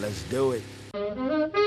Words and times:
Let's 0.00 0.22
do 0.30 0.52
it. 0.52 1.59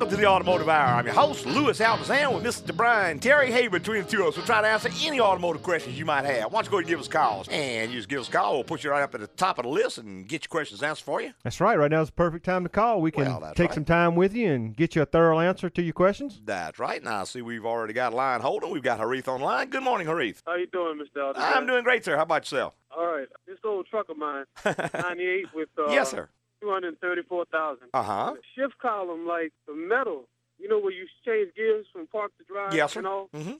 Welcome 0.00 0.16
to 0.16 0.22
the 0.22 0.28
Automotive 0.30 0.68
Hour. 0.70 0.94
I'm 0.94 1.04
your 1.04 1.14
host, 1.14 1.44
Louis 1.44 1.78
Altazan, 1.78 2.32
with 2.34 2.42
Mr. 2.42 2.74
Brian 2.74 3.18
Terry. 3.18 3.52
Hey, 3.52 3.68
between 3.68 4.02
the 4.04 4.08
two 4.08 4.22
of 4.22 4.28
us, 4.28 4.36
we'll 4.38 4.46
try 4.46 4.62
to 4.62 4.66
answer 4.66 4.88
any 5.02 5.20
automotive 5.20 5.62
questions 5.62 5.98
you 5.98 6.06
might 6.06 6.24
have. 6.24 6.50
Why 6.50 6.62
don't 6.62 6.64
you 6.64 6.70
go 6.70 6.76
ahead 6.78 6.84
and 6.84 6.88
give 6.88 7.00
us 7.00 7.06
calls? 7.08 7.48
And 7.50 7.90
you 7.92 7.98
just 7.98 8.08
give 8.08 8.20
us 8.20 8.28
a 8.28 8.32
call. 8.32 8.54
We'll 8.54 8.64
put 8.64 8.82
you 8.82 8.90
right 8.92 9.02
up 9.02 9.14
at 9.14 9.20
the 9.20 9.26
top 9.26 9.58
of 9.58 9.64
the 9.64 9.68
list 9.68 9.98
and 9.98 10.26
get 10.26 10.44
your 10.44 10.48
questions 10.48 10.82
answered 10.82 11.04
for 11.04 11.20
you. 11.20 11.34
That's 11.44 11.60
right. 11.60 11.78
Right 11.78 11.90
now 11.90 12.00
is 12.00 12.08
the 12.08 12.12
perfect 12.14 12.46
time 12.46 12.62
to 12.62 12.70
call. 12.70 13.02
We 13.02 13.10
can 13.10 13.26
Well, 13.26 13.52
take 13.54 13.68
right. 13.68 13.74
some 13.74 13.84
time 13.84 14.14
with 14.16 14.32
you 14.34 14.50
and 14.50 14.74
get 14.74 14.96
you 14.96 15.02
a 15.02 15.06
thorough 15.06 15.38
answer 15.38 15.68
to 15.68 15.82
your 15.82 15.92
questions. 15.92 16.40
That's 16.46 16.78
right. 16.78 17.02
Now, 17.04 17.20
I 17.20 17.24
see 17.24 17.42
we've 17.42 17.66
already 17.66 17.92
got 17.92 18.14
a 18.14 18.16
line 18.16 18.40
holding. 18.40 18.70
We've 18.70 18.82
got 18.82 18.98
Harith 19.00 19.28
on 19.28 19.40
the 19.40 19.44
line. 19.46 19.68
Good 19.68 19.82
morning, 19.82 20.06
Harith. 20.06 20.42
How 20.46 20.54
you 20.56 20.66
doing, 20.68 20.98
Mr. 20.98 21.22
Alden? 21.26 21.42
I'm 21.42 21.66
doing 21.66 21.84
great, 21.84 22.06
sir. 22.06 22.16
How 22.16 22.22
about 22.22 22.50
yourself? 22.50 22.72
All 22.96 23.04
right. 23.06 23.28
This 23.46 23.58
old 23.64 23.86
truck 23.86 24.08
of 24.08 24.16
mine, 24.16 24.46
98 24.64 25.44
with 25.54 25.68
uh, 25.78 25.90
yes, 25.90 26.10
sir. 26.10 26.30
234,000. 26.60 27.88
Uh 27.94 28.02
huh. 28.02 28.34
The 28.34 28.40
shift 28.62 28.78
column, 28.78 29.26
like 29.26 29.52
the 29.66 29.74
metal, 29.74 30.28
you 30.58 30.68
know 30.68 30.78
where 30.78 30.92
you 30.92 31.06
change 31.24 31.54
gears 31.54 31.86
from 31.92 32.06
park 32.06 32.32
to 32.38 32.44
drive 32.44 32.74
Yes, 32.74 32.92
sir. 32.92 33.00
and 33.00 33.06
all, 33.08 33.28
Mm-hmm. 33.34 33.54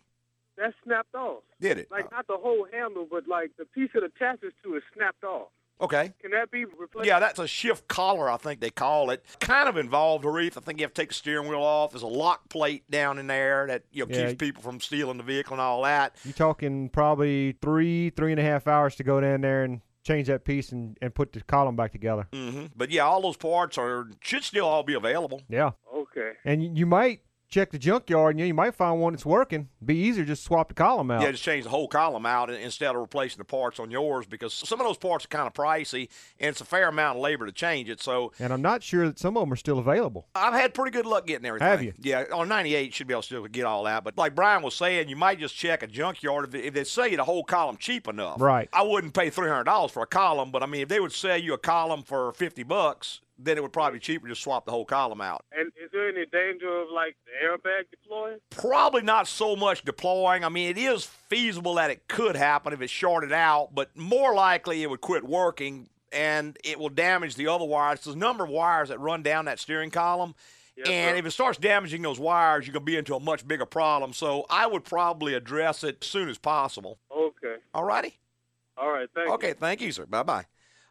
that 0.59 0.75
snapped 0.85 1.15
off. 1.15 1.43
Did 1.61 1.79
it? 1.79 1.91
Like 1.91 2.07
Uh, 2.07 2.17
not 2.17 2.27
the 2.27 2.37
whole 2.37 2.67
handle, 2.73 3.07
but 3.11 3.27
like 3.29 3.53
the 3.59 3.65
piece 3.65 3.91
it 3.95 4.03
attaches 4.03 4.53
to 4.65 4.77
is 4.77 4.83
snapped 4.95 5.25
off. 5.25 5.49
okay. 5.81 6.13
Can 6.21 6.33
that 6.33 6.51
be 6.51 6.67
replaced? 6.67 7.07
Yeah, 7.07 7.19
that's 7.21 7.39
a 7.39 7.47
shift 7.47 7.89
collar, 7.89 8.29
I 8.31 8.37
think 8.37 8.61
they 8.61 8.69
call 8.71 9.09
it. 9.11 9.25
Kind 9.41 9.69
of 9.69 9.77
involved, 9.79 10.25
Harith. 10.25 10.59
I 10.59 10.61
think 10.61 10.79
you 10.79 10.85
have 10.85 10.93
to 10.93 11.01
take 11.03 11.09
the 11.09 11.15
steering 11.15 11.49
wheel 11.49 11.63
off. 11.63 11.93
There's 11.93 12.03
a 12.03 12.07
lock 12.07 12.51
plate 12.51 12.91
down 12.91 13.19
in 13.19 13.27
there 13.29 13.67
that 13.69 13.85
you 13.93 14.05
know 14.07 14.15
Yeah. 14.15 14.27
keeps 14.29 14.39
people 14.39 14.63
from 14.63 14.81
stealing 14.81 15.17
the 15.17 15.23
vehicle 15.23 15.55
and 15.55 15.61
all 15.63 15.83
that. 15.85 16.17
You're 16.25 16.35
talking 16.35 16.91
probably 16.91 17.53
three, 17.63 18.11
three 18.11 18.33
and 18.33 18.41
a 18.41 18.45
half 18.45 18.67
hours 18.69 18.95
to 18.97 19.05
go 19.05 19.21
down 19.23 19.41
there 19.41 19.63
and 19.65 19.81
change 20.05 20.27
that 20.29 20.45
piece 20.45 20.73
and, 20.73 20.97
and 21.03 21.15
put 21.15 21.33
the 21.33 21.41
column 21.43 21.77
back 21.77 21.93
together. 21.93 22.27
hmm 22.33 22.67
But 22.77 22.91
yeah, 22.91 23.03
all 23.03 23.23
those 23.23 23.37
parts 23.37 23.79
are 23.79 24.09
should 24.23 24.45
still 24.45 24.67
all 24.67 24.83
be 24.83 24.95
available. 24.95 25.43
Yeah. 25.49 25.73
Okay. 25.95 26.33
And 26.45 26.63
you, 26.63 26.71
you 26.75 26.87
might 26.87 27.21
check 27.51 27.71
the 27.71 27.79
junkyard 27.79 28.35
and 28.35 28.41
you, 28.41 28.47
you 28.47 28.55
might 28.55 28.75
find 28.75 29.01
one 29.01 29.13
that's 29.13 29.27
working. 29.27 29.69
Be 29.85 29.97
easier 29.97 30.25
just 30.25 30.45
swap 30.45 30.69
the 30.69 30.75
column 30.75 31.11
out. 31.11 31.23
Yeah, 31.23 31.33
just 31.33 31.43
change 31.43 31.65
the 31.65 31.71
whole 31.71 31.89
column 31.89 32.25
out 32.25 32.49
instead 32.51 32.95
of 32.95 33.01
replacing 33.01 33.39
the 33.39 33.45
parts 33.45 33.81
on 33.81 33.91
yours 33.91 34.27
because 34.27 34.55
some 34.55 34.81
of 34.81 34.87
those 34.87 34.97
parts 34.97 35.25
are 35.25 35.29
kind 35.29 35.47
of 35.47 35.53
pricey 35.53 36.09
and 36.39 36.51
it's 36.51 36.61
a 36.61 36.65
fair 36.65 36.89
amount 36.89 37.19
of 37.19 37.23
labor 37.23 37.47
to 37.47 37.53
change 37.53 37.89
it. 37.91 38.01
So 38.01 38.33
And 38.39 38.53
I'm 38.53 38.63
not 38.63 38.83
sure 38.83 39.07
that 39.07 39.19
some 39.19 39.37
of 39.37 39.43
them 39.43 39.53
are 39.53 39.57
still 39.57 39.79
available. 39.79 40.29
I've 40.35 40.55
had 40.55 40.75
pretty 40.75 40.93
good 40.93 41.07
luck 41.07 41.27
getting 41.27 41.45
everything. 41.47 41.69
Have 41.69 41.83
you? 41.83 41.93
Yeah, 42.01 42.25
on 42.33 42.49
98 42.49 42.95
should 42.95 43.09
be 43.09 43.15
able 43.15 43.23
to 43.23 43.27
still 43.27 43.47
get 43.47 43.65
all 43.65 43.85
that. 43.85 44.05
But 44.05 44.17
like 44.17 44.35
Brian 44.35 44.63
was 44.63 44.75
saying, 44.75 45.09
you 45.09 45.17
might 45.17 45.41
just 45.41 45.57
check 45.57 45.83
a 45.83 45.87
junkyard 45.87 46.47
if 46.47 46.51
they, 46.53 46.61
if 46.61 46.75
they 46.75 46.85
sell 46.85 47.09
you 47.09 47.17
the 47.17 47.25
whole 47.25 47.45
column 47.45 47.77
cheap 47.77 48.07
enough. 48.07 48.41
Right. 48.41 48.69
I 48.73 48.83
wouldn't 48.83 49.15
pay 49.15 49.31
$300 49.31 49.91
for 49.91 50.03
a 50.03 50.07
column, 50.07 50.51
but 50.53 50.63
I 50.63 50.67
mean 50.67 50.83
if 50.83 50.89
they 50.89 51.01
would 51.01 51.13
sell 51.13 51.37
you 51.37 51.55
a 51.55 51.59
column 51.59 52.03
for 52.03 52.33
50 52.33 52.63
bucks, 52.63 53.21
then 53.43 53.57
it 53.57 53.63
would 53.63 53.73
probably 53.73 53.99
be 53.99 54.03
cheaper 54.03 54.27
to 54.27 54.33
just 54.33 54.43
swap 54.43 54.65
the 54.65 54.71
whole 54.71 54.85
column 54.85 55.21
out. 55.21 55.45
And 55.53 55.69
is 55.83 55.91
there 55.93 56.09
any 56.09 56.27
danger 56.27 56.83
of 56.83 56.89
like 56.95 57.17
the 57.25 57.47
airbag 57.47 57.91
deploying? 57.91 58.39
Probably 58.51 59.03
not 59.03 59.29
so 59.29 59.57
much 59.57 59.85
deploying. 59.85 60.45
I 60.45 60.49
mean, 60.49 60.69
it 60.69 60.79
is 60.79 61.05
feasible 61.05 61.75
that 61.75 61.91
it 61.91 62.09
could 62.09 62.37
happen 62.37 62.73
if 62.73 62.81
it's 62.81 62.93
shorted 62.93 63.33
out, 63.33 63.75
but 63.75 63.97
more 63.97 64.35
likely 64.35 64.83
it 64.83 64.91
would 64.91 65.01
quit 65.01 65.25
working 65.25 65.89
and 66.13 66.59
it 66.65 66.79
will 66.79 66.89
damage 66.89 67.37
the 67.37 67.47
other 67.47 67.65
wires. 67.65 68.01
There's 68.05 68.17
a 68.17 68.19
number 68.19 68.45
of 68.45 68.51
wires 68.51 68.89
that 68.89 68.99
run 68.99 69.23
down 69.23 69.45
that 69.47 69.59
steering 69.59 69.91
column. 69.91 70.35
Yes, 70.77 70.89
and 70.89 71.15
sir. 71.15 71.19
if 71.19 71.27
it 71.27 71.31
starts 71.33 71.59
damaging 71.59 72.03
those 72.03 72.19
wires, 72.19 72.67
you're 72.67 72.73
going 72.73 72.85
to 72.85 72.91
be 72.91 72.97
into 72.97 73.15
a 73.15 73.21
much 73.21 73.47
bigger 73.47 73.67
problem. 73.67 74.13
So 74.13 74.47
I 74.49 74.67
would 74.67 74.85
probably 74.85 75.35
address 75.35 75.85
it 75.85 75.99
as 76.01 76.09
soon 76.09 76.29
as 76.29 76.39
possible. 76.39 76.99
Okay. 77.15 77.57
All 77.75 77.85
righty? 77.85 78.19
All 78.77 78.91
right. 78.91 79.09
Thank 79.15 79.29
you. 79.29 79.35
Okay, 79.35 79.53
thank 79.53 79.81
you, 79.81 79.93
sir. 79.93 80.07
Bye 80.07 80.23
bye. 80.23 80.47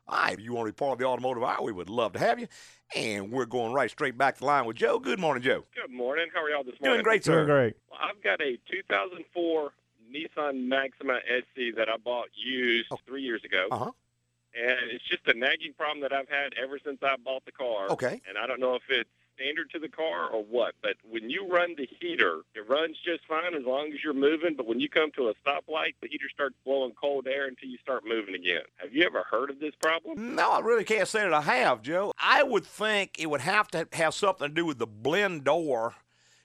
All 0.09 0.17
right, 0.23 0.33
if 0.33 0.39
you 0.39 0.53
want 0.53 0.65
to 0.67 0.73
be 0.73 0.75
part 0.75 0.93
of 0.93 0.97
the 0.99 1.05
automotive 1.05 1.43
hour, 1.43 1.61
we 1.61 1.71
would 1.71 1.87
love 1.89 2.13
to 2.13 2.19
have 2.19 2.39
you. 2.39 2.47
And 2.95 3.31
we're 3.31 3.45
going 3.45 3.73
right 3.73 3.91
straight 3.91 4.17
back 4.17 4.35
to 4.35 4.39
the 4.39 4.47
line 4.47 4.65
with 4.65 4.75
Joe. 4.75 4.97
Good 4.97 5.19
morning, 5.19 5.43
Joe. 5.43 5.65
Good 5.75 5.93
morning. 5.93 6.25
How 6.33 6.41
are 6.43 6.49
y'all 6.49 6.63
this 6.63 6.73
morning? 6.81 6.95
Doing 6.97 7.03
great, 7.03 7.23
sir. 7.23 7.45
Doing 7.45 7.45
great. 7.45 7.75
Well, 7.91 7.99
I've 8.01 8.21
got 8.23 8.41
a 8.41 8.57
2004 8.71 9.71
Nissan 10.11 10.67
Maxima 10.67 11.19
SE 11.29 11.71
that 11.77 11.89
I 11.89 11.97
bought 11.97 12.29
used 12.33 12.87
Oh. 12.91 12.97
three 13.05 13.21
years 13.21 13.43
ago, 13.43 13.67
Uh 13.69 13.77
huh. 13.77 13.91
and 14.55 14.89
it's 14.91 15.03
just 15.07 15.27
a 15.27 15.33
nagging 15.35 15.73
problem 15.77 16.01
that 16.01 16.11
I've 16.11 16.27
had 16.29 16.53
ever 16.59 16.79
since 16.83 16.97
I 17.03 17.15
bought 17.23 17.45
the 17.45 17.51
car. 17.51 17.89
Okay. 17.91 18.19
And 18.27 18.35
I 18.39 18.47
don't 18.47 18.59
know 18.59 18.73
if 18.73 18.81
it's 18.89 19.09
standard 19.39 19.69
to 19.71 19.79
the 19.79 19.87
car 19.87 20.29
or 20.29 20.43
what, 20.43 20.75
but 20.81 20.95
when 21.09 21.29
you 21.29 21.47
run 21.47 21.75
the 21.77 21.87
heater, 21.99 22.41
it 22.55 22.67
runs 22.67 22.97
just 23.03 23.25
fine 23.27 23.53
as 23.55 23.63
long 23.65 23.91
as 23.93 24.03
you're 24.03 24.13
moving. 24.13 24.55
But 24.55 24.67
when 24.67 24.79
you 24.79 24.89
come 24.89 25.11
to 25.15 25.29
a 25.29 25.33
stoplight, 25.35 25.95
the 26.01 26.07
heater 26.09 26.29
starts 26.33 26.55
blowing 26.65 26.93
cold 26.99 27.27
air 27.27 27.47
until 27.47 27.69
you 27.69 27.77
start 27.77 28.03
moving 28.05 28.35
again. 28.35 28.63
Have 28.77 28.93
you 28.93 29.05
ever 29.05 29.23
heard 29.29 29.49
of 29.49 29.59
this 29.59 29.73
problem? 29.81 30.35
No, 30.35 30.51
I 30.51 30.59
really 30.59 30.83
can't 30.83 31.07
say 31.07 31.21
that 31.21 31.33
I 31.33 31.41
have, 31.41 31.81
Joe. 31.81 32.11
I 32.19 32.43
would 32.43 32.65
think 32.65 33.15
it 33.17 33.29
would 33.29 33.41
have 33.41 33.69
to 33.69 33.87
have 33.93 34.13
something 34.13 34.47
to 34.47 34.53
do 34.53 34.65
with 34.65 34.79
the 34.79 34.87
blend 34.87 35.45
door. 35.45 35.95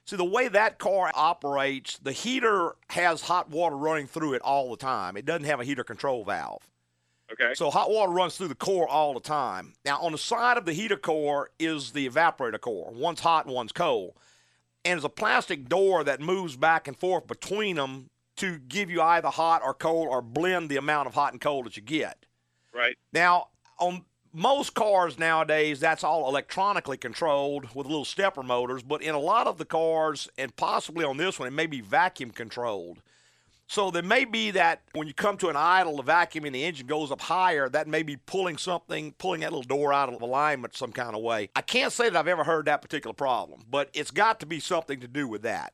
See, 0.05 0.15
the 0.15 0.23
way 0.23 0.47
that 0.47 0.77
car 0.77 1.11
operates, 1.15 1.97
the 1.97 2.11
heater 2.11 2.75
has 2.91 3.21
hot 3.21 3.49
water 3.49 3.75
running 3.75 4.07
through 4.07 4.33
it 4.33 4.41
all 4.43 4.69
the 4.69 4.77
time. 4.77 5.17
It 5.17 5.25
doesn't 5.25 5.45
have 5.45 5.59
a 5.59 5.65
heater 5.65 5.83
control 5.83 6.23
valve. 6.23 6.61
Okay. 7.31 7.53
So 7.55 7.69
hot 7.71 7.89
water 7.89 8.11
runs 8.11 8.37
through 8.37 8.49
the 8.49 8.55
core 8.55 8.87
all 8.87 9.13
the 9.13 9.19
time. 9.19 9.73
Now, 9.83 9.99
on 10.01 10.11
the 10.11 10.17
side 10.17 10.57
of 10.57 10.65
the 10.65 10.73
heater 10.73 10.97
core 10.97 11.49
is 11.59 11.91
the 11.91 12.07
evaporator 12.07 12.61
core. 12.61 12.91
One's 12.93 13.19
hot 13.19 13.47
one's 13.47 13.71
cold. 13.71 14.13
And 14.83 14.93
there's 14.93 15.05
a 15.05 15.09
plastic 15.09 15.67
door 15.67 16.03
that 16.03 16.21
moves 16.21 16.55
back 16.55 16.87
and 16.87 16.95
forth 16.95 17.25
between 17.25 17.77
them 17.77 18.09
to 18.37 18.59
give 18.59 18.91
you 18.91 19.01
either 19.01 19.29
hot 19.29 19.61
or 19.63 19.73
cold 19.73 20.07
or 20.09 20.21
blend 20.21 20.69
the 20.69 20.77
amount 20.77 21.07
of 21.07 21.15
hot 21.15 21.31
and 21.31 21.41
cold 21.41 21.65
that 21.65 21.77
you 21.77 21.81
get. 21.81 22.25
Right. 22.73 22.95
Now, 23.11 23.47
on 23.79 24.05
most 24.31 24.73
cars 24.73 25.17
nowadays, 25.17 25.79
that's 25.79 26.03
all 26.03 26.27
electronically 26.27 26.97
controlled 26.97 27.73
with 27.73 27.87
little 27.87 28.05
stepper 28.05 28.43
motors, 28.43 28.83
but 28.83 29.01
in 29.01 29.15
a 29.15 29.19
lot 29.19 29.47
of 29.47 29.57
the 29.57 29.65
cars, 29.65 30.29
and 30.37 30.55
possibly 30.55 31.05
on 31.05 31.17
this 31.17 31.39
one, 31.39 31.47
it 31.47 31.51
may 31.51 31.67
be 31.67 31.81
vacuum 31.81 32.31
controlled. 32.31 33.01
So 33.67 33.89
there 33.89 34.03
may 34.03 34.25
be 34.25 34.51
that 34.51 34.83
when 34.93 35.07
you 35.07 35.13
come 35.13 35.37
to 35.37 35.49
an 35.49 35.55
idle, 35.55 35.97
the 35.97 36.03
vacuum 36.03 36.45
in 36.45 36.53
the 36.53 36.63
engine 36.63 36.85
goes 36.85 37.11
up 37.11 37.19
higher. 37.21 37.67
That 37.67 37.87
may 37.87 38.03
be 38.03 38.15
pulling 38.15 38.57
something, 38.57 39.13
pulling 39.17 39.41
that 39.41 39.51
little 39.51 39.63
door 39.63 39.91
out 39.91 40.13
of 40.13 40.21
alignment 40.21 40.75
some 40.75 40.91
kind 40.91 41.15
of 41.15 41.21
way. 41.23 41.49
I 41.55 41.61
can't 41.61 41.91
say 41.91 42.09
that 42.09 42.15
I've 42.17 42.27
ever 42.27 42.43
heard 42.43 42.65
that 42.67 42.81
particular 42.83 43.13
problem, 43.13 43.61
but 43.69 43.89
it's 43.93 44.11
got 44.11 44.39
to 44.41 44.45
be 44.45 44.59
something 44.59 44.99
to 44.99 45.07
do 45.07 45.27
with 45.27 45.41
that. 45.43 45.73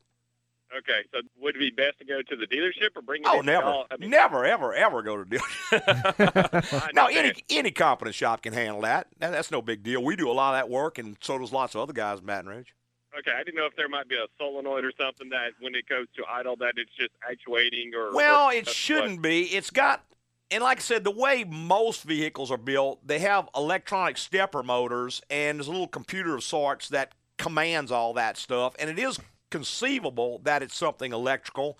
Okay. 0.77 1.01
So 1.13 1.19
would 1.41 1.57
it 1.57 1.59
be 1.59 1.69
best 1.69 1.99
to 1.99 2.05
go 2.05 2.21
to 2.21 2.35
the 2.37 2.47
dealership 2.47 2.95
or 2.95 3.01
bring 3.01 3.23
it 3.23 3.27
Oh, 3.29 3.41
never. 3.41 3.67
I 3.91 3.97
mean, 3.99 4.09
never, 4.09 4.45
ever, 4.45 4.73
ever 4.73 5.01
go 5.01 5.21
to 5.21 5.25
the 5.29 5.37
dealership. 5.37 6.91
No, 6.95 7.07
any 7.07 7.33
any 7.49 7.71
competent 7.71 8.15
shop 8.15 8.41
can 8.41 8.53
handle 8.53 8.79
that. 8.83 9.07
That- 9.19 9.31
That's 9.31 9.51
no 9.51 9.61
big 9.61 9.83
deal. 9.83 10.01
We 10.01 10.15
do 10.15 10.29
a 10.29 10.33
lot 10.33 10.53
of 10.53 10.59
that 10.59 10.69
work, 10.69 10.97
and 10.97 11.17
so 11.19 11.37
does 11.37 11.51
lots 11.51 11.75
of 11.75 11.81
other 11.81 11.91
guys 11.91 12.19
in 12.19 12.25
Baton 12.25 12.49
Rouge. 12.49 12.69
Okay, 13.17 13.31
I 13.37 13.43
didn't 13.43 13.55
know 13.55 13.65
if 13.65 13.75
there 13.75 13.89
might 13.89 14.07
be 14.07 14.15
a 14.15 14.25
solenoid 14.37 14.85
or 14.85 14.91
something 14.99 15.29
that 15.29 15.51
when 15.59 15.75
it 15.75 15.87
goes 15.87 16.07
to 16.15 16.23
idle 16.29 16.55
that 16.57 16.73
it's 16.77 16.91
just 16.97 17.11
actuating 17.29 17.93
or. 17.93 18.13
Well, 18.13 18.47
or 18.47 18.53
it 18.53 18.69
shouldn't 18.69 19.21
be. 19.21 19.43
It's 19.43 19.69
got, 19.69 20.03
and 20.49 20.63
like 20.63 20.77
I 20.77 20.81
said, 20.81 21.03
the 21.03 21.11
way 21.11 21.43
most 21.43 22.03
vehicles 22.03 22.51
are 22.51 22.57
built, 22.57 23.05
they 23.05 23.19
have 23.19 23.49
electronic 23.55 24.17
stepper 24.17 24.63
motors, 24.63 25.21
and 25.29 25.57
there's 25.57 25.67
a 25.67 25.71
little 25.71 25.87
computer 25.87 26.35
of 26.35 26.43
sorts 26.43 26.87
that 26.89 27.11
commands 27.37 27.91
all 27.91 28.13
that 28.13 28.37
stuff. 28.37 28.75
And 28.79 28.89
it 28.89 28.97
is 28.97 29.19
conceivable 29.49 30.39
that 30.43 30.63
it's 30.63 30.75
something 30.75 31.11
electrical, 31.11 31.77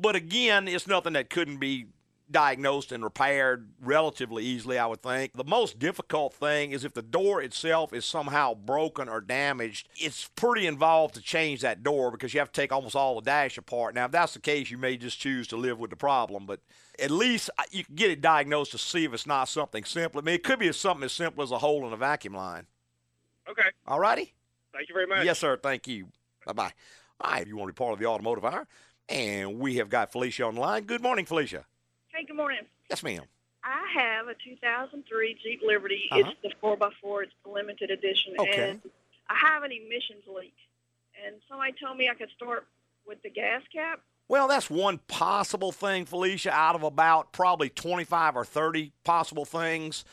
but 0.00 0.16
again, 0.16 0.68
it's 0.68 0.86
nothing 0.86 1.12
that 1.12 1.28
couldn't 1.28 1.58
be 1.58 1.86
diagnosed 2.32 2.90
and 2.92 3.04
repaired 3.04 3.70
relatively 3.80 4.44
easily, 4.44 4.78
I 4.78 4.86
would 4.86 5.02
think. 5.02 5.32
The 5.34 5.44
most 5.44 5.78
difficult 5.78 6.34
thing 6.34 6.72
is 6.72 6.84
if 6.84 6.94
the 6.94 7.02
door 7.02 7.42
itself 7.42 7.92
is 7.92 8.04
somehow 8.04 8.54
broken 8.54 9.08
or 9.08 9.20
damaged, 9.20 9.88
it's 9.96 10.28
pretty 10.34 10.66
involved 10.66 11.14
to 11.14 11.20
change 11.20 11.60
that 11.60 11.82
door 11.82 12.10
because 12.10 12.34
you 12.34 12.40
have 12.40 12.50
to 12.50 12.60
take 12.60 12.72
almost 12.72 12.96
all 12.96 13.14
the 13.14 13.20
dash 13.20 13.58
apart. 13.58 13.94
Now, 13.94 14.06
if 14.06 14.12
that's 14.12 14.34
the 14.34 14.40
case, 14.40 14.70
you 14.70 14.78
may 14.78 14.96
just 14.96 15.20
choose 15.20 15.46
to 15.48 15.56
live 15.56 15.78
with 15.78 15.90
the 15.90 15.96
problem, 15.96 16.46
but 16.46 16.60
at 16.98 17.10
least 17.10 17.50
uh, 17.58 17.62
you 17.70 17.84
can 17.84 17.94
get 17.94 18.10
it 18.10 18.20
diagnosed 18.20 18.72
to 18.72 18.78
see 18.78 19.04
if 19.04 19.12
it's 19.14 19.26
not 19.26 19.48
something 19.48 19.84
simple. 19.84 20.20
I 20.20 20.24
mean, 20.24 20.34
it 20.34 20.44
could 20.44 20.58
be 20.58 20.72
something 20.72 21.04
as 21.04 21.12
simple 21.12 21.42
as 21.44 21.50
a 21.50 21.58
hole 21.58 21.86
in 21.86 21.92
a 21.92 21.96
vacuum 21.96 22.34
line. 22.34 22.66
Okay, 23.48 23.68
All 23.86 24.00
righty? 24.00 24.34
thank 24.72 24.88
you 24.88 24.94
very 24.94 25.06
much. 25.06 25.24
Yes, 25.24 25.38
sir. 25.38 25.56
Thank 25.56 25.86
you. 25.88 26.08
Bye 26.46 26.52
bye. 26.52 26.72
All 27.20 27.32
right, 27.32 27.42
if 27.42 27.48
you 27.48 27.56
want 27.56 27.68
to 27.68 27.72
be 27.72 27.76
part 27.76 27.92
of 27.92 27.98
the 27.98 28.06
automotive 28.06 28.44
hour? 28.44 28.66
And 29.08 29.58
we 29.58 29.76
have 29.76 29.88
got 29.88 30.12
Felicia 30.12 30.44
on 30.44 30.54
the 30.54 30.60
line. 30.60 30.84
Good 30.84 31.02
morning, 31.02 31.24
Felicia. 31.24 31.66
Hey, 32.12 32.24
good 32.24 32.36
morning. 32.36 32.60
Yes, 32.90 33.02
ma'am. 33.02 33.22
I 33.64 33.86
have 33.94 34.28
a 34.28 34.34
2003 34.34 35.36
Jeep 35.42 35.62
Liberty. 35.64 36.08
Uh-huh. 36.10 36.30
It's 36.42 36.42
the 36.42 36.66
4x4. 36.66 37.22
It's 37.22 37.32
the 37.44 37.50
limited 37.50 37.90
edition. 37.90 38.34
Okay. 38.38 38.70
And 38.70 38.82
I 39.30 39.34
have 39.34 39.62
an 39.62 39.72
emissions 39.72 40.24
leak. 40.26 40.54
And 41.24 41.36
somebody 41.48 41.72
told 41.82 41.96
me 41.96 42.10
I 42.10 42.14
could 42.14 42.28
start 42.36 42.66
with 43.06 43.22
the 43.22 43.30
gas 43.30 43.62
cap. 43.72 44.00
Well, 44.28 44.46
that's 44.46 44.68
one 44.68 44.98
possible 45.08 45.72
thing, 45.72 46.04
Felicia, 46.04 46.50
out 46.50 46.74
of 46.74 46.82
about 46.82 47.32
probably 47.32 47.70
25 47.70 48.36
or 48.36 48.44
30 48.44 48.92
possible 49.04 49.44
things. 49.44 50.04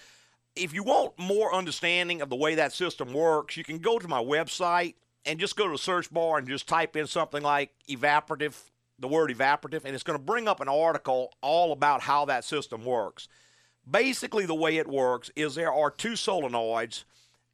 If 0.56 0.74
you 0.74 0.84
want 0.84 1.18
more 1.18 1.54
understanding 1.54 2.22
of 2.22 2.30
the 2.30 2.36
way 2.36 2.56
that 2.56 2.72
system 2.74 3.14
works, 3.14 3.58
you 3.58 3.64
can 3.64 3.80
go 3.80 4.00
to 4.00 4.08
my 4.08 4.22
website 4.22 4.96
and 5.26 5.40
just 5.40 5.56
go 5.56 5.66
to 5.66 5.72
the 5.74 5.78
search 5.78 6.12
bar 6.12 6.38
and 6.38 6.48
just 6.48 6.68
type 6.68 6.96
in 6.96 7.08
something 7.08 7.44
like 7.44 7.72
evaporative, 7.90 8.56
the 9.00 9.08
word 9.08 9.32
evaporative, 9.32 9.86
and 9.86 9.94
it's 9.96 10.04
going 10.04 10.18
to 10.18 10.24
bring 10.24 10.48
up 10.48 10.60
an 10.60 10.68
article 10.68 11.34
all 11.42 11.72
about 11.72 12.02
how 12.02 12.26
that 12.26 12.44
system 12.44 12.84
works. 12.84 13.28
Basically, 13.90 14.46
the 14.46 14.56
way 14.56 14.78
it 14.78 14.88
works 14.88 15.32
is 15.36 15.56
there 15.56 15.74
are 15.74 15.90
two 15.90 16.12
solenoids 16.12 17.04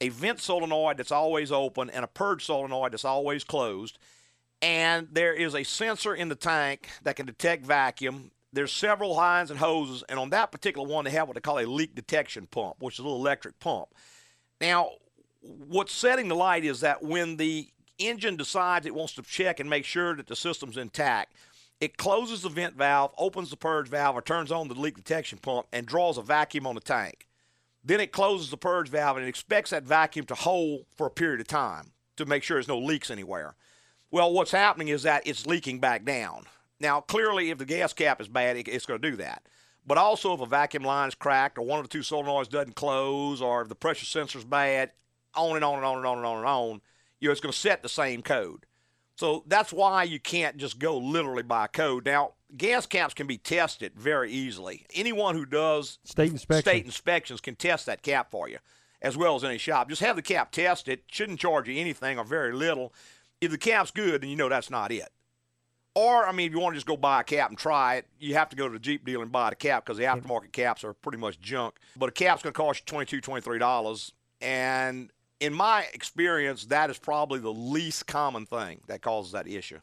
a 0.02 0.10
vent 0.10 0.42
solenoid 0.42 0.98
that's 0.98 1.12
always 1.12 1.52
open 1.52 1.90
and 1.90 2.04
a 2.04 2.08
purge 2.08 2.46
solenoid 2.46 2.92
that's 2.92 3.06
always 3.06 3.44
closed. 3.44 3.98
And 4.62 5.08
there 5.12 5.34
is 5.34 5.56
a 5.56 5.64
sensor 5.64 6.14
in 6.14 6.30
the 6.30 6.36
tank 6.36 6.90
that 7.04 7.16
can 7.16 7.26
detect 7.26 7.66
vacuum. 7.66 8.32
There's 8.52 8.72
several 8.72 9.16
lines 9.16 9.52
and 9.52 9.60
hoses, 9.60 10.04
and 10.08 10.18
on 10.18 10.30
that 10.30 10.52
particular 10.52 10.88
one, 10.88 11.06
they 11.06 11.12
have 11.12 11.28
what 11.28 11.36
they 11.36 11.42
call 11.42 11.60
a 11.60 11.66
leak 11.66 11.94
detection 11.94 12.48
pump, 12.48 12.78
which 12.80 12.96
is 12.96 13.00
a 13.00 13.04
little 13.04 13.20
electric 13.20 13.60
pump. 13.60 13.90
Now, 14.62 14.92
what's 15.42 15.92
setting 15.92 16.30
the 16.30 16.36
light 16.36 16.64
is 16.64 16.80
that 16.80 17.04
when 17.04 17.38
the 17.38 17.68
engine 18.00 18.38
decides 18.38 18.86
it 18.86 18.96
wants 18.96 19.14
to 19.14 19.22
check 19.22 19.60
and 19.60 19.70
make 19.70 19.86
sure 19.86 20.16
that 20.16 20.28
the 20.28 20.36
system's 20.36 20.78
intact, 20.78 21.34
it 21.80 21.98
closes 21.98 22.42
the 22.42 22.50
vent 22.50 22.76
valve, 22.76 23.12
opens 23.18 23.50
the 23.50 23.58
purge 23.58 23.88
valve, 23.88 24.16
or 24.16 24.22
turns 24.22 24.52
on 24.52 24.68
the 24.68 24.74
leak 24.74 24.96
detection 24.96 25.38
pump, 25.38 25.68
and 25.72 25.86
draws 25.86 26.18
a 26.18 26.22
vacuum 26.22 26.66
on 26.66 26.76
the 26.76 26.82
tank. 26.82 27.28
Then 27.84 28.00
it 28.00 28.12
closes 28.12 28.50
the 28.50 28.58
purge 28.58 28.90
valve 28.90 29.18
and 29.18 29.26
it 29.26 29.30
expects 29.30 29.70
that 29.70 29.84
vacuum 29.84 30.26
to 30.28 30.36
hold 30.36 30.86
for 30.96 31.08
a 31.08 31.12
period 31.12 31.42
of 31.42 31.48
time 31.48 31.92
to 32.18 32.26
make 32.26 32.44
sure 32.44 32.56
there's 32.56 32.68
no 32.68 32.80
leaks 32.80 33.12
anywhere. 33.12 33.56
Well, 34.10 34.34
what's 34.34 34.52
happening 34.52 34.88
is 34.88 35.04
that 35.04 35.28
it's 35.28 35.46
leaking 35.46 35.80
back 35.80 36.06
down. 36.06 36.46
Now, 36.80 37.02
clearly, 37.02 37.52
if 37.52 37.58
the 37.58 37.66
gas 37.66 37.94
cap 37.94 38.20
is 38.20 38.28
bad, 38.28 38.58
it's 38.58 38.86
going 38.86 39.02
to 39.02 39.12
do 39.12 39.18
that. 39.18 39.44
But 39.86 39.98
also, 39.98 40.34
if 40.34 40.42
a 40.42 40.46
vacuum 40.46 40.84
line 40.84 41.10
is 41.10 41.16
cracked, 41.16 41.58
or 41.58 41.66
one 41.66 41.80
of 41.80 41.86
the 41.86 41.90
two 41.90 42.00
solenoids 42.00 42.50
doesn't 42.50 42.76
close, 42.76 43.42
or 43.42 43.62
if 43.62 43.70
the 43.70 43.76
pressure 43.76 44.06
sensor 44.06 44.40
is 44.40 44.46
bad, 44.46 44.92
on 45.36 45.56
and 45.56 45.64
on 45.64 45.76
and 45.76 45.86
on 45.86 45.98
and 45.98 46.06
on 46.08 46.18
and 46.18 46.26
on 46.26 46.38
and 46.38 46.48
on, 46.48 46.82
you 47.20 47.28
know, 47.28 47.32
it's 47.32 47.42
going 47.42 47.54
to 47.54 47.58
set 47.58 47.84
the 47.84 47.90
same 47.90 48.22
code. 48.22 48.66
So 49.16 49.44
that's 49.48 49.72
why 49.72 50.04
you 50.04 50.20
can't 50.20 50.58
just 50.58 50.78
go 50.78 50.98
literally 50.98 51.44
by 51.44 51.68
code. 51.68 52.06
Now, 52.06 52.34
gas 52.56 52.86
caps 52.86 53.14
can 53.14 53.28
be 53.28 53.38
tested 53.38 53.94
very 53.96 54.32
easily. 54.32 54.86
Anyone 54.94 55.36
who 55.36 55.46
does 55.46 56.00
State 56.04 56.32
inspection. 56.32 56.64
state 56.64 56.86
inspections 56.86 57.40
can 57.40 57.56
test 57.56 57.86
that 57.86 58.02
cap 58.02 58.30
for 58.30 58.50
you, 58.50 58.58
as 59.02 59.16
well 59.16 59.36
as 59.36 59.44
any 59.44 59.58
shop. 59.58 59.88
Just 59.90 60.02
have 60.02 60.18
the 60.18 60.22
cap 60.22 60.52
tested. 60.52 61.00
Shouldn't 61.10 61.40
charge 61.40 61.70
you 61.70 61.80
anything 61.80 62.20
or 62.20 62.26
very 62.26 62.54
little. 62.54 62.94
If 63.40 63.52
the 63.52 63.58
cap's 63.58 63.92
good, 63.92 64.22
then 64.22 64.30
you 64.30 64.36
know 64.36 64.50
that's 64.50 64.70
not 64.70 64.92
it. 64.92 65.10
Or, 65.98 66.28
I 66.28 66.34
mean, 66.34 66.48
if 66.48 66.52
you 66.52 66.60
want 66.60 66.74
to 66.74 66.78
just 66.78 66.88
go 66.88 66.98
buy 66.98 67.22
a 67.22 67.24
cap 67.24 67.50
and 67.50 67.58
try 67.58 67.96
it, 67.96 68.08
you 68.20 68.34
have 68.34 68.50
to 68.50 68.58
go 68.58 68.68
to 68.68 68.74
the 68.74 68.80
Jeep 68.80 69.06
dealer 69.06 69.24
and 69.24 69.32
buy 69.32 69.52
the 69.52 69.56
cap 69.56 69.86
because 69.86 69.98
the 69.98 70.04
aftermarket 70.04 70.52
caps 70.52 70.84
are 70.84 70.94
pretty 70.94 71.18
much 71.18 71.40
junk. 71.40 71.76
But 71.96 72.10
a 72.10 72.12
cap's 72.12 72.44
going 72.44 72.52
to 72.52 72.58
cost 72.58 72.92
you 72.92 72.98
$22, 72.98 73.22
$23. 73.22 74.12
And 74.42 75.10
in 75.40 75.54
my 75.54 75.86
experience, 75.94 76.66
that 76.66 76.90
is 76.90 76.98
probably 76.98 77.40
the 77.40 77.54
least 77.54 78.08
common 78.08 78.46
thing 78.46 78.82
that 78.88 79.02
causes 79.02 79.32
that 79.34 79.48
issue. 79.48 79.80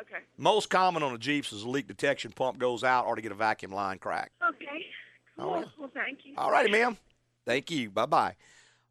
Okay. 0.00 0.22
Most 0.36 0.70
common 0.70 1.02
on 1.02 1.12
the 1.12 1.18
Jeeps 1.18 1.52
is 1.52 1.62
a 1.62 1.68
leak 1.68 1.88
detection 1.88 2.30
pump 2.30 2.58
goes 2.58 2.84
out 2.84 3.06
or 3.06 3.16
to 3.16 3.22
get 3.22 3.32
a 3.32 3.34
vacuum 3.34 3.72
line 3.72 3.98
cracked. 3.98 4.32
Okay. 4.48 4.86
Cool. 5.36 5.46
All 5.46 5.54
right. 5.54 5.66
Well, 5.78 5.90
thank 5.92 6.20
you. 6.24 6.34
All 6.36 6.50
righty, 6.50 6.70
ma'am. 6.70 6.96
Thank 7.44 7.70
you. 7.70 7.90
Bye 7.90 8.06
bye. 8.06 8.36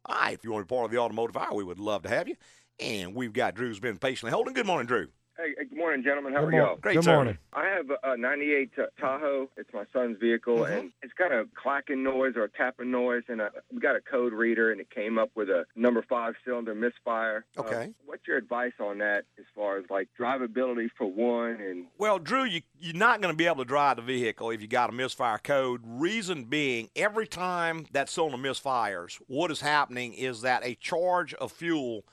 All 0.04 0.16
right, 0.16 0.34
if 0.34 0.44
you 0.44 0.52
want 0.52 0.66
to 0.66 0.72
be 0.72 0.76
part 0.76 0.86
of 0.86 0.90
the 0.90 0.98
automotive 0.98 1.36
hour, 1.36 1.54
we 1.54 1.64
would 1.64 1.78
love 1.78 2.02
to 2.02 2.08
have 2.08 2.28
you. 2.28 2.36
And 2.80 3.14
we've 3.14 3.32
got 3.32 3.54
Drew's 3.54 3.80
been 3.80 3.98
patiently 3.98 4.32
holding. 4.32 4.54
Good 4.54 4.66
morning, 4.66 4.86
Drew. 4.86 5.08
Hey, 5.40 5.54
hey, 5.56 5.66
good 5.66 5.78
morning, 5.78 6.02
gentlemen. 6.02 6.32
How 6.32 6.40
Good 6.40 6.48
are 6.48 6.50
morning. 6.50 6.68
y'all? 6.68 6.76
Great, 6.80 6.94
Good 6.94 7.04
sir. 7.04 7.14
morning. 7.14 7.38
I 7.52 7.64
have 7.66 7.90
a, 7.90 8.12
a 8.14 8.16
98 8.16 8.72
Tahoe. 8.98 9.48
It's 9.56 9.72
my 9.72 9.84
son's 9.92 10.18
vehicle, 10.18 10.64
Mhm. 10.64 10.78
and 10.80 10.92
it's 11.00 11.12
got 11.12 11.30
a 11.30 11.46
clacking 11.54 12.02
noise 12.02 12.34
or 12.34 12.42
a 12.42 12.48
tapping 12.48 12.90
noise, 12.90 13.22
and 13.28 13.40
a, 13.40 13.52
we 13.72 13.78
got 13.78 13.94
a 13.94 14.00
code 14.00 14.32
reader, 14.32 14.72
and 14.72 14.80
it 14.80 14.90
came 14.90 15.16
up 15.16 15.30
with 15.36 15.48
a 15.48 15.64
number 15.76 16.02
five 16.02 16.34
cylinder 16.44 16.74
misfire. 16.74 17.44
Uh, 17.56 17.60
Okay. 17.60 17.94
what's 18.04 18.26
your 18.26 18.36
advice 18.36 18.72
on 18.80 18.98
that 18.98 19.26
as 19.38 19.44
far 19.54 19.76
as 19.78 19.84
like 19.88 20.08
drivability 20.18 20.90
for 20.98 21.06
one 21.06 21.60
and 21.60 21.86
Well, 21.98 22.18
Drew, 22.18 22.42
you, 22.42 22.62
you're 22.76 22.96
not 22.96 23.20
going 23.20 23.32
to 23.32 23.36
be 23.36 23.46
able 23.46 23.58
to 23.58 23.64
drive 23.64 23.94
the 23.96 24.02
vehicle 24.02 24.50
if 24.50 24.60
you 24.60 24.66
got 24.66 24.90
a 24.90 24.92
misfire 24.92 25.38
code. 25.38 25.82
Reason 25.84 26.46
being, 26.46 26.90
every 26.96 27.28
time 27.28 27.86
that 27.92 28.08
cylinder 28.08 28.38
misfires, 28.38 29.20
what 29.28 29.52
is 29.52 29.60
happening 29.60 30.14
is 30.14 30.40
that 30.40 30.64
a 30.64 30.74
charge 30.74 31.32
of 31.34 31.52
fuel 31.52 32.04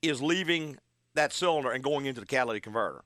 is 0.00 0.22
leaving 0.22 0.78
that 1.18 1.32
cylinder 1.32 1.70
and 1.70 1.82
going 1.82 2.06
into 2.06 2.20
the 2.20 2.26
catalytic 2.26 2.62
converter, 2.62 3.02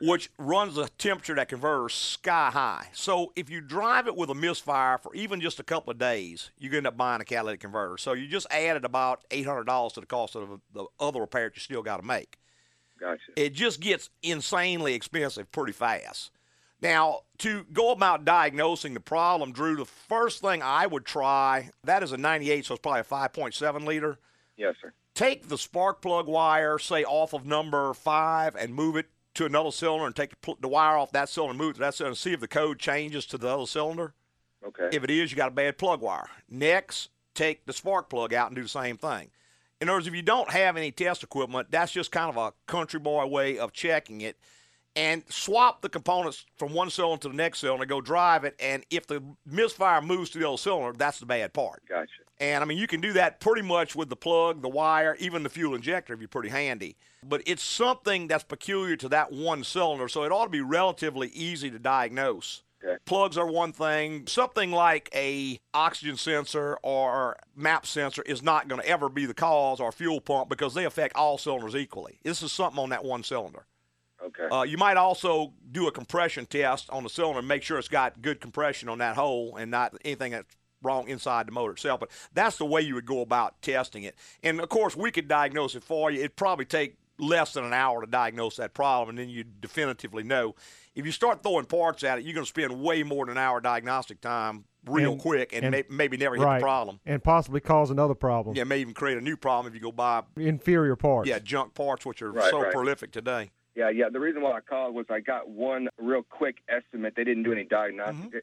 which 0.00 0.30
runs 0.36 0.74
the 0.74 0.88
temperature 0.98 1.32
of 1.32 1.36
that 1.36 1.48
converter 1.48 1.88
sky 1.88 2.50
high. 2.50 2.88
So 2.92 3.32
if 3.36 3.48
you 3.48 3.60
drive 3.60 4.08
it 4.08 4.16
with 4.16 4.30
a 4.30 4.34
misfire 4.34 4.98
for 4.98 5.14
even 5.14 5.40
just 5.40 5.60
a 5.60 5.62
couple 5.62 5.90
of 5.92 5.98
days, 5.98 6.50
you 6.58 6.70
end 6.76 6.86
up 6.86 6.96
buying 6.96 7.20
a 7.20 7.24
catalytic 7.24 7.60
converter. 7.60 7.98
So 7.98 8.14
you 8.14 8.26
just 8.26 8.46
added 8.50 8.84
about 8.84 9.24
$800 9.30 9.94
to 9.94 10.00
the 10.00 10.06
cost 10.06 10.34
of 10.34 10.60
the 10.74 10.86
other 10.98 11.20
repair 11.20 11.48
that 11.48 11.56
you 11.56 11.60
still 11.60 11.82
got 11.82 11.98
to 11.98 12.06
make 12.06 12.38
gotcha? 12.98 13.20
it 13.36 13.54
just 13.54 13.80
gets 13.80 14.10
insanely 14.22 14.94
expensive 14.94 15.50
pretty 15.52 15.72
fast. 15.72 16.32
Now, 16.82 17.20
to 17.38 17.64
go 17.72 17.92
about 17.92 18.24
diagnosing 18.24 18.94
the 18.94 19.00
problem, 19.00 19.52
Drew, 19.52 19.76
the 19.76 19.84
first 19.84 20.40
thing 20.40 20.62
I 20.62 20.86
would 20.86 21.04
try, 21.04 21.70
that 21.84 22.02
is 22.02 22.12
a 22.12 22.16
98, 22.16 22.64
so 22.64 22.74
it's 22.74 22.80
probably 22.80 23.00
a 23.00 23.04
5.7 23.04 23.84
liter. 23.86 24.18
Yes, 24.56 24.76
sir. 24.80 24.92
Take 25.14 25.48
the 25.48 25.58
spark 25.58 26.00
plug 26.00 26.26
wire, 26.26 26.78
say 26.78 27.04
off 27.04 27.32
of 27.32 27.44
number 27.44 27.92
five, 27.94 28.56
and 28.56 28.74
move 28.74 28.96
it 28.96 29.06
to 29.34 29.44
another 29.44 29.70
cylinder 29.70 30.06
and 30.06 30.16
take 30.16 30.34
the 30.60 30.68
wire 30.68 30.96
off 30.96 31.12
that 31.12 31.28
cylinder, 31.28 31.54
move 31.54 31.70
it 31.70 31.74
to 31.74 31.80
that 31.80 31.94
cylinder, 31.94 32.10
and 32.10 32.18
see 32.18 32.32
if 32.32 32.40
the 32.40 32.48
code 32.48 32.78
changes 32.78 33.26
to 33.26 33.38
the 33.38 33.48
other 33.48 33.66
cylinder. 33.66 34.14
Okay. 34.66 34.88
If 34.92 35.04
it 35.04 35.10
is, 35.10 35.30
you 35.30 35.36
got 35.36 35.48
a 35.48 35.54
bad 35.54 35.78
plug 35.78 36.00
wire. 36.00 36.28
Next, 36.48 37.10
take 37.34 37.64
the 37.66 37.72
spark 37.72 38.08
plug 38.08 38.34
out 38.34 38.48
and 38.48 38.56
do 38.56 38.62
the 38.62 38.68
same 38.68 38.96
thing. 38.96 39.30
In 39.80 39.88
other 39.88 39.96
words, 39.96 40.06
if 40.06 40.14
you 40.14 40.22
don't 40.22 40.50
have 40.50 40.76
any 40.76 40.90
test 40.90 41.22
equipment, 41.22 41.70
that's 41.70 41.92
just 41.92 42.12
kind 42.12 42.28
of 42.28 42.36
a 42.36 42.52
country 42.66 43.00
boy 43.00 43.26
way 43.26 43.58
of 43.58 43.72
checking 43.72 44.20
it. 44.20 44.36
And 44.96 45.22
swap 45.28 45.80
the 45.82 45.88
components 45.88 46.44
from 46.56 46.74
one 46.74 46.90
cylinder 46.90 47.22
to 47.22 47.28
the 47.28 47.34
next 47.34 47.60
cylinder, 47.60 47.86
go 47.86 48.00
drive 48.00 48.44
it, 48.44 48.56
and 48.58 48.84
if 48.90 49.06
the 49.06 49.22
misfire 49.46 50.02
moves 50.02 50.30
to 50.30 50.38
the 50.38 50.48
other 50.48 50.58
cylinder, 50.58 50.92
that's 50.98 51.20
the 51.20 51.26
bad 51.26 51.52
part. 51.52 51.82
Gotcha. 51.88 52.10
And 52.40 52.64
I 52.64 52.66
mean, 52.66 52.78
you 52.78 52.86
can 52.86 53.02
do 53.02 53.12
that 53.12 53.38
pretty 53.38 53.60
much 53.62 53.94
with 53.94 54.08
the 54.08 54.16
plug, 54.16 54.62
the 54.62 54.68
wire, 54.68 55.14
even 55.20 55.42
the 55.42 55.50
fuel 55.50 55.74
injector 55.74 56.14
if 56.14 56.20
you're 56.20 56.28
pretty 56.28 56.48
handy. 56.48 56.96
But 57.22 57.42
it's 57.44 57.62
something 57.62 58.28
that's 58.28 58.44
peculiar 58.44 58.96
to 58.96 59.10
that 59.10 59.30
one 59.30 59.62
cylinder, 59.62 60.08
so 60.08 60.24
it 60.24 60.32
ought 60.32 60.44
to 60.44 60.50
be 60.50 60.62
relatively 60.62 61.28
easy 61.28 61.70
to 61.70 61.78
diagnose. 61.78 62.62
Okay. 62.82 62.96
Plugs 63.04 63.36
are 63.36 63.46
one 63.46 63.72
thing. 63.74 64.26
Something 64.26 64.72
like 64.72 65.10
a 65.14 65.60
oxygen 65.74 66.16
sensor 66.16 66.78
or 66.82 67.36
map 67.54 67.84
sensor 67.84 68.22
is 68.22 68.42
not 68.42 68.68
going 68.68 68.80
to 68.80 68.88
ever 68.88 69.10
be 69.10 69.26
the 69.26 69.34
cause 69.34 69.80
or 69.80 69.92
fuel 69.92 70.22
pump 70.22 70.48
because 70.48 70.72
they 70.72 70.86
affect 70.86 71.14
all 71.14 71.36
cylinders 71.36 71.76
equally. 71.76 72.20
This 72.24 72.42
is 72.42 72.52
something 72.52 72.82
on 72.82 72.88
that 72.88 73.04
one 73.04 73.22
cylinder. 73.22 73.66
Okay. 74.24 74.48
Uh, 74.50 74.62
you 74.62 74.78
might 74.78 74.96
also 74.96 75.52
do 75.70 75.88
a 75.88 75.92
compression 75.92 76.46
test 76.46 76.88
on 76.88 77.02
the 77.02 77.10
cylinder 77.10 77.40
and 77.40 77.48
make 77.48 77.62
sure 77.62 77.78
it's 77.78 77.88
got 77.88 78.22
good 78.22 78.40
compression 78.40 78.88
on 78.88 78.98
that 78.98 79.14
hole 79.14 79.56
and 79.56 79.70
not 79.70 79.94
anything 80.04 80.32
that's 80.32 80.56
wrong 80.82 81.08
inside 81.08 81.46
the 81.46 81.52
motor 81.52 81.72
itself. 81.72 82.00
But 82.00 82.10
that's 82.34 82.56
the 82.56 82.64
way 82.64 82.80
you 82.82 82.94
would 82.94 83.06
go 83.06 83.20
about 83.20 83.60
testing 83.62 84.02
it. 84.04 84.14
And 84.42 84.60
of 84.60 84.68
course, 84.68 84.96
we 84.96 85.10
could 85.10 85.28
diagnose 85.28 85.74
it 85.74 85.82
for 85.84 86.10
you. 86.10 86.20
It'd 86.20 86.36
probably 86.36 86.64
take 86.64 86.96
less 87.18 87.52
than 87.52 87.64
an 87.64 87.72
hour 87.74 88.00
to 88.00 88.06
diagnose 88.10 88.56
that 88.56 88.72
problem, 88.72 89.10
and 89.10 89.18
then 89.18 89.28
you 89.28 89.44
definitively 89.44 90.22
know. 90.22 90.54
If 90.94 91.04
you 91.06 91.12
start 91.12 91.42
throwing 91.42 91.66
parts 91.66 92.02
at 92.02 92.18
it, 92.18 92.24
you're 92.24 92.34
going 92.34 92.44
to 92.46 92.48
spend 92.48 92.80
way 92.80 93.02
more 93.02 93.26
than 93.26 93.36
an 93.36 93.42
hour 93.42 93.60
diagnostic 93.60 94.20
time 94.20 94.64
real 94.86 95.12
And- 95.12 95.20
quick 95.20 95.52
and, 95.52 95.64
and- 95.66 95.72
may, 95.72 95.84
maybe 95.90 96.16
never 96.16 96.36
hit 96.36 96.40
the 96.42 96.58
problem. 96.58 96.98
and 97.04 97.22
possibly 97.22 97.60
cause 97.60 97.90
another 97.90 98.14
problem. 98.14 98.56
Yeah, 98.56 98.64
may 98.64 98.78
even 98.78 98.94
create 98.94 99.18
a 99.18 99.20
new 99.20 99.36
problem 99.36 99.70
if 99.70 99.74
you 99.74 99.80
go 99.82 99.92
buy 99.92 100.22
Inferior 100.36 100.96
parts. 100.96 101.28
yeah 101.28 101.38
junk 101.38 101.74
parts, 101.74 102.06
which 102.06 102.22
are 102.22 102.32
Right, 102.32 102.50
so 102.50 102.62
right. 102.62 102.72
prolific 102.72 103.12
today. 103.12 103.50
Yeah, 103.76 103.90
yeah. 103.90 104.08
The 104.10 104.18
reason 104.18 104.42
why 104.42 104.52
I 104.52 104.60
called 104.60 104.94
was 104.94 105.06
I 105.10 105.20
got 105.20 105.48
one 105.48 105.88
real 105.98 106.22
quick 106.28 106.56
estimate. 106.68 107.14
They 107.16 107.24
didn't 107.24 107.44
do 107.44 107.52
any 107.52 107.64
diagnostic 107.64 108.16
Mm-hmm. 108.30 108.38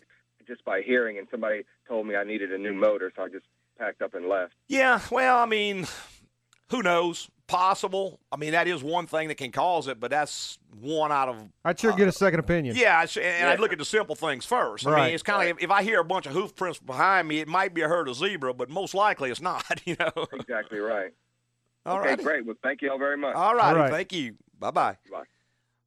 It- 0.48 0.52
just 0.52 0.64
by 0.66 0.82
hearing, 0.82 1.18
and 1.18 1.28
somebody 1.30 1.64
told 1.88 2.08
me 2.08 2.16
I 2.16 2.24
needed 2.24 2.52
a 2.52 2.58
new 2.58 2.74
motor, 2.74 3.12
so 3.16 3.24
I 3.24 3.30
just 3.30 3.46
packed 3.78 4.02
up 4.02 4.14
and 4.14 4.28
left. 4.28 4.54
Yeah, 4.68 5.00
well, 5.12 5.38
I 5.38 5.46
mean, 5.46 5.86
who 6.70 6.82
knows? 6.82 7.30
Possible. 7.48 8.20
I 8.30 8.36
mean, 8.36 8.52
that 8.52 8.68
is 8.68 8.84
one 8.84 9.08
thing 9.08 9.30
that 9.30 9.36
can 9.36 9.54
cause 9.54 9.88
it, 9.88 10.02
but 10.02 10.12
that's 10.12 10.60
one 10.82 11.14
out 11.14 11.30
of. 11.30 11.38
I'd 11.64 11.80
sure 11.80 11.94
get 11.94 12.10
a 12.10 12.12
second 12.12 12.42
opinion. 12.42 12.76
Yeah, 12.76 13.00
I 13.00 13.06
sh- 13.06 13.18
and 13.20 13.26
Yeah. 13.48 13.52
I'd 13.52 13.62
look 13.62 13.72
at 13.72 13.80
the 13.80 13.86
simple 13.86 14.16
things 14.16 14.46
first. 14.46 14.86
I 14.86 14.92
Right. 14.92 15.06
mean, 15.06 15.14
it's 15.14 15.24
kind 15.24 15.50
of 15.50 15.58
if 15.62 15.72
I 15.72 15.82
hear 15.82 16.02
a 16.02 16.04
bunch 16.04 16.26
of 16.26 16.34
hoof 16.34 16.56
prints 16.58 16.78
behind 16.80 17.26
me, 17.30 17.40
it 17.40 17.48
might 17.48 17.74
be 17.74 17.84
a 17.84 17.88
herd 17.88 18.10
of 18.10 18.16
zebra, 18.18 18.54
but 18.54 18.70
most 18.70 18.94
likely 18.94 19.32
it's 19.32 19.40
not. 19.42 19.64
You 19.86 19.96
know. 19.98 20.12
Exactly 20.34 20.80
right. 20.80 21.14
All 21.86 22.00
okay, 22.00 22.10
right. 22.10 22.22
great. 22.22 22.46
Well, 22.46 22.58
thank 22.62 22.82
you 22.82 22.92
all 22.92 22.98
very 23.00 23.16
much. 23.16 23.34
All 23.34 23.56
righty. 23.56 23.70
All 23.78 23.82
right. 23.84 23.92
Thank 23.94 24.12
you. 24.12 24.36
Bye 24.60 24.72
bye. 24.72 24.98
Bye. 25.10 25.24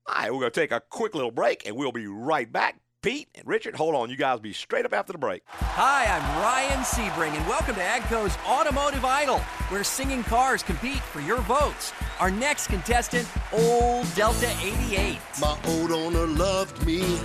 All 0.07 0.15
right, 0.17 0.33
we're 0.33 0.41
going 0.41 0.51
to 0.53 0.61
take 0.61 0.73
a 0.73 0.81
quick 0.81 1.15
little 1.15 1.31
break, 1.31 1.67
and 1.67 1.77
we'll 1.77 1.93
be 1.93 2.07
right 2.07 2.51
back. 2.51 2.79
Pete 3.03 3.29
and 3.35 3.47
Richard, 3.47 3.75
hold 3.77 3.95
on. 3.95 4.11
You 4.11 4.17
guys 4.17 4.41
be 4.41 4.53
straight 4.53 4.85
up 4.85 4.93
after 4.93 5.13
the 5.13 5.19
break. 5.19 5.43
Hi, 5.47 6.05
I'm 6.05 6.43
Ryan 6.43 6.85
Sebring, 6.85 7.35
and 7.35 7.49
welcome 7.49 7.75
to 7.77 7.81
AGCO's 7.81 8.37
Automotive 8.47 9.07
Idol, 9.07 9.39
where 9.71 9.83
singing 9.83 10.23
cars 10.23 10.63
compete 10.63 10.99
for 10.99 11.23
your 11.23 11.39
votes. 11.39 11.95
Our 12.19 12.31
next 12.31 12.67
contestant, 12.67 13.27
Old 13.55 14.07
Delta 14.15 14.55
88. 14.63 15.19
My 15.41 15.59
old 15.69 15.93
owner 15.93 16.27
loved 16.27 16.85
me 16.85 17.19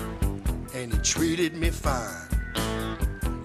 and 0.73 0.93
he 0.93 0.99
treated 0.99 1.57
me 1.57 1.71
fine. 1.71 2.29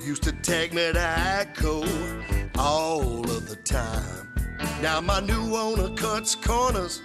Used 0.00 0.22
to 0.22 0.32
take 0.32 0.72
me 0.72 0.92
to 0.92 0.98
AGCO 0.98 2.56
all 2.58 3.28
of 3.28 3.48
the 3.48 3.56
time. 3.56 4.32
Now 4.80 5.00
my 5.00 5.18
new 5.18 5.56
owner 5.56 5.92
cuts 5.96 6.36
corners, 6.36 7.02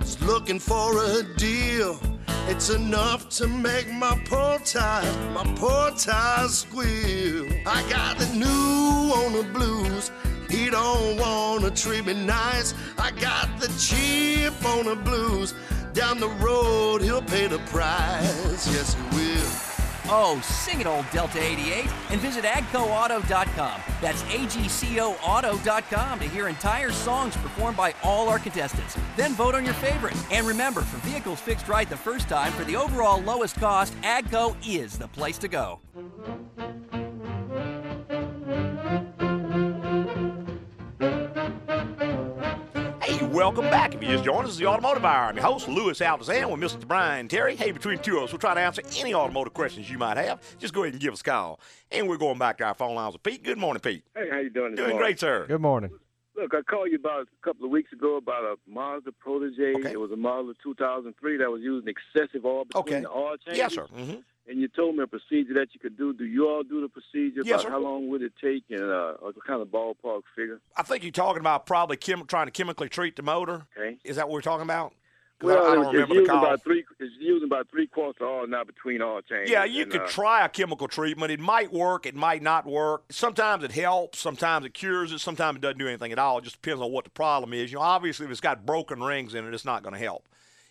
is 0.00 0.22
looking 0.22 0.58
for 0.58 1.04
a 1.04 1.22
deal. 1.36 2.00
It's 2.48 2.70
enough 2.70 3.28
to 3.30 3.46
make 3.46 3.90
my 3.92 4.18
poor 4.24 4.58
tires, 4.64 5.16
my 5.34 5.44
poor 5.56 5.90
tires 5.92 6.58
squeal. 6.58 7.46
I 7.66 7.82
got 7.90 8.18
the 8.18 8.26
new 8.34 9.12
owner 9.14 9.42
blues. 9.52 10.10
He 10.48 10.70
don't 10.70 11.18
wanna 11.18 11.70
treat 11.70 12.06
me 12.06 12.14
nice. 12.14 12.74
I 12.98 13.10
got 13.10 13.60
the 13.60 13.68
cheap 13.78 14.52
owner 14.64 14.96
blues. 14.96 15.54
Down 15.92 16.20
the 16.20 16.28
road, 16.28 17.02
he'll 17.02 17.22
pay 17.22 17.46
the 17.46 17.58
price. 17.70 18.66
Yes, 18.72 18.94
he 18.94 19.16
will. 19.16 19.67
Oh, 20.10 20.40
sing 20.42 20.80
it, 20.80 20.86
old 20.86 21.04
Delta 21.10 21.38
88, 21.38 21.86
and 22.10 22.18
visit 22.20 22.44
agcoauto.com. 22.44 23.80
That's 24.00 24.22
agcoauto.com 24.22 26.18
to 26.18 26.24
hear 26.24 26.48
entire 26.48 26.90
songs 26.90 27.36
performed 27.36 27.76
by 27.76 27.94
all 28.02 28.30
our 28.30 28.38
contestants. 28.38 28.96
Then 29.16 29.34
vote 29.34 29.54
on 29.54 29.66
your 29.66 29.74
favorite. 29.74 30.14
And 30.32 30.46
remember, 30.46 30.80
for 30.80 30.96
vehicles 31.06 31.40
fixed 31.40 31.68
right 31.68 31.88
the 31.90 31.96
first 31.96 32.28
time, 32.28 32.52
for 32.52 32.64
the 32.64 32.76
overall 32.76 33.20
lowest 33.20 33.56
cost, 33.56 33.94
Agco 34.00 34.56
is 34.66 34.96
the 34.96 35.08
place 35.08 35.36
to 35.38 35.48
go. 35.48 35.80
Hey, 43.28 43.34
welcome 43.34 43.64
back. 43.66 43.94
If 43.94 44.02
you 44.02 44.08
just 44.08 44.24
joined 44.24 44.44
us, 44.44 44.50
it's 44.52 44.58
the 44.58 44.66
Automotive 44.66 45.04
Hour. 45.04 45.28
I'm 45.28 45.36
your 45.36 45.44
host, 45.44 45.68
Louis 45.68 45.98
Altazan, 46.00 46.50
with 46.50 46.60
Mr. 46.60 46.86
Brian 46.86 47.28
Terry. 47.28 47.56
Hey, 47.56 47.72
between 47.72 47.98
two 47.98 48.16
of 48.18 48.24
us, 48.24 48.32
we'll 48.32 48.38
try 48.38 48.54
to 48.54 48.60
answer 48.60 48.82
any 48.98 49.14
automotive 49.14 49.52
questions 49.54 49.90
you 49.90 49.98
might 49.98 50.16
have. 50.16 50.40
Just 50.58 50.72
go 50.74 50.82
ahead 50.82 50.94
and 50.94 51.02
give 51.02 51.12
us 51.12 51.20
a 51.20 51.24
call. 51.24 51.60
And 51.90 52.08
we're 52.08 52.16
going 52.16 52.38
back 52.38 52.58
to 52.58 52.64
our 52.64 52.74
phone 52.74 52.94
lines 52.94 53.12
with 53.14 53.22
Pete. 53.22 53.42
Good 53.44 53.58
morning, 53.58 53.80
Pete. 53.80 54.02
Hey, 54.16 54.28
how 54.30 54.38
you 54.38 54.50
doing? 54.50 54.74
Doing 54.74 54.88
morning? 54.90 54.98
great, 54.98 55.20
sir. 55.20 55.44
Good 55.46 55.60
morning. 55.60 55.90
Look, 56.36 56.54
I 56.54 56.62
called 56.62 56.88
you 56.90 56.96
about 56.96 57.22
a 57.22 57.44
couple 57.44 57.64
of 57.66 57.70
weeks 57.70 57.92
ago 57.92 58.16
about 58.16 58.44
a 58.44 58.56
Mazda 58.70 59.12
Protege. 59.12 59.74
Okay. 59.80 59.92
It 59.92 60.00
was 60.00 60.10
a 60.12 60.16
Mazda 60.16 60.54
2003 60.62 61.36
that 61.38 61.50
was 61.50 61.60
using 61.60 61.88
excessive 61.88 62.44
oil 62.46 62.64
between 62.64 62.82
Okay. 62.82 63.00
the 63.00 63.10
oil 63.10 63.36
changes. 63.44 63.58
Yes, 63.58 63.74
sir. 63.74 63.86
hmm 63.86 64.14
And 64.48 64.60
you 64.60 64.68
told 64.68 64.96
me 64.96 65.02
a 65.02 65.06
procedure 65.06 65.52
that 65.54 65.68
you 65.74 65.80
could 65.80 65.98
do. 65.98 66.14
Do 66.14 66.24
you 66.24 66.48
all 66.48 66.62
do 66.62 66.80
the 66.80 66.88
procedure? 66.88 67.42
Yes. 67.44 67.64
How 67.64 67.78
long 67.78 68.08
would 68.08 68.22
it 68.22 68.32
take 68.42 68.64
and 68.70 68.82
uh, 68.82 69.14
what 69.20 69.34
kind 69.46 69.60
of 69.60 69.68
ballpark 69.68 70.22
figure? 70.34 70.60
I 70.74 70.82
think 70.82 71.02
you're 71.02 71.12
talking 71.12 71.40
about 71.40 71.66
probably 71.66 71.98
chem- 71.98 72.26
trying 72.26 72.46
to 72.46 72.50
chemically 72.50 72.88
treat 72.88 73.16
the 73.16 73.22
motor. 73.22 73.66
Okay. 73.76 73.98
Is 74.04 74.16
that 74.16 74.28
what 74.28 74.34
we're 74.34 74.40
talking 74.40 74.62
about? 74.62 74.94
Well, 75.40 75.66
I, 75.66 75.70
I 75.70 75.74
don't 75.74 75.94
remember 75.94 76.14
the 76.14 76.26
call. 76.26 76.44
about 76.44 76.62
three. 76.64 76.84
It's 76.98 77.14
using 77.20 77.46
about 77.46 77.68
three 77.70 77.86
quarts 77.86 78.18
of 78.20 78.26
oil 78.26 78.46
now 78.48 78.64
between 78.64 79.02
oil 79.02 79.20
changes. 79.20 79.50
Yeah, 79.50 79.64
you 79.64 79.82
and, 79.82 79.92
could 79.92 80.00
uh, 80.00 80.08
try 80.08 80.44
a 80.44 80.48
chemical 80.48 80.88
treatment. 80.88 81.30
It 81.30 81.38
might 81.38 81.72
work, 81.72 82.06
it 82.06 82.16
might 82.16 82.42
not 82.42 82.66
work. 82.66 83.04
Sometimes 83.10 83.62
it 83.62 83.70
helps, 83.70 84.18
sometimes 84.18 84.66
it 84.66 84.74
cures 84.74 85.12
it, 85.12 85.20
sometimes 85.20 85.56
it 85.58 85.60
doesn't 85.60 85.78
do 85.78 85.86
anything 85.86 86.10
at 86.10 86.18
all. 86.18 86.38
It 86.38 86.44
just 86.44 86.60
depends 86.60 86.82
on 86.82 86.90
what 86.90 87.04
the 87.04 87.10
problem 87.10 87.52
is. 87.52 87.70
You 87.70 87.78
know, 87.78 87.84
obviously 87.84 88.26
if 88.26 88.32
it's 88.32 88.40
got 88.40 88.66
broken 88.66 89.00
rings 89.00 89.34
in 89.34 89.46
it, 89.46 89.54
it's 89.54 89.64
not 89.64 89.84
going 89.84 89.92
to 89.92 90.00
help. 90.00 90.24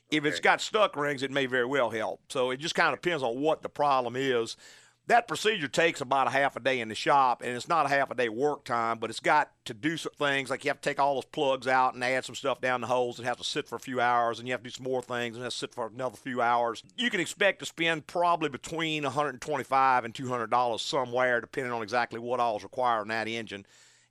If 0.10 0.24
it's 0.26 0.40
got 0.40 0.62
stuck 0.62 0.96
rings, 0.96 1.22
it 1.22 1.32
may 1.32 1.46
very 1.48 1.66
well 1.66 1.90
help. 1.90 2.22
So 2.30 2.52
it 2.52 2.58
just 2.58 2.76
kind 2.76 2.94
of 2.94 3.02
depends 3.02 3.24
on 3.24 3.42
what 3.42 3.62
the 3.62 3.70
problem 3.70 4.16
is. 4.16 4.56
That 5.08 5.28
procedure 5.30 5.70
takes 5.70 6.02
about 6.02 6.28
a 6.28 6.32
half 6.32 6.58
a 6.58 6.60
day 6.60 6.82
in 6.82 6.90
the 6.90 6.96
shop, 6.96 7.42
and 7.42 7.56
it's 7.56 7.70
not 7.70 7.86
a 7.86 7.90
half 7.90 8.12
a 8.12 8.16
day 8.16 8.28
work 8.28 8.66
time, 8.66 9.00
but 9.00 9.10
it's 9.10 9.22
got 9.22 9.52
to 9.64 9.74
do 9.74 9.96
some 9.96 10.12
things 10.18 10.50
like 10.50 10.66
you 10.66 10.70
have 10.70 10.82
to 10.82 10.90
take 10.90 11.00
all 11.00 11.16
those 11.16 11.24
plugs 11.26 11.66
out 11.66 11.94
and 11.94 12.04
add 12.04 12.26
some 12.26 12.36
stuff 12.36 12.60
down 12.60 12.82
the 12.82 12.88
holes. 12.88 13.18
It 13.18 13.24
has 13.24 13.38
to 13.38 13.44
sit 13.46 13.70
for 13.70 13.78
a 13.78 13.80
few 13.80 14.02
hours, 14.02 14.38
and 14.38 14.50
you 14.50 14.54
have 14.54 14.64
to 14.64 14.70
do 14.70 14.74
some 14.74 14.84
more 14.84 15.02
things, 15.02 15.38
and 15.38 15.44
it 15.44 15.46
has 15.46 15.54
to 15.54 15.60
sit 15.60 15.74
for 15.74 15.88
another 15.88 16.18
few 16.18 16.42
hours. 16.42 16.84
You 16.98 17.10
can 17.10 17.22
expect 17.22 17.60
to 17.60 17.66
spend 17.66 18.06
probably 18.06 18.50
between 18.50 19.04
125 19.04 20.04
and 20.04 20.14
200 20.14 20.50
dollars 20.50 20.82
somewhere, 20.82 21.40
depending 21.40 21.72
on 21.72 21.82
exactly 21.84 22.20
what 22.20 22.42
all 22.42 22.58
is 22.58 22.64
required 22.64 23.04
in 23.04 23.08
that 23.08 23.30
engine. 23.30 23.66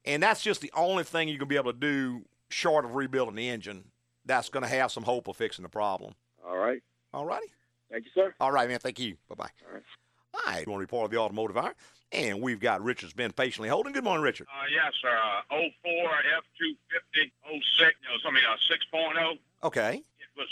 And 0.07 0.23
that's 0.23 0.41
just 0.43 0.62
the 0.62 0.73
only 0.75 1.05
thing 1.05 1.29
you 1.29 1.38
can 1.38 1.49
be 1.49 1.57
able 1.57 1.75
to 1.75 1.79
do 1.79 2.25
short 2.49 2.87
of 2.87 2.95
rebuilding 2.95 3.35
the 3.35 3.50
engine. 3.50 3.85
That's 4.26 4.49
going 4.49 4.62
to 4.62 4.68
have 4.68 4.90
some 4.92 5.04
hope 5.04 5.28
of 5.28 5.37
fixing 5.37 5.62
the 5.62 5.68
problem. 5.68 6.14
All 6.47 6.56
right. 6.56 6.83
All 7.14 7.25
righty. 7.25 7.47
Thank 7.90 8.04
you, 8.04 8.11
sir. 8.14 8.35
All 8.40 8.52
right, 8.52 8.68
man. 8.68 8.78
Thank 8.80 8.99
you. 8.99 9.16
Bye 9.28 9.35
bye. 9.37 9.50
All 9.66 9.75
right. 9.75 9.83
All 10.35 10.52
right. 10.52 10.68
Want 10.68 10.83
to 10.83 10.87
be 10.87 10.90
part 10.90 11.04
of 11.06 11.11
the 11.11 11.18
automotive 11.18 11.56
hour? 11.56 11.75
And 12.12 12.42
we've 12.42 12.61
got 12.61 12.83
Richard's 12.83 13.12
been 13.12 13.33
patiently 13.33 13.68
holding. 13.68 13.92
Good 13.92 14.04
morning, 14.04 14.23
Richard. 14.23 14.47
Uh, 14.50 14.66
yes, 14.71 14.92
sir. 15.02 15.11
Uh, 15.11 15.59
04 15.83 15.90
F250 15.90 17.30
06, 17.35 17.35
you 17.78 18.09
know, 18.09 18.18
something, 18.23 18.42
uh, 18.47 18.56
6.0. 18.95 19.38
Okay. 19.64 20.02
It 20.02 20.30
was, 20.37 20.47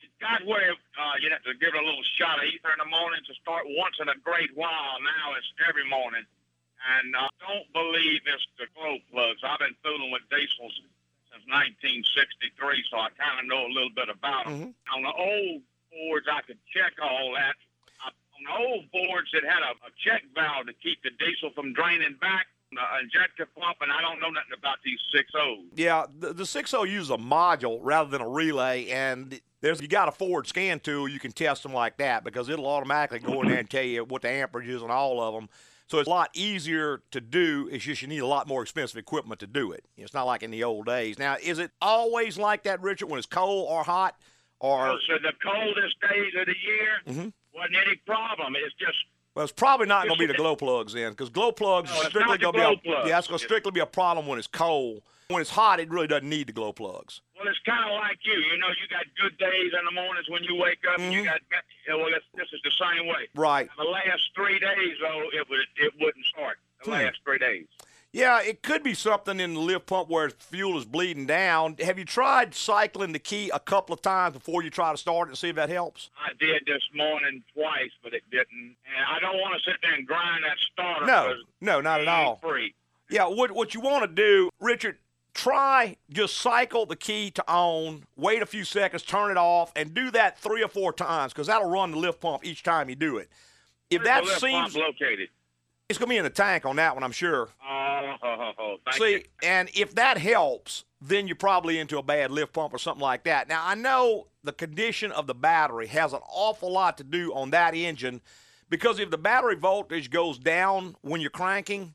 it 0.00 0.10
got 0.20 0.44
where 0.46 0.72
uh, 0.72 1.14
you'd 1.20 1.32
have 1.32 1.44
to 1.44 1.52
give 1.60 1.74
it 1.74 1.80
a 1.80 1.84
little 1.84 2.04
shot 2.16 2.38
of 2.38 2.44
ether 2.44 2.72
in 2.72 2.80
the 2.80 2.88
morning 2.88 3.20
to 3.28 3.34
start 3.34 3.64
once 3.76 3.96
in 4.00 4.08
a 4.08 4.16
great 4.24 4.56
while. 4.56 4.96
Now 5.04 5.36
it's 5.36 5.48
every 5.68 5.88
morning. 5.88 6.24
And 6.86 7.16
uh, 7.16 7.28
don't 7.44 7.68
believe 7.72 8.22
it's 8.24 8.46
the 8.56 8.66
glow 8.72 8.96
plugs. 9.12 9.40
I've 9.44 9.58
been 9.60 9.76
fooling 9.84 10.12
with 10.12 10.22
diesels 10.30 10.72
since 11.36 11.44
1963, 11.52 12.84
so 12.90 12.96
I 12.96 13.08
kind 13.12 13.40
of 13.40 13.46
know 13.46 13.66
a 13.66 13.72
little 13.72 13.92
bit 13.94 14.08
about 14.08 14.46
them. 14.46 14.74
On 14.94 15.02
the 15.02 15.12
old 15.12 15.62
Fords, 15.92 16.26
I 16.30 16.40
could 16.42 16.58
check 16.72 16.92
all 17.02 17.32
that. 17.36 17.56
Uh, 18.04 18.12
on 18.12 18.40
the 18.44 18.54
old 18.64 18.84
Fords, 18.92 19.28
it 19.32 19.44
had 19.44 19.60
a, 19.60 19.72
a 19.84 19.92
check 20.00 20.24
valve 20.34 20.66
to 20.66 20.72
keep 20.72 21.02
the 21.02 21.10
diesel 21.18 21.50
from 21.54 21.72
draining 21.72 22.16
back. 22.20 22.46
The 22.72 22.82
injector 23.00 23.46
pump, 23.56 23.78
and 23.80 23.92
I 23.92 24.00
don't 24.00 24.18
know 24.20 24.28
nothing 24.28 24.58
about 24.58 24.78
these 24.84 24.98
6.0s. 25.14 25.66
Yeah, 25.76 26.04
the, 26.18 26.32
the 26.32 26.42
6.0 26.42 26.90
uses 26.90 27.10
a 27.10 27.16
module 27.16 27.78
rather 27.80 28.10
than 28.10 28.20
a 28.20 28.28
relay, 28.28 28.88
and 28.88 29.40
there's 29.60 29.80
you 29.80 29.86
got 29.86 30.08
a 30.08 30.12
Ford 30.12 30.48
scan 30.48 30.80
tool, 30.80 31.08
you 31.08 31.20
can 31.20 31.30
test 31.30 31.62
them 31.62 31.72
like 31.72 31.96
that 31.98 32.24
because 32.24 32.48
it'll 32.48 32.66
automatically 32.66 33.20
go 33.20 33.40
in 33.42 33.48
there 33.48 33.58
and 33.58 33.70
tell 33.70 33.84
you 33.84 34.04
what 34.04 34.22
the 34.22 34.30
amperage 34.30 34.68
is 34.68 34.82
on 34.82 34.90
all 34.90 35.20
of 35.22 35.34
them. 35.34 35.48
So 35.88 35.98
it's 35.98 36.08
a 36.08 36.10
lot 36.10 36.30
easier 36.34 37.02
to 37.12 37.20
do. 37.20 37.68
It's 37.70 37.84
just 37.84 38.02
you 38.02 38.08
need 38.08 38.18
a 38.18 38.26
lot 38.26 38.48
more 38.48 38.62
expensive 38.62 38.98
equipment 38.98 39.38
to 39.40 39.46
do 39.46 39.70
it. 39.70 39.84
It's 39.96 40.12
not 40.14 40.24
like 40.24 40.42
in 40.42 40.50
the 40.50 40.64
old 40.64 40.86
days. 40.86 41.18
Now, 41.18 41.36
is 41.40 41.58
it 41.60 41.70
always 41.80 42.38
like 42.38 42.64
that, 42.64 42.82
Richard, 42.82 43.06
when 43.06 43.18
it's 43.18 43.26
cold 43.26 43.68
or 43.70 43.84
hot? 43.84 44.16
Or 44.58 44.98
So 45.06 45.14
the 45.22 45.32
coldest 45.42 45.96
days 46.00 46.32
of 46.40 46.46
the 46.46 46.56
year 46.58 47.02
Mhm. 47.06 47.32
wasn't 47.54 47.76
any 47.76 47.96
problem. 48.06 48.56
It's 48.56 48.74
just 48.74 48.96
well, 49.34 49.44
it's 49.44 49.52
probably 49.52 49.86
not 49.86 50.06
going 50.06 50.18
to 50.18 50.26
be 50.26 50.32
the 50.32 50.38
glow 50.38 50.56
plugs 50.56 50.94
then, 50.94 51.10
because 51.12 51.28
glow 51.28 51.52
plugs 51.52 51.90
No, 51.90 52.08
strictly 52.08 52.38
going 52.38 52.54
to 52.54 52.82
be 52.82 52.90
a, 52.90 53.06
yeah, 53.06 53.18
it's 53.18 53.28
going 53.28 53.38
to 53.38 53.44
strictly 53.44 53.70
be 53.70 53.80
a 53.80 53.86
problem 53.86 54.26
when 54.26 54.38
it's 54.38 54.48
cold. 54.48 55.02
When 55.28 55.40
it's 55.40 55.50
hot, 55.50 55.80
it 55.80 55.90
really 55.90 56.06
doesn't 56.06 56.28
need 56.28 56.46
the 56.46 56.52
glow 56.52 56.72
plugs. 56.72 57.20
well, 57.36 57.48
it's 57.48 57.58
kind 57.66 57.84
of 57.84 57.96
like 57.98 58.18
you. 58.22 58.32
You 58.34 58.58
know, 58.58 58.68
you 58.68 58.86
got 58.88 59.04
good 59.20 59.36
days 59.38 59.72
in 59.76 59.84
the 59.84 59.90
mornings 59.90 60.28
when 60.30 60.44
you 60.44 60.54
wake 60.54 60.78
up. 60.92 61.00
and 61.00 61.12
You 61.12 61.24
got 61.24 61.40
well, 61.88 62.06
it's, 62.14 62.24
this 62.36 62.46
is 62.52 62.60
the 62.62 62.70
same 62.70 63.06
way. 63.08 63.26
Right. 63.34 63.68
The 63.76 63.84
last 63.84 64.30
three 64.36 64.58
days, 64.60 64.96
though, 65.00 65.24
it 65.32 65.48
would 65.50 65.58
it 65.78 65.92
wouldn't 66.00 66.24
start. 66.26 66.58
The 66.84 66.90
Hmm. 66.90 66.90
last 66.92 67.18
three 67.24 67.38
days. 67.38 67.66
Yeah, 68.12 68.40
it 68.40 68.62
could 68.62 68.82
be 68.84 68.94
something 68.94 69.40
in 69.40 69.54
the 69.54 69.60
lift 69.60 69.86
pump 69.86 70.08
where 70.08 70.30
fuel 70.30 70.78
is 70.78 70.84
bleeding 70.84 71.26
down. 71.26 71.76
Have 71.84 71.98
you 71.98 72.04
tried 72.04 72.54
cycling 72.54 73.12
the 73.12 73.18
key 73.18 73.50
a 73.52 73.58
couple 73.58 73.92
of 73.94 74.00
times 74.02 74.32
before 74.34 74.62
you 74.62 74.70
try 74.70 74.92
to 74.92 74.96
start 74.96 75.26
it 75.28 75.30
and 75.32 75.38
see 75.38 75.48
if 75.48 75.56
that 75.56 75.68
helps? 75.68 76.08
I 76.18 76.30
did 76.38 76.62
this 76.66 76.82
morning 76.94 77.42
twice, 77.52 77.90
but 78.02 78.14
it 78.14 78.22
didn't. 78.30 78.46
And 78.86 79.04
I 79.08 79.18
don't 79.20 79.38
want 79.40 79.60
to 79.60 79.70
sit 79.70 79.80
there 79.82 79.92
and 79.92 80.06
grind 80.06 80.44
that 80.44 80.56
starter. 80.72 81.04
No, 81.04 81.34
no, 81.60 81.80
not 81.80 82.00
at 82.00 82.08
all. 82.08 82.36
Free. 82.36 82.74
Yeah, 83.10 83.24
what 83.26 83.50
what 83.52 83.74
you 83.74 83.80
want 83.80 84.02
to 84.04 84.08
do, 84.08 84.50
Richard, 84.60 84.98
try 85.36 85.96
just 86.10 86.36
cycle 86.38 86.86
the 86.86 86.96
key 86.96 87.30
to 87.32 87.44
on, 87.48 88.04
wait 88.16 88.42
a 88.42 88.46
few 88.46 88.64
seconds, 88.64 89.02
turn 89.02 89.30
it 89.30 89.36
off, 89.36 89.72
and 89.76 89.94
do 89.94 90.10
that 90.12 90.38
three 90.38 90.62
or 90.62 90.68
four 90.68 90.92
times 90.92 91.32
because 91.32 91.46
that'll 91.46 91.68
run 91.70 91.90
the 91.92 91.98
lift 91.98 92.20
pump 92.20 92.44
each 92.44 92.62
time 92.62 92.88
you 92.88 92.96
do 92.96 93.18
it. 93.18 93.28
If 93.90 94.02
Where's 94.02 94.06
that 94.08 94.24
the 94.24 94.28
lift 94.30 94.40
pump 94.42 94.72
seems, 94.72 94.76
located. 94.76 95.28
it's 95.88 95.98
to 95.98 96.06
be 96.06 96.16
in 96.16 96.24
the 96.24 96.30
tank 96.30 96.64
on 96.66 96.76
that 96.76 96.94
one, 96.94 97.04
I'm 97.04 97.12
sure. 97.12 97.48
Oh, 97.68 98.76
See, 98.92 99.12
you. 99.12 99.22
and 99.42 99.68
if 99.74 99.94
that 99.94 100.18
helps, 100.18 100.84
then 101.00 101.26
you're 101.26 101.36
probably 101.36 101.78
into 101.78 101.98
a 101.98 102.02
bad 102.02 102.30
lift 102.30 102.52
pump 102.52 102.72
or 102.74 102.78
something 102.78 103.02
like 103.02 103.24
that. 103.24 103.48
Now, 103.48 103.62
I 103.64 103.74
know 103.74 104.28
the 104.42 104.52
condition 104.52 105.12
of 105.12 105.26
the 105.26 105.34
battery 105.34 105.86
has 105.88 106.12
an 106.12 106.20
awful 106.28 106.72
lot 106.72 106.96
to 106.98 107.04
do 107.04 107.32
on 107.34 107.50
that 107.50 107.74
engine 107.74 108.20
because 108.70 108.98
if 108.98 109.10
the 109.10 109.18
battery 109.18 109.56
voltage 109.56 110.10
goes 110.10 110.38
down 110.38 110.96
when 111.02 111.20
you're 111.20 111.30
cranking, 111.30 111.94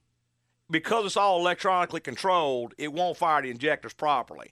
because 0.72 1.06
it's 1.06 1.18
all 1.18 1.40
electronically 1.40 2.00
controlled, 2.00 2.74
it 2.78 2.92
won't 2.94 3.18
fire 3.18 3.42
the 3.42 3.50
injectors 3.52 3.94
properly. 3.94 4.52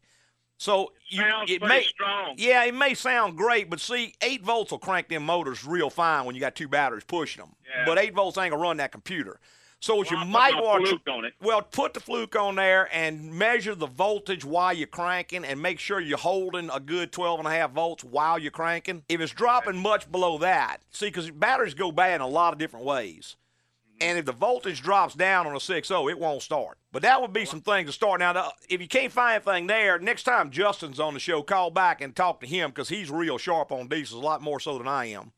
So 0.57 0.91
you, 1.07 1.21
Sounds 1.21 1.49
it 1.49 1.61
may, 1.61 1.83
strong. 1.83 2.35
yeah, 2.37 2.65
it 2.65 2.75
may 2.75 2.93
sound 2.93 3.37
great, 3.37 3.69
but 3.69 3.79
see, 3.79 4.13
eight 4.21 4.43
volts 4.43 4.71
will 4.71 4.79
crank 4.79 5.07
them 5.07 5.23
motors 5.25 5.65
real 5.65 5.89
fine 5.89 6.25
when 6.25 6.35
you 6.35 6.41
got 6.41 6.53
two 6.55 6.67
batteries 6.67 7.05
pushing 7.05 7.41
them. 7.41 7.55
Yeah. 7.65 7.85
But 7.85 7.97
eight 7.97 8.13
volts 8.13 8.37
ain't 8.37 8.51
gonna 8.51 8.61
run 8.61 8.77
that 8.77 8.91
computer. 8.91 9.39
So 9.81 9.95
what 9.95 10.07
Well, 10.11 10.19
you 10.19 10.25
I'll 10.25 10.29
might 10.29 10.55
want 10.61 10.83
to 10.83 10.89
fluke 10.89 11.07
on 11.07 11.31
well, 11.41 11.61
put 11.61 11.93
the 11.93 12.01
fluke 12.01 12.35
on 12.35 12.55
there 12.55 12.89
and 12.91 13.33
measure 13.33 13.73
the 13.73 13.87
voltage 13.87 14.43
while 14.43 14.73
you're 14.73 14.87
cranking 14.87 15.45
and 15.45 15.61
make 15.61 15.79
sure 15.79 16.01
you're 16.01 16.17
holding 16.17 16.69
a 16.69 16.81
good 16.81 17.13
12 17.13 17.39
and 17.39 17.47
a 17.47 17.51
half 17.51 17.71
volts 17.71 18.03
while 18.03 18.37
you're 18.37 18.51
cranking. 18.51 19.03
If 19.07 19.21
it's 19.21 19.31
dropping 19.31 19.77
much 19.77 20.11
below 20.11 20.37
that, 20.39 20.79
see, 20.91 21.05
because 21.07 21.31
batteries 21.31 21.73
go 21.73 21.93
bad 21.93 22.15
in 22.15 22.21
a 22.21 22.27
lot 22.27 22.51
of 22.51 22.59
different 22.59 22.85
ways. 22.85 23.37
And 24.01 24.17
if 24.17 24.25
the 24.25 24.31
voltage 24.31 24.81
drops 24.81 25.13
down 25.13 25.45
on 25.45 25.53
a 25.53 25.59
6.0, 25.59 26.09
it 26.09 26.17
won't 26.17 26.41
start. 26.41 26.77
But 26.93 27.01
that 27.01 27.21
would 27.21 27.33
be 27.33 27.43
some 27.45 27.59
things 27.61 27.87
to 27.87 27.91
start. 27.93 28.19
Now, 28.21 28.51
if 28.69 28.79
you 28.81 28.87
can't 28.87 29.11
find 29.11 29.35
anything 29.45 29.67
there, 29.67 29.99
next 29.99 30.23
time 30.23 30.51
Justin's 30.51 30.99
on 31.01 31.13
the 31.13 31.19
show, 31.19 31.41
call 31.43 31.69
back 31.69 31.99
and 32.01 32.15
talk 32.15 32.39
to 32.39 32.47
him 32.47 32.69
because 32.69 32.87
he's 32.89 33.11
real 33.11 33.37
sharp 33.37 33.71
on 33.73 33.87
diesels, 33.89 34.21
a 34.21 34.25
lot 34.25 34.41
more 34.41 34.59
so 34.59 34.77
than 34.77 34.87
I 34.87 35.05
am. 35.07 35.33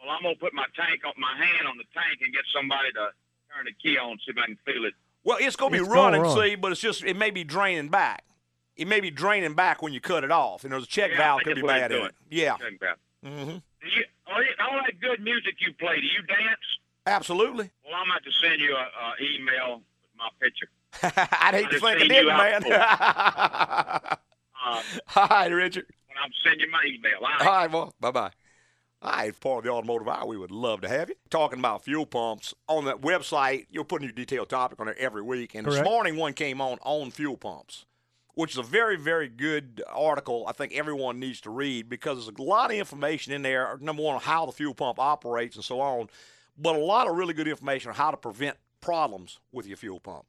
Well, 0.00 0.10
I'm 0.14 0.22
gonna 0.22 0.34
put 0.34 0.52
my 0.52 0.66
tank 0.76 1.00
on 1.06 1.14
my 1.16 1.34
hand 1.42 1.66
on 1.66 1.78
the 1.78 1.84
tank 1.94 2.20
and 2.22 2.30
get 2.32 2.42
somebody 2.54 2.92
to 2.92 3.08
turn 3.54 3.64
the 3.64 3.72
key 3.82 3.96
on, 3.96 4.18
see 4.18 4.32
if 4.32 4.36
I 4.38 4.46
can 4.46 4.58
feel 4.66 4.84
it. 4.84 4.92
Well, 5.24 5.38
it's 5.40 5.56
going 5.56 5.72
to 5.72 5.78
be 5.78 5.82
It's 5.82 5.88
running, 5.90 6.20
run. 6.20 6.36
see, 6.36 6.54
but 6.56 6.72
it's 6.72 6.82
just, 6.82 7.02
it 7.02 7.16
may 7.16 7.30
be 7.30 7.44
draining 7.44 7.88
back. 7.88 8.24
it 8.76 8.86
may 8.86 9.00
be 9.00 9.10
draining 9.10 9.54
back 9.54 9.80
when 9.80 9.94
you 9.94 10.00
cut 10.02 10.24
it 10.24 10.30
off, 10.30 10.64
and 10.64 10.72
there's 10.74 10.84
a 10.84 10.86
check 10.86 11.12
Yeah, 11.12 11.16
valve 11.16 11.40
could 11.44 11.54
be 11.54 11.62
bad 11.62 11.90
it's 11.92 12.00
in 12.00 12.06
it. 12.08 12.14
Yeah. 12.28 12.56
Check 12.58 12.78
valve. 12.80 12.98
hmm 13.24 13.50
Do 13.56 13.88
you, 13.88 14.04
all, 14.26 14.42
you- 14.42 14.54
all 14.60 14.80
that 14.84 15.00
good 15.00 15.22
music 15.22 15.54
you 15.60 15.72
play, 15.80 15.96
do 15.96 16.06
you 16.06 16.20
dance? 16.26 16.60
Absolutely. 17.06 17.70
Well, 17.84 17.94
I'm 17.94 18.10
about 18.10 18.24
to 18.24 18.32
send 18.32 18.60
you 18.60 18.74
an 18.76 19.24
email 19.24 19.76
with 19.76 20.10
my 20.16 20.28
picture. 20.40 20.68
I'd 21.42 21.54
hate 21.54 21.64
to 21.66 21.70
just 21.72 21.84
think 21.84 21.96
I 21.96 22.00
seen 22.00 22.08
didn't, 22.08 22.24
you 22.26 22.30
out 22.30 22.62
man. 22.62 24.16
Uh, 24.66 24.80
All 25.16 25.26
right, 25.28 25.52
Richard. 25.52 25.84
I'm 26.22 26.30
sending 26.42 26.60
you 26.60 26.70
my 26.70 26.82
email. 26.86 27.18
All 27.20 27.28
right. 27.28 27.46
All 27.46 27.52
right, 27.54 27.70
well, 27.70 27.94
bye 28.00 28.10
bye. 28.10 28.30
All 29.02 29.10
right, 29.12 29.38
part 29.40 29.58
of 29.58 29.64
the 29.64 29.70
automotive 29.70 30.08
hour, 30.08 30.24
we 30.24 30.38
would 30.38 30.50
love 30.50 30.80
to 30.80 30.88
have 30.88 31.10
you. 31.10 31.16
Talking 31.28 31.58
about 31.58 31.84
fuel 31.84 32.06
pumps 32.06 32.54
on 32.66 32.86
that 32.86 33.02
website, 33.02 33.66
you're 33.70 33.84
putting 33.84 34.08
a 34.08 34.12
detailed 34.12 34.48
topic 34.48 34.80
on 34.80 34.86
there 34.86 34.98
every 34.98 35.20
week. 35.20 35.54
And 35.54 35.66
this 35.66 35.84
morning, 35.84 36.16
one 36.16 36.32
came 36.32 36.62
on 36.62 36.78
on 36.80 37.10
fuel 37.10 37.36
pumps, 37.36 37.84
which 38.34 38.52
is 38.52 38.56
a 38.56 38.62
very, 38.62 38.96
very 38.96 39.28
good 39.28 39.82
article. 39.92 40.46
I 40.48 40.52
think 40.52 40.72
everyone 40.72 41.20
needs 41.20 41.42
to 41.42 41.50
read 41.50 41.90
because 41.90 42.24
there's 42.24 42.38
a 42.38 42.42
lot 42.42 42.70
of 42.70 42.78
information 42.78 43.34
in 43.34 43.42
there. 43.42 43.76
Number 43.82 44.02
one, 44.02 44.14
on 44.14 44.22
how 44.22 44.46
the 44.46 44.52
fuel 44.52 44.72
pump 44.72 44.98
operates 44.98 45.56
and 45.56 45.64
so 45.64 45.82
on, 45.82 46.08
but 46.58 46.74
a 46.76 46.78
lot 46.78 47.08
of 47.08 47.16
really 47.16 47.34
good 47.34 47.48
information 47.48 47.90
on 47.90 47.94
how 47.96 48.10
to 48.10 48.16
prevent 48.16 48.56
problems 48.80 49.40
with 49.52 49.66
your 49.66 49.76
fuel 49.76 50.00
pump. 50.00 50.24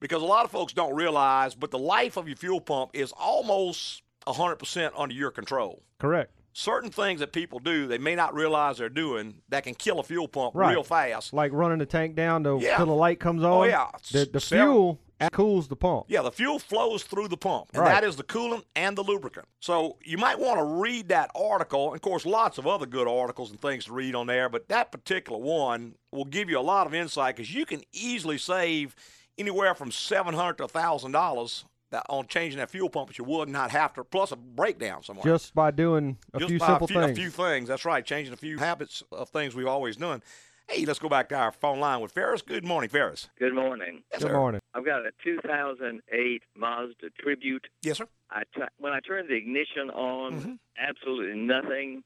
Because 0.00 0.22
a 0.22 0.26
lot 0.26 0.44
of 0.44 0.50
folks 0.50 0.72
don't 0.72 0.94
realize, 0.94 1.54
but 1.54 1.70
the 1.70 1.78
life 1.78 2.16
of 2.16 2.26
your 2.26 2.36
fuel 2.36 2.60
pump 2.60 2.90
is 2.92 3.12
almost 3.12 4.02
100% 4.26 4.90
under 4.96 5.14
your 5.14 5.30
control 5.30 5.82
Correct. 5.98 6.30
certain 6.52 6.90
things 6.90 7.18
that 7.20 7.32
people 7.32 7.58
do 7.58 7.86
they 7.88 7.98
may 7.98 8.14
not 8.14 8.32
realize 8.34 8.78
they're 8.78 8.88
doing 8.88 9.34
that 9.48 9.64
can 9.64 9.74
kill 9.74 9.98
a 9.98 10.02
fuel 10.04 10.28
pump 10.28 10.54
Right. 10.54 10.70
real 10.72 10.84
fast. 10.84 11.32
Like 11.32 11.50
running 11.52 11.78
the 11.78 11.86
tank 11.86 12.14
down 12.14 12.44
to, 12.44 12.58
Yeah. 12.60 12.76
till 12.76 12.86
the 12.86 12.92
light 12.94 13.18
comes 13.18 13.42
oh, 13.42 13.52
on. 13.52 13.60
Oh, 13.60 13.64
yeah. 13.64 13.88
The, 14.12 14.28
the 14.32 14.40
fuel 14.40 15.00
cools 15.30 15.68
the 15.68 15.76
pump. 15.76 16.06
Yeah, 16.08 16.22
the 16.22 16.32
fuel 16.32 16.58
flows 16.58 17.04
through 17.04 17.28
the 17.28 17.36
pump, 17.36 17.68
and 17.74 17.82
Right. 17.82 17.90
that 17.92 18.02
is 18.04 18.16
the 18.16 18.24
coolant 18.24 18.64
and 18.74 18.96
the 18.98 19.02
lubricant. 19.04 19.46
So 19.60 19.98
you 20.04 20.18
might 20.18 20.38
want 20.38 20.58
to 20.58 20.64
read 20.64 21.08
that 21.08 21.30
article. 21.34 21.88
And 21.88 21.96
of 21.96 22.00
course, 22.02 22.26
lots 22.26 22.58
of 22.58 22.66
other 22.66 22.86
good 22.86 23.06
articles 23.06 23.50
and 23.50 23.60
things 23.60 23.84
to 23.84 23.92
read 23.92 24.14
on 24.14 24.26
there, 24.26 24.48
but 24.48 24.68
that 24.68 24.90
particular 24.90 25.38
one 25.38 25.94
will 26.10 26.24
give 26.24 26.50
you 26.50 26.58
a 26.58 26.60
lot 26.62 26.86
of 26.86 26.94
insight 26.94 27.36
because 27.36 27.54
you 27.54 27.64
can 27.66 27.82
easily 27.92 28.38
save 28.38 28.96
anywhere 29.38 29.74
from 29.74 29.90
seven 29.92 30.34
hundred 30.34 30.58
to 30.58 30.68
thousand 30.68 31.12
dollars 31.12 31.64
on 32.08 32.26
changing 32.26 32.58
that 32.58 32.70
fuel 32.70 32.88
pump, 32.88 33.06
but 33.08 33.18
you 33.18 33.24
would 33.24 33.50
not 33.50 33.70
have 33.70 33.92
to 33.92 34.02
plus 34.02 34.32
a 34.32 34.36
breakdown 34.36 35.02
somewhere. 35.02 35.24
Just 35.24 35.54
by 35.54 35.70
doing 35.70 36.16
a 36.32 36.38
Just 36.38 36.48
few 36.48 36.58
by 36.58 36.66
simple 36.68 36.84
a 36.86 36.88
few, 36.88 37.00
things. 37.02 37.10
A 37.18 37.20
few 37.20 37.28
things. 37.30 37.68
That's 37.68 37.84
right. 37.84 38.02
Changing 38.02 38.32
a 38.32 38.36
few 38.38 38.56
habits 38.56 39.02
of 39.12 39.28
things 39.28 39.54
we've 39.54 39.66
always 39.66 39.96
done. 39.96 40.22
Hey, 40.68 40.86
let's 40.86 40.98
go 40.98 41.10
back 41.10 41.28
to 41.28 41.34
our 41.34 41.52
phone 41.52 41.80
line 41.80 42.00
with 42.00 42.12
Ferris. 42.12 42.40
Good 42.40 42.64
morning, 42.64 42.88
Ferris. 42.88 43.28
Good 43.38 43.52
morning. 43.54 44.04
Yes, 44.10 44.22
Good 44.22 44.28
sir. 44.28 44.34
morning. 44.38 44.60
I've 44.74 44.84
got 44.84 45.04
a 45.06 45.10
2008 45.22 46.42
Mazda 46.56 47.10
Tribute. 47.20 47.66
Yes, 47.82 47.98
sir. 47.98 48.06
I 48.30 48.42
t- 48.54 48.62
when 48.78 48.92
I 48.92 49.00
turn 49.00 49.26
the 49.28 49.34
ignition 49.34 49.90
on, 49.90 50.32
Mhm. 50.40 50.58
absolutely 50.78 51.38
nothing. 51.38 52.04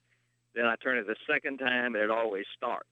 Then 0.55 0.65
I 0.67 0.75
turn 0.77 0.99
it 0.99 1.07
the 1.07 1.17
second 1.27 1.59
time, 1.59 1.95
and 1.95 2.03
it 2.03 2.11
always 2.11 2.47
starts. 2.57 2.89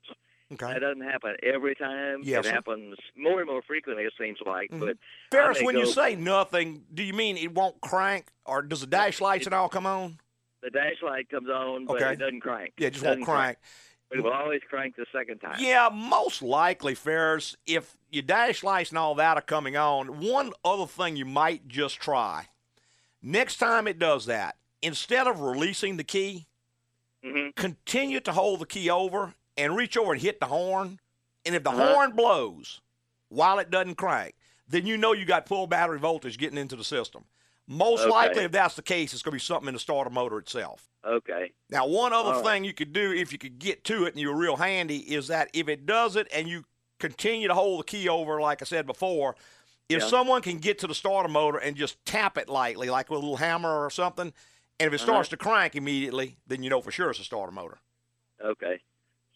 Okay. 0.52 0.66
That 0.74 0.80
doesn't 0.80 1.00
happen 1.02 1.36
every 1.42 1.74
time. 1.74 2.20
Yes, 2.22 2.44
it 2.44 2.48
sir. 2.48 2.54
happens 2.54 2.96
more 3.16 3.40
and 3.40 3.48
more 3.48 3.62
frequently. 3.62 4.04
It 4.04 4.12
seems 4.18 4.38
like, 4.44 4.70
Mhm. 4.70 4.78
but 4.80 4.98
Ferris, 5.32 5.62
when 5.62 5.76
you 5.76 5.86
say 5.86 6.14
nothing, 6.14 6.84
do 6.92 7.02
you 7.02 7.14
mean 7.14 7.36
it 7.38 7.52
won't 7.52 7.80
crank, 7.80 8.28
or 8.44 8.62
does 8.62 8.82
the 8.82 8.86
dash 8.86 9.20
lights 9.20 9.46
and 9.46 9.54
all 9.54 9.68
come 9.68 9.86
on? 9.86 10.20
the 10.60 10.70
dash 10.70 11.02
light 11.02 11.28
comes 11.28 11.48
on, 11.50 11.84
but 11.84 11.96
Okay. 11.96 12.12
it 12.14 12.18
doesn't 12.18 12.40
crank. 12.40 12.72
Yeah, 12.78 12.86
it 12.88 12.92
just 12.92 13.04
Doesn't 13.04 13.20
won't 13.20 13.28
crank. 13.30 13.58
But 13.58 13.93
it 14.14 14.22
will 14.22 14.32
always 14.32 14.60
crank 14.68 14.96
the 14.96 15.06
second 15.12 15.38
time. 15.38 15.56
Yeah, 15.58 15.88
most 15.92 16.40
likely, 16.42 16.94
Ferris, 16.94 17.56
if 17.66 17.96
your 18.10 18.22
dash 18.22 18.62
lights 18.62 18.90
and 18.90 18.98
all 18.98 19.14
that 19.16 19.36
are 19.36 19.42
coming 19.42 19.76
on, 19.76 20.20
one 20.20 20.52
other 20.64 20.86
thing 20.86 21.16
you 21.16 21.24
might 21.24 21.66
just 21.68 22.00
try. 22.00 22.46
Next 23.22 23.56
time 23.56 23.88
it 23.88 23.98
does 23.98 24.26
that, 24.26 24.56
instead 24.82 25.26
of 25.26 25.40
releasing 25.40 25.96
the 25.96 26.04
key, 26.04 26.46
hmm 27.24 27.48
continue 27.56 28.20
to 28.20 28.32
hold 28.32 28.60
the 28.60 28.66
key 28.66 28.90
over 28.90 29.34
and 29.56 29.76
reach 29.76 29.96
over 29.96 30.12
and 30.12 30.20
hit 30.20 30.40
the 30.40 30.46
horn. 30.46 31.00
And 31.46 31.54
if 31.54 31.62
the 31.62 31.70
Uh-huh. 31.70 31.94
horn 31.94 32.12
blows 32.16 32.80
while 33.28 33.58
it 33.58 33.70
doesn't 33.70 33.94
crank, 33.96 34.34
then 34.68 34.86
you 34.86 34.96
know 34.96 35.12
you 35.12 35.24
got 35.24 35.46
full 35.48 35.66
battery 35.66 35.98
voltage 35.98 36.38
getting 36.38 36.58
into 36.58 36.76
the 36.76 36.84
system. 36.84 37.24
Most 37.66 38.06
Okay. 38.06 38.10
likely, 38.10 38.44
if 38.44 38.52
that's 38.52 38.74
the 38.76 38.82
case, 38.82 39.12
it's 39.12 39.22
going 39.22 39.32
to 39.32 39.36
be 39.36 39.40
something 39.40 39.68
in 39.68 39.74
the 39.74 39.80
starter 39.80 40.10
motor 40.10 40.38
itself. 40.38 40.88
Okay. 41.06 41.52
Now, 41.70 41.86
one 41.86 42.12
other 42.12 42.30
All 42.30 42.42
right. 42.42 42.54
thing 42.54 42.64
you 42.64 42.74
could 42.74 42.92
do 42.92 43.12
if 43.12 43.32
you 43.32 43.38
could 43.38 43.58
get 43.58 43.84
to 43.84 44.04
it 44.04 44.12
and 44.12 44.20
you're 44.20 44.36
real 44.36 44.56
handy 44.56 44.98
is 44.98 45.28
that 45.28 45.48
if 45.54 45.68
it 45.68 45.86
does 45.86 46.14
it 46.16 46.28
and 46.32 46.46
you 46.48 46.64
continue 47.00 47.48
to 47.48 47.54
hold 47.54 47.80
the 47.80 47.84
key 47.84 48.08
over, 48.08 48.40
like 48.40 48.60
I 48.60 48.64
said 48.66 48.86
before, 48.86 49.34
if 49.88 50.02
Yeah. 50.02 50.08
someone 50.08 50.42
can 50.42 50.58
get 50.58 50.78
to 50.80 50.86
the 50.86 50.94
starter 50.94 51.28
motor 51.28 51.58
and 51.58 51.76
just 51.76 52.04
tap 52.04 52.36
it 52.38 52.48
lightly, 52.48 52.90
like 52.90 53.10
with 53.10 53.18
a 53.18 53.20
little 53.20 53.36
hammer 53.38 53.84
or 53.84 53.90
something, 53.90 54.32
and 54.78 54.86
if 54.88 54.92
it 54.92 54.98
Uh-huh. 54.98 55.10
starts 55.12 55.28
to 55.30 55.36
crank 55.36 55.74
immediately, 55.74 56.36
then 56.46 56.62
you 56.62 56.70
know 56.70 56.80
for 56.82 56.90
sure 56.90 57.10
it's 57.10 57.20
a 57.20 57.24
starter 57.24 57.52
motor. 57.52 57.78
Okay. 58.44 58.80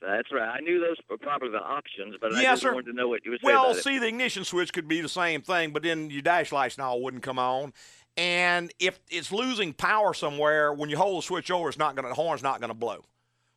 So 0.00 0.06
that's 0.06 0.30
right. 0.32 0.48
I 0.48 0.60
knew 0.60 0.78
those 0.80 0.96
were 1.10 1.18
probably 1.18 1.50
the 1.50 1.58
options, 1.58 2.14
but 2.20 2.32
I 2.32 2.42
Yes, 2.42 2.60
just 2.60 2.62
sir. 2.62 2.72
wanted 2.72 2.86
to 2.86 2.92
know 2.92 3.08
what 3.08 3.24
you 3.24 3.32
were 3.32 3.38
saying 3.44 3.56
Well, 3.56 3.70
about 3.70 3.78
it. 3.78 3.84
see, 3.84 3.98
the 3.98 4.06
ignition 4.06 4.44
switch 4.44 4.72
could 4.72 4.86
be 4.86 5.00
the 5.00 5.08
same 5.08 5.42
thing, 5.42 5.72
but 5.72 5.82
then 5.82 6.10
your 6.10 6.22
dash 6.22 6.52
lights 6.52 6.76
and 6.76 6.84
all 6.84 7.02
wouldn't 7.02 7.22
come 7.22 7.38
on. 7.38 7.72
And 8.18 8.72
if 8.81 8.98
it's 9.11 9.31
losing 9.31 9.72
power 9.72 10.12
somewhere, 10.12 10.72
when 10.72 10.90
you 10.90 10.96
hold 10.96 11.18
the 11.18 11.22
switch 11.26 11.50
over, 11.52 11.68
it's 11.68 11.78
not 11.78 11.94
going 11.94 12.02
to 12.04 12.09
the 12.09 12.14
horn's 12.14 12.42
not 12.42 12.61
going 12.61 12.68
to 12.70 12.74
blow. 12.74 13.04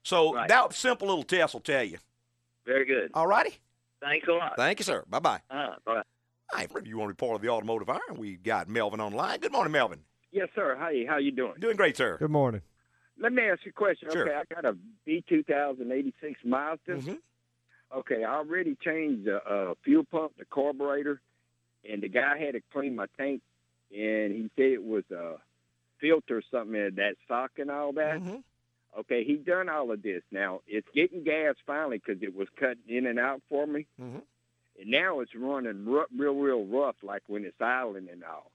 So 0.04 0.34
Right. 0.36 0.48
that 0.48 0.74
simple 0.74 1.08
little 1.08 1.24
test 1.24 1.54
will 1.54 1.62
tell 1.62 1.84
you. 1.84 1.98
Very 2.66 2.86
good. 2.86 3.10
All 3.16 3.26
righty. 3.26 3.58
Thanks 4.02 4.28
a 4.28 4.32
lot. 4.34 4.54
Thank 4.58 4.80
you, 4.80 4.84
sir. 4.86 5.04
Bye 5.10 5.20
bye. 5.20 5.42
Uh, 5.50 5.76
bye. 5.84 5.94
All 5.96 6.04
right, 6.60 6.70
if 6.76 6.88
you 6.88 6.98
want 6.98 7.10
to 7.10 7.16
be 7.16 7.18
part 7.26 7.36
of 7.36 7.42
the 7.42 7.50
automotive 7.50 7.90
hour, 7.90 8.02
we 8.16 8.36
got 8.36 8.68
Melvin 8.68 9.00
online. 9.02 9.40
Good 9.40 9.52
morning, 9.52 9.72
Melvin. 9.72 10.02
Yes, 10.32 10.50
sir. 10.54 10.76
Hi, 10.80 11.06
how 11.08 11.18
you 11.18 11.32
doing? 11.32 11.54
Doing 11.60 11.76
great, 11.78 11.98
sir. 11.98 12.18
Good 12.18 12.30
morning. 12.32 12.62
Let 13.20 13.34
me 13.34 13.44
ask 13.44 13.62
you 13.66 13.70
a 13.70 13.74
question. 13.74 14.10
Sure. 14.12 14.28
Okay, 14.28 14.36
I 14.36 14.54
got 14.54 14.66
a 14.66 14.76
B2086 15.08 16.36
Mazda. 16.46 16.96
hmm 17.00 17.14
Okay, 17.96 18.24
I 18.24 18.36
already 18.36 18.78
changed 18.84 19.26
the 19.26 19.38
uh, 19.44 19.74
fuel 19.84 20.04
pump, 20.10 20.34
the 20.38 20.46
carburetor, 20.46 21.20
and 21.90 22.02
the 22.02 22.08
guy 22.08 22.38
had 22.38 22.54
to 22.54 22.62
clean 22.72 22.96
my 22.96 23.06
tank, 23.18 23.42
and 23.96 24.32
he 24.34 24.50
said 24.56 24.72
it 24.72 24.84
was 24.84 25.04
a 25.12 25.36
filter 26.00 26.38
or 26.38 26.44
something 26.52 26.76
in 26.76 26.96
that 26.96 27.16
sock 27.28 27.52
and 27.58 27.70
all 27.72 27.94
that. 27.94 28.20
hmm 28.20 28.36
Okay, 29.00 29.24
he 29.24 29.36
done 29.36 29.70
all 29.70 29.90
of 29.92 30.02
this. 30.04 30.22
Now 30.32 30.60
it's 30.68 30.88
getting 30.94 31.24
gas 31.24 31.56
finally 31.66 32.02
because 32.06 32.22
it 32.22 32.36
was 32.36 32.50
cutting 32.60 32.84
in 32.90 33.06
and 33.06 33.20
out 33.20 33.42
for 33.48 33.66
me, 33.66 33.88
hmm 33.98 34.18
and 34.80 34.90
now 34.90 35.20
it's 35.20 35.36
running 35.36 35.86
ru- 35.86 36.06
real, 36.18 36.34
real 36.36 36.66
rough, 36.66 36.96
like 37.04 37.24
when 37.28 37.46
it's 37.46 37.60
idling 37.62 38.10
and 38.12 38.24
all. 38.24 38.52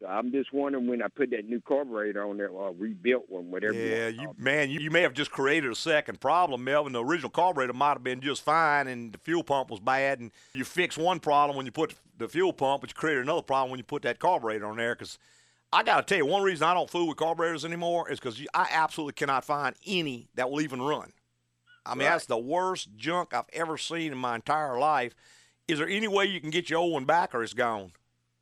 So 0.00 0.06
I'm 0.06 0.30
just 0.30 0.52
wondering 0.52 0.86
when 0.86 1.00
I 1.00 1.08
put 1.08 1.30
that 1.30 1.48
new 1.48 1.60
carburetor 1.60 2.22
on 2.22 2.36
there, 2.36 2.48
or 2.48 2.72
rebuilt 2.72 3.24
one, 3.28 3.50
whatever. 3.50 3.72
Yeah, 3.72 4.08
you, 4.08 4.20
you 4.22 4.34
man, 4.36 4.68
you, 4.68 4.80
you 4.80 4.90
may 4.90 5.00
have 5.00 5.14
just 5.14 5.30
created 5.30 5.70
a 5.70 5.74
second 5.74 6.20
problem, 6.20 6.64
Melvin. 6.64 6.92
The 6.92 7.02
original 7.02 7.30
carburetor 7.30 7.72
might 7.72 7.94
have 7.94 8.04
been 8.04 8.20
just 8.20 8.42
fine, 8.42 8.88
and 8.88 9.12
the 9.12 9.18
fuel 9.18 9.42
pump 9.42 9.70
was 9.70 9.80
bad, 9.80 10.20
and 10.20 10.32
you 10.52 10.64
fixed 10.64 10.98
one 10.98 11.18
problem 11.18 11.56
when 11.56 11.64
you 11.64 11.72
put 11.72 11.94
the 12.18 12.28
fuel 12.28 12.52
pump, 12.52 12.82
but 12.82 12.90
you 12.90 12.94
created 12.94 13.22
another 13.22 13.40
problem 13.42 13.70
when 13.70 13.78
you 13.78 13.84
put 13.84 14.02
that 14.02 14.18
carburetor 14.18 14.66
on 14.66 14.76
there. 14.76 14.94
Because 14.94 15.18
I 15.72 15.82
got 15.82 16.06
to 16.06 16.14
tell 16.14 16.24
you, 16.24 16.30
one 16.30 16.42
reason 16.42 16.68
I 16.68 16.74
don't 16.74 16.90
fool 16.90 17.08
with 17.08 17.16
carburetors 17.16 17.64
anymore 17.64 18.10
is 18.10 18.20
because 18.20 18.44
I 18.52 18.68
absolutely 18.70 19.14
cannot 19.14 19.46
find 19.46 19.74
any 19.86 20.28
that 20.34 20.50
will 20.50 20.60
even 20.60 20.82
run. 20.82 21.12
I 21.86 21.94
mean, 21.94 22.06
Right. 22.06 22.12
that's 22.12 22.26
the 22.26 22.36
worst 22.36 22.88
junk 22.96 23.32
I've 23.32 23.48
ever 23.52 23.78
seen 23.78 24.12
in 24.12 24.18
my 24.18 24.34
entire 24.34 24.78
life. 24.78 25.14
Is 25.68 25.78
there 25.78 25.88
any 25.88 26.08
way 26.08 26.26
you 26.26 26.40
can 26.40 26.50
get 26.50 26.68
your 26.68 26.80
old 26.80 26.92
one 26.92 27.06
back, 27.06 27.34
or 27.34 27.42
it's 27.42 27.54
gone? 27.54 27.92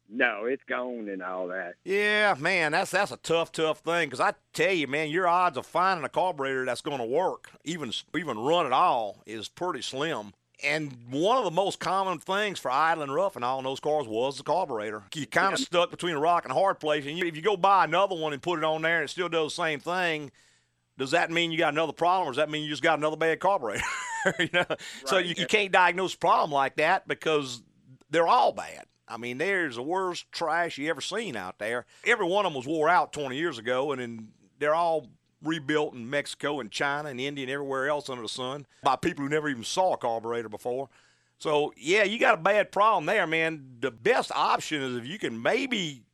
No, 0.08 0.44
it's 0.44 0.62
gone 0.64 1.08
and 1.08 1.22
all 1.22 1.48
that. 1.48 1.74
Yeah, 1.84 2.34
man, 2.38 2.72
that's 2.72 2.90
that's 2.90 3.10
a 3.10 3.16
tough, 3.16 3.52
tough 3.52 3.80
thing. 3.80 4.08
Because 4.08 4.20
I 4.20 4.34
tell 4.52 4.72
you, 4.72 4.86
man, 4.86 5.10
your 5.10 5.26
odds 5.26 5.56
of 5.56 5.66
finding 5.66 6.04
a 6.04 6.08
carburetor 6.08 6.64
that's 6.66 6.82
going 6.82 6.98
to 6.98 7.04
work, 7.04 7.50
even 7.64 7.92
even 8.16 8.38
run 8.38 8.66
at 8.66 8.72
all, 8.72 9.22
is 9.26 9.48
pretty 9.48 9.82
slim. 9.82 10.32
And 10.62 10.96
one 11.10 11.36
of 11.36 11.44
the 11.44 11.50
most 11.50 11.80
common 11.80 12.18
things 12.18 12.58
for 12.58 12.70
idling 12.70 13.10
rough 13.10 13.36
in 13.36 13.42
all 13.42 13.58
in 13.58 13.64
those 13.64 13.80
cars 13.80 14.06
was 14.06 14.36
the 14.38 14.44
carburetor. 14.44 15.02
You 15.14 15.26
kind 15.26 15.52
of 15.52 15.58
stuck 15.58 15.90
between 15.90 16.14
a 16.14 16.20
rock 16.20 16.44
and 16.44 16.52
a 16.52 16.54
hard 16.54 16.78
place. 16.78 17.06
And 17.06 17.18
you, 17.18 17.26
if 17.26 17.34
you 17.34 17.42
go 17.42 17.56
buy 17.56 17.84
another 17.84 18.14
one 18.14 18.32
and 18.32 18.40
put 18.40 18.58
it 18.58 18.64
on 18.64 18.82
there 18.82 18.98
and 18.98 19.04
it 19.04 19.10
still 19.10 19.28
does 19.28 19.56
the 19.56 19.62
same 19.62 19.80
thing, 19.80 20.30
does 20.96 21.10
that 21.10 21.30
mean 21.30 21.50
you 21.50 21.58
got 21.58 21.72
another 21.72 21.92
problem, 21.92 22.28
or 22.28 22.30
does 22.30 22.36
that 22.36 22.50
mean 22.50 22.62
you 22.62 22.70
just 22.70 22.82
got 22.82 22.98
another 22.98 23.16
bad 23.16 23.40
carburetor? 23.40 23.82
you 24.38 24.48
know? 24.52 24.64
So 25.06 25.18
you, 25.18 25.34
you 25.36 25.46
can't 25.46 25.72
diagnose 25.72 26.14
a 26.14 26.18
problem 26.18 26.52
like 26.52 26.76
that 26.76 27.08
because 27.08 27.62
they're 28.10 28.28
all 28.28 28.52
bad. 28.52 28.86
I 29.06 29.16
mean, 29.16 29.38
there's 29.38 29.76
the 29.76 29.82
worst 29.82 30.30
trash 30.32 30.78
you 30.78 30.88
ever 30.88 31.00
seen 31.00 31.36
out 31.36 31.58
there. 31.58 31.86
Every 32.06 32.26
one 32.26 32.46
of 32.46 32.52
them 32.52 32.56
was 32.56 32.66
wore 32.66 32.88
out 32.88 33.12
20 33.12 33.36
years 33.36 33.58
ago, 33.58 33.92
and 33.92 34.00
then 34.00 34.28
they're 34.58 34.74
all 34.74 35.08
rebuilt 35.42 35.94
in 35.94 36.08
Mexico 36.08 36.60
and 36.60 36.70
China 36.70 37.10
and 37.10 37.20
India 37.20 37.44
and 37.44 37.52
everywhere 37.52 37.88
else 37.88 38.08
under 38.08 38.22
the 38.22 38.28
sun 38.28 38.66
by 38.82 38.96
people 38.96 39.22
who 39.24 39.28
never 39.28 39.48
even 39.48 39.64
saw 39.64 39.92
a 39.92 39.96
carburetor 39.96 40.48
before. 40.48 40.88
So 41.38 41.74
yeah, 41.76 42.04
you 42.04 42.18
got 42.18 42.34
a 42.34 42.42
bad 42.42 42.72
problem 42.72 43.06
there, 43.06 43.26
man. 43.26 43.76
The 43.80 43.90
best 43.90 44.32
option 44.34 44.82
is 44.82 44.96
if 44.96 45.06
you 45.06 45.18
can 45.18 45.42
maybe 45.42 46.04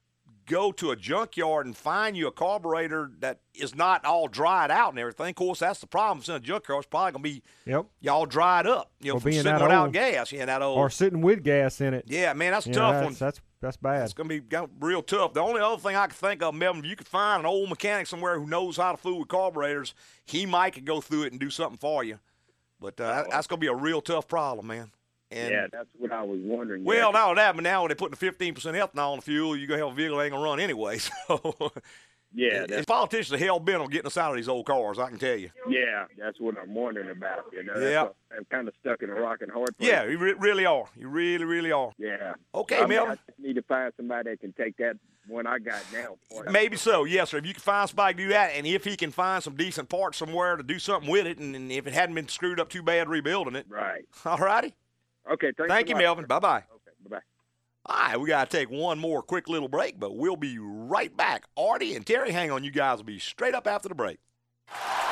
go 0.50 0.72
to 0.72 0.90
a 0.90 0.96
junkyard 0.96 1.64
and 1.66 1.76
find 1.76 2.16
you 2.16 2.26
a 2.26 2.32
carburetor 2.32 3.10
that 3.20 3.38
is 3.54 3.74
not 3.74 4.04
all 4.04 4.26
dried 4.28 4.70
out 4.70 4.90
and 4.90 4.98
everything. 4.98 5.28
Of 5.30 5.34
course, 5.36 5.60
that's 5.60 5.80
the 5.80 5.86
problem. 5.86 6.18
If 6.18 6.22
it's 6.22 6.28
in 6.30 6.34
a 6.34 6.40
junkyard, 6.40 6.80
it's 6.82 6.88
probably 6.90 7.12
gonna 7.12 7.22
be 7.22 7.42
Yep. 7.66 7.86
y'all 8.00 8.26
dried 8.26 8.66
up, 8.66 8.90
you 9.00 9.12
know, 9.12 9.18
Or 9.18 9.20
being 9.20 9.42
that 9.44 9.62
without 9.62 9.84
old. 9.84 9.92
gas. 9.92 10.32
Yeah, 10.32 10.44
that 10.46 10.60
old. 10.62 10.76
Or 10.78 10.90
sitting 10.90 11.20
with 11.22 11.42
gas 11.44 11.80
in 11.80 11.94
it. 11.94 12.04
yeah, 12.08 12.32
man, 12.34 12.52
that's 12.52 12.66
a 12.66 12.72
tough 12.72 12.94
know, 12.94 13.02
one. 13.04 13.12
that's, 13.12 13.18
that's 13.18 13.40
that's 13.62 13.76
bad. 13.76 14.04
It's 14.04 14.14
going 14.14 14.28
to 14.30 14.40
be 14.40 14.56
real 14.80 15.02
tough. 15.02 15.34
The 15.34 15.40
only 15.42 15.60
other 15.60 15.76
thing 15.76 15.94
I 15.94 16.06
can 16.06 16.14
think 16.14 16.42
of, 16.42 16.54
Melvin, 16.54 16.82
if 16.82 16.88
you 16.88 16.96
could 16.96 17.06
find 17.06 17.40
an 17.40 17.46
old 17.46 17.68
mechanic 17.68 18.06
somewhere 18.06 18.40
who 18.40 18.46
knows 18.46 18.78
how 18.78 18.90
to 18.92 18.96
fool 18.96 19.18
with 19.18 19.28
carburetors, 19.28 19.94
he 20.24 20.46
might 20.46 20.72
could 20.72 20.86
go 20.86 21.02
through 21.02 21.24
it 21.24 21.32
and 21.32 21.38
do 21.38 21.50
something 21.50 21.76
for 21.76 22.02
you. 22.02 22.20
But 22.80 22.98
uh, 22.98 23.06
that- 23.16 23.30
that's 23.30 23.46
going 23.46 23.58
to 23.58 23.60
be 23.60 23.66
a 23.66 23.74
real 23.74 24.00
tough 24.00 24.26
problem, 24.26 24.66
man. 24.68 24.92
And 25.32 25.50
yeah, 25.52 25.66
that's 25.70 25.88
what 25.96 26.10
I 26.12 26.22
was 26.22 26.40
wondering. 26.42 26.82
well, 26.84 27.12
yeah. 27.12 27.18
not 27.18 27.34
that, 27.36 27.54
but 27.54 27.62
now 27.62 27.82
when 27.82 27.88
they're 27.88 27.96
putting 27.96 28.16
15% 28.18 28.54
ethanol 28.54 29.12
in 29.12 29.18
the 29.20 29.22
fuel, 29.22 29.56
you're 29.56 29.68
going 29.68 29.78
to 29.80 29.86
have 29.86 29.92
a 29.92 29.96
vehicle 29.96 30.18
that 30.18 30.24
ain't 30.24 30.32
going 30.32 30.42
to 30.42 30.44
run 30.50 30.60
anyway. 30.60 30.98
So 31.28 31.72
yeah, 32.32 32.64
that's, 32.64 32.86
politicians 32.86 33.32
are 33.40 33.44
hell 33.44 33.58
bent 33.58 33.82
on 33.82 33.90
getting 33.90 34.06
us 34.06 34.16
out 34.16 34.30
of 34.30 34.36
these 34.36 34.48
old 34.48 34.64
cars, 34.64 35.00
I 35.00 35.08
can 35.08 35.18
tell 35.18 35.34
you. 35.36 35.50
yeah, 35.68 36.04
that's 36.16 36.38
what 36.38 36.54
I'm 36.62 36.72
wondering 36.74 37.10
about. 37.10 37.46
You 37.52 37.64
know, 37.64 37.76
Yeah. 37.76 38.06
I'm 38.36 38.44
kind 38.44 38.68
of 38.68 38.74
stuck 38.80 39.02
in 39.02 39.10
a 39.10 39.14
rock 39.14 39.38
and 39.40 39.50
hard 39.50 39.76
place. 39.76 39.88
Yeah, 39.90 40.04
you 40.04 40.16
re- 40.16 40.34
really 40.38 40.64
are. 40.64 40.84
You 40.96 41.08
really, 41.08 41.44
really 41.44 41.72
are. 41.72 41.90
yeah. 41.98 42.34
Okay, 42.54 42.78
I, 42.78 42.86
mean, 42.86 43.00
I 43.00 43.16
just 43.16 43.20
need 43.40 43.54
to 43.54 43.62
find 43.62 43.92
somebody 43.96 44.30
that 44.30 44.40
can 44.40 44.52
take 44.52 44.76
that 44.76 44.94
one 45.26 45.48
I 45.48 45.58
got 45.58 45.82
now. 45.92 46.18
Maybe 46.52 46.76
so, 46.76 47.02
yes, 47.02 47.30
sir. 47.30 47.38
If 47.38 47.46
you 47.46 47.52
can 47.54 47.62
find 47.62 47.88
somebody 47.90 48.14
to 48.14 48.22
do 48.22 48.28
that, 48.28 48.52
and 48.54 48.64
if 48.64 48.84
he 48.84 48.96
can 48.96 49.10
find 49.10 49.42
some 49.42 49.56
decent 49.56 49.88
parts 49.88 50.18
somewhere 50.18 50.54
to 50.56 50.62
do 50.62 50.78
something 50.78 51.10
with 51.10 51.26
it, 51.26 51.38
and, 51.38 51.56
and 51.56 51.72
if 51.72 51.88
it 51.88 51.92
hadn't 51.94 52.14
been 52.14 52.28
screwed 52.28 52.60
up 52.60 52.68
too 52.68 52.82
bad 52.84 53.08
rebuilding 53.08 53.56
it, 53.56 53.66
Right. 53.68 54.04
all 54.24 54.38
righty. 54.38 54.74
Okay. 55.32 55.52
Thank 55.68 55.88
you, 55.88 55.94
lot. 55.94 56.00
Melvin. 56.02 56.26
Bye 56.26 56.38
bye. 56.38 56.58
Okay. 56.58 56.92
Bye 57.08 57.16
bye. 57.16 57.22
All 57.86 57.96
right, 57.96 58.20
we 58.20 58.28
got 58.28 58.50
to 58.50 58.56
take 58.56 58.70
one 58.70 58.98
more 58.98 59.22
quick 59.22 59.48
little 59.48 59.68
break, 59.68 59.98
but 59.98 60.14
we'll 60.14 60.36
be 60.36 60.58
right 60.58 61.16
back. 61.16 61.44
Artie 61.56 61.96
and 61.96 62.06
Terry, 62.06 62.30
hang 62.30 62.50
on. 62.50 62.62
You 62.62 62.70
guys 62.70 62.98
will 62.98 63.04
be 63.04 63.18
straight 63.18 63.54
up 63.54 63.66
after 63.66 63.88
the 63.88 63.94
break. 63.94 64.18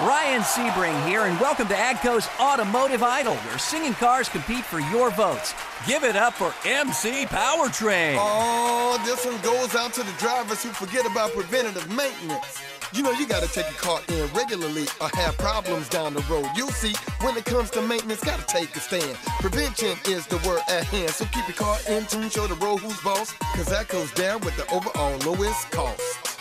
Ryan 0.01 0.42
Sebring 0.42 1.09
here, 1.09 1.23
and 1.23 1.40
welcome 1.40 1.66
to 1.66 1.75
AGCO's 1.75 2.29
Automotive 2.38 3.03
Idol, 3.03 3.35
where 3.35 3.59
singing 3.59 3.94
cars 3.94 4.29
compete 4.29 4.64
for 4.64 4.79
your 4.79 5.11
votes. 5.11 5.55
Give 5.88 6.05
it 6.05 6.14
up 6.14 6.35
for 6.35 6.55
MC 6.64 7.27
Powertrain. 7.27 8.14
Oh, 8.16 9.03
this 9.05 9.27
one 9.27 9.40
goes 9.40 9.75
out 9.75 9.92
to 9.94 10.05
the 10.05 10.12
drivers 10.12 10.62
who 10.62 10.68
forget 10.68 11.05
about 11.05 11.33
preventative 11.33 11.88
maintenance. 11.88 12.62
You 12.92 13.03
know, 13.03 13.11
you 13.11 13.27
gotta 13.27 13.49
take 13.49 13.66
your 13.66 13.81
car 13.81 14.01
in 14.07 14.33
regularly 14.35 14.87
or 15.01 15.11
have 15.14 15.37
problems 15.37 15.88
down 15.88 16.14
the 16.14 16.23
road. 16.31 16.47
You'll 16.55 16.68
see, 16.68 16.94
when 17.21 17.37
it 17.37 17.44
comes 17.44 17.71
to 17.71 17.83
maintenance, 17.83 18.23
gotta 18.23 18.47
take 18.47 18.77
a 18.77 18.81
stand. 18.81 19.16
Prevention 19.40 19.99
is 20.07 20.29
the 20.29 20.37
word 20.47 20.61
at 20.68 20.85
hand, 20.85 21.11
so 21.11 21.25
keep 21.25 21.49
your 21.49 21.57
car 21.57 21.77
in 21.88 22.07
tune, 22.07 22.31
show 22.31 22.47
the 22.47 22.55
road 22.55 22.77
who's 22.79 23.01
boss, 23.01 23.33
cause 23.57 23.66
that 23.66 23.88
goes 23.88 24.12
down 24.12 24.38
with 24.42 24.57
the 24.57 24.73
overall 24.73 25.18
lowest 25.27 25.68
cost. 25.73 26.38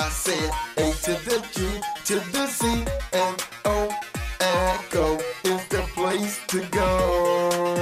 I 0.00 0.08
said 0.10 0.52
A 0.76 0.92
to 0.92 1.12
the 1.28 1.44
G 1.52 1.80
to 2.04 2.20
the 2.30 2.46
C 2.46 2.66
and 3.12 3.44
O, 3.64 3.90
Agco 4.38 5.20
is 5.42 5.66
the 5.66 5.82
place 5.92 6.38
to 6.46 6.60
go. 6.70 7.74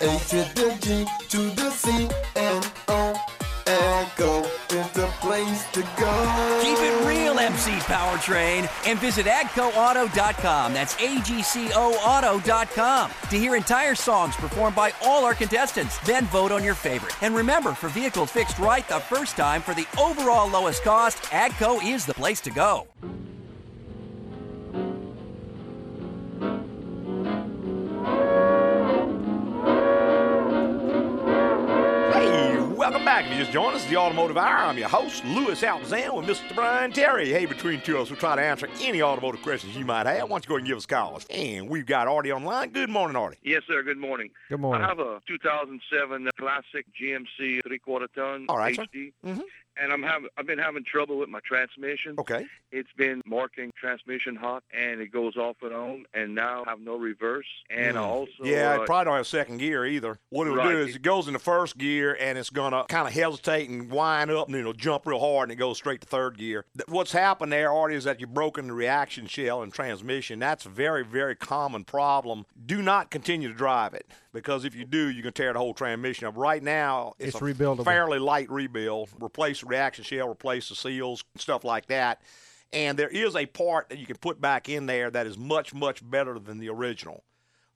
A 0.00 0.18
to 0.30 0.40
the 0.54 0.74
G 0.80 1.06
to 1.28 1.50
the 1.54 1.70
C 1.70 2.08
and 2.34 2.72
O, 2.88 3.14
Agco 3.66 4.44
is 4.72 4.90
the 4.92 5.06
place 5.20 5.66
to 5.72 5.82
go. 5.98 6.85
MC 7.46 7.70
Powertrain, 7.86 8.68
and 8.86 8.98
visit 8.98 9.26
agcoauto.com. 9.26 10.74
That's 10.74 10.94
A-G-C-O 11.00 11.94
Auto.com 11.94 13.10
to 13.30 13.38
hear 13.38 13.54
entire 13.54 13.94
songs 13.94 14.34
performed 14.34 14.74
by 14.74 14.92
all 15.04 15.24
our 15.24 15.34
contestants. 15.34 15.98
Then 16.00 16.24
vote 16.26 16.50
on 16.50 16.64
your 16.64 16.74
favorite. 16.74 17.14
And 17.22 17.34
remember, 17.36 17.72
for 17.72 17.88
vehicles 17.88 18.30
fixed 18.32 18.58
right 18.58 18.86
the 18.88 18.98
first 19.00 19.36
time 19.36 19.62
for 19.62 19.74
the 19.74 19.86
overall 19.98 20.50
lowest 20.50 20.82
cost, 20.82 21.18
Agco 21.24 21.82
is 21.84 22.04
the 22.04 22.14
place 22.14 22.40
to 22.42 22.50
go. 22.50 22.86
Back. 33.16 33.24
If 33.24 33.32
you 33.32 33.38
just 33.38 33.52
joined 33.52 33.74
us, 33.76 33.84
the 33.86 33.96
Automotive 33.96 34.36
Hour. 34.36 34.66
I'm 34.66 34.76
your 34.76 34.88
host, 34.90 35.24
Louis 35.24 35.58
Altazan, 35.62 36.14
with 36.14 36.26
Mr. 36.26 36.54
Brian 36.54 36.92
Terry. 36.92 37.30
Hey, 37.30 37.46
between 37.46 37.80
two 37.80 37.96
of 37.96 38.02
us, 38.02 38.10
we'll 38.10 38.18
try 38.20 38.36
to 38.36 38.42
answer 38.42 38.68
any 38.82 39.00
automotive 39.00 39.40
questions 39.42 39.74
you 39.74 39.86
might 39.86 40.04
have. 40.04 40.24
Why 40.24 40.28
don't 40.28 40.44
you 40.44 40.48
go 40.48 40.54
ahead 40.56 40.60
and 40.60 40.66
give 40.68 40.76
us 40.76 40.84
calls? 40.84 41.24
And 41.30 41.66
we've 41.66 41.86
got 41.86 42.08
Artie 42.08 42.30
online. 42.30 42.70
Good 42.72 42.90
morning, 42.90 43.16
Artie. 43.16 43.38
Yes, 43.42 43.62
sir. 43.66 43.82
Good 43.82 43.96
morning. 43.96 44.28
Good 44.50 44.60
morning. 44.60 44.84
I 44.84 44.88
have 44.88 44.98
a 44.98 45.20
2007 45.26 46.28
Classic 46.38 46.84
GMC 47.00 47.60
three-quarter 47.66 48.08
ton 48.14 48.44
All 48.50 48.58
right, 48.58 48.76
sir. 48.76 48.82
HD, 48.82 49.12
Mhm. 49.24 49.40
And 49.80 49.92
I'm 49.92 50.02
having 50.02 50.28
I've 50.36 50.46
been 50.46 50.58
having 50.58 50.84
trouble 50.84 51.18
with 51.18 51.28
my 51.28 51.40
transmission. 51.44 52.14
Okay. 52.18 52.46
It's 52.72 52.92
been 52.96 53.22
marking 53.26 53.70
transmission 53.78 54.36
hot, 54.36 54.62
and 54.76 55.00
it 55.00 55.12
goes 55.12 55.36
off 55.36 55.56
and 55.62 55.72
on, 55.72 56.04
and 56.14 56.34
now 56.34 56.64
I 56.66 56.70
have 56.70 56.80
no 56.80 56.96
reverse. 56.96 57.46
And 57.70 57.96
I 57.96 58.02
also 58.02 58.30
yeah, 58.42 58.72
uh, 58.78 58.82
it 58.82 58.86
probably 58.86 59.04
don't 59.06 59.16
have 59.16 59.26
second 59.26 59.58
gear 59.58 59.86
either. 59.86 60.18
What 60.30 60.46
it'll 60.46 60.56
Right. 60.58 60.72
do 60.72 60.78
is 60.78 60.96
it 60.96 61.02
goes 61.02 61.26
into 61.28 61.38
first 61.38 61.78
gear 61.78 62.16
and 62.20 62.36
it's 62.38 62.50
gonna 62.50 62.84
kind 62.88 63.06
of 63.06 63.14
hesitate 63.14 63.68
and 63.68 63.90
wind 63.90 64.30
up 64.30 64.46
and 64.48 64.56
it'll 64.56 64.72
jump 64.72 65.06
real 65.06 65.18
hard 65.20 65.48
and 65.50 65.52
it 65.52 65.56
goes 65.60 65.76
straight 65.76 66.00
to 66.00 66.06
third 66.06 66.38
gear. 66.38 66.64
What's 66.88 67.12
happened 67.12 67.52
there, 67.52 67.72
Artie, 67.72 67.94
is 67.94 68.04
that 68.04 68.20
you've 68.20 68.34
broken 68.34 68.66
the 68.68 68.72
reaction 68.72 69.26
shell 69.26 69.62
and 69.62 69.72
transmission. 69.72 70.38
That's 70.38 70.66
a 70.66 70.68
very, 70.68 71.04
very 71.04 71.34
common 71.36 71.84
problem. 71.84 72.46
Do 72.64 72.82
not 72.82 73.10
continue 73.10 73.48
to 73.48 73.54
drive 73.54 73.94
it 73.94 74.06
because 74.32 74.64
if 74.64 74.74
you 74.74 74.84
do, 74.84 75.08
you 75.08 75.22
can 75.22 75.32
tear 75.32 75.52
the 75.52 75.58
whole 75.58 75.74
transmission 75.74 76.26
up. 76.26 76.36
Right 76.36 76.62
now, 76.62 77.14
it's, 77.18 77.34
It's 77.34 77.42
a 77.42 77.44
rebuildable. 77.44 77.84
fairly 77.84 78.18
light 78.18 78.50
rebuild. 78.50 79.08
Replace 79.22 79.60
the 79.60 79.65
reaction 79.66 80.04
shell, 80.04 80.28
replace 80.28 80.68
the 80.68 80.74
seals, 80.74 81.24
stuff 81.36 81.64
like 81.64 81.86
that. 81.86 82.22
And 82.72 82.98
there 82.98 83.08
is 83.08 83.36
a 83.36 83.46
part 83.46 83.88
that 83.88 83.98
you 83.98 84.06
can 84.06 84.16
put 84.16 84.40
back 84.40 84.68
in 84.68 84.86
there 84.86 85.10
that 85.10 85.26
is 85.26 85.38
much, 85.38 85.72
much 85.72 86.08
better 86.08 86.38
than 86.38 86.58
the 86.58 86.68
original. 86.68 87.24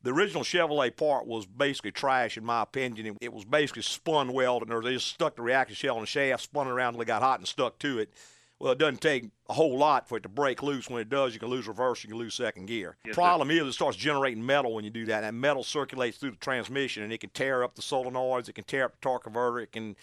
The 0.02 0.12
original 0.12 0.42
Chevrolet 0.42 0.96
part 0.96 1.26
was 1.26 1.46
basically 1.46 1.92
trash, 1.92 2.36
in 2.38 2.44
my 2.44 2.62
opinion. 2.62 3.06
It, 3.06 3.16
it 3.20 3.32
was 3.32 3.44
basically 3.44 3.82
spun 3.82 4.32
welded, 4.32 4.72
or 4.72 4.82
they 4.82 4.94
just 4.94 5.08
stuck 5.08 5.36
the 5.36 5.42
reaction 5.42 5.76
shell 5.76 5.96
in 5.96 6.00
the 6.00 6.06
shaft, 6.06 6.42
spun 6.42 6.66
it 6.66 6.70
around 6.70 6.88
until 6.88 7.02
it 7.02 7.06
got 7.06 7.22
hot 7.22 7.38
and 7.38 7.46
stuck 7.46 7.78
to 7.80 7.98
it. 7.98 8.12
Well, 8.58 8.72
it 8.72 8.78
doesn't 8.78 9.00
take 9.00 9.30
a 9.48 9.54
whole 9.54 9.78
lot 9.78 10.06
for 10.06 10.18
it 10.18 10.22
to 10.22 10.28
break 10.28 10.62
loose. 10.62 10.90
When 10.90 11.00
it 11.00 11.08
does, 11.08 11.32
you 11.32 11.40
can 11.40 11.48
lose 11.48 11.66
reverse, 11.66 12.04
you 12.04 12.10
can 12.10 12.18
lose 12.18 12.34
second 12.34 12.66
gear. 12.66 12.96
Yes, 13.04 13.14
sir. 13.14 13.20
Problem 13.20 13.50
is, 13.50 13.62
it 13.62 13.72
starts 13.72 13.96
generating 13.96 14.44
metal 14.44 14.74
when 14.74 14.84
you 14.84 14.90
do 14.90 15.06
that. 15.06 15.24
And 15.24 15.24
That 15.24 15.32
metal 15.34 15.64
circulates 15.64 16.18
through 16.18 16.32
the 16.32 16.36
transmission, 16.36 17.02
and 17.02 17.12
it 17.12 17.20
can 17.20 17.30
tear 17.30 17.62
up 17.62 17.74
the 17.74 17.82
solenoids, 17.82 18.50
it 18.50 18.54
can 18.54 18.64
tear 18.64 18.84
up 18.84 18.92
the 18.92 19.00
torque 19.00 19.24
converter, 19.24 19.60
it 19.60 19.72
can 19.72 19.96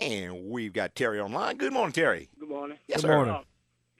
And 0.01 0.49
we've 0.51 0.73
got 0.73 0.95
Terry 0.95 1.21
online. 1.21 1.57
Good 1.59 1.73
morning, 1.73 1.93
Terry. 1.93 2.29
Good 2.39 2.49
morning. 2.49 2.79
Yes, 2.89 3.03
Good 3.03 3.09
sir. 3.09 3.15
morning. 3.17 3.35
Uh, 3.35 3.41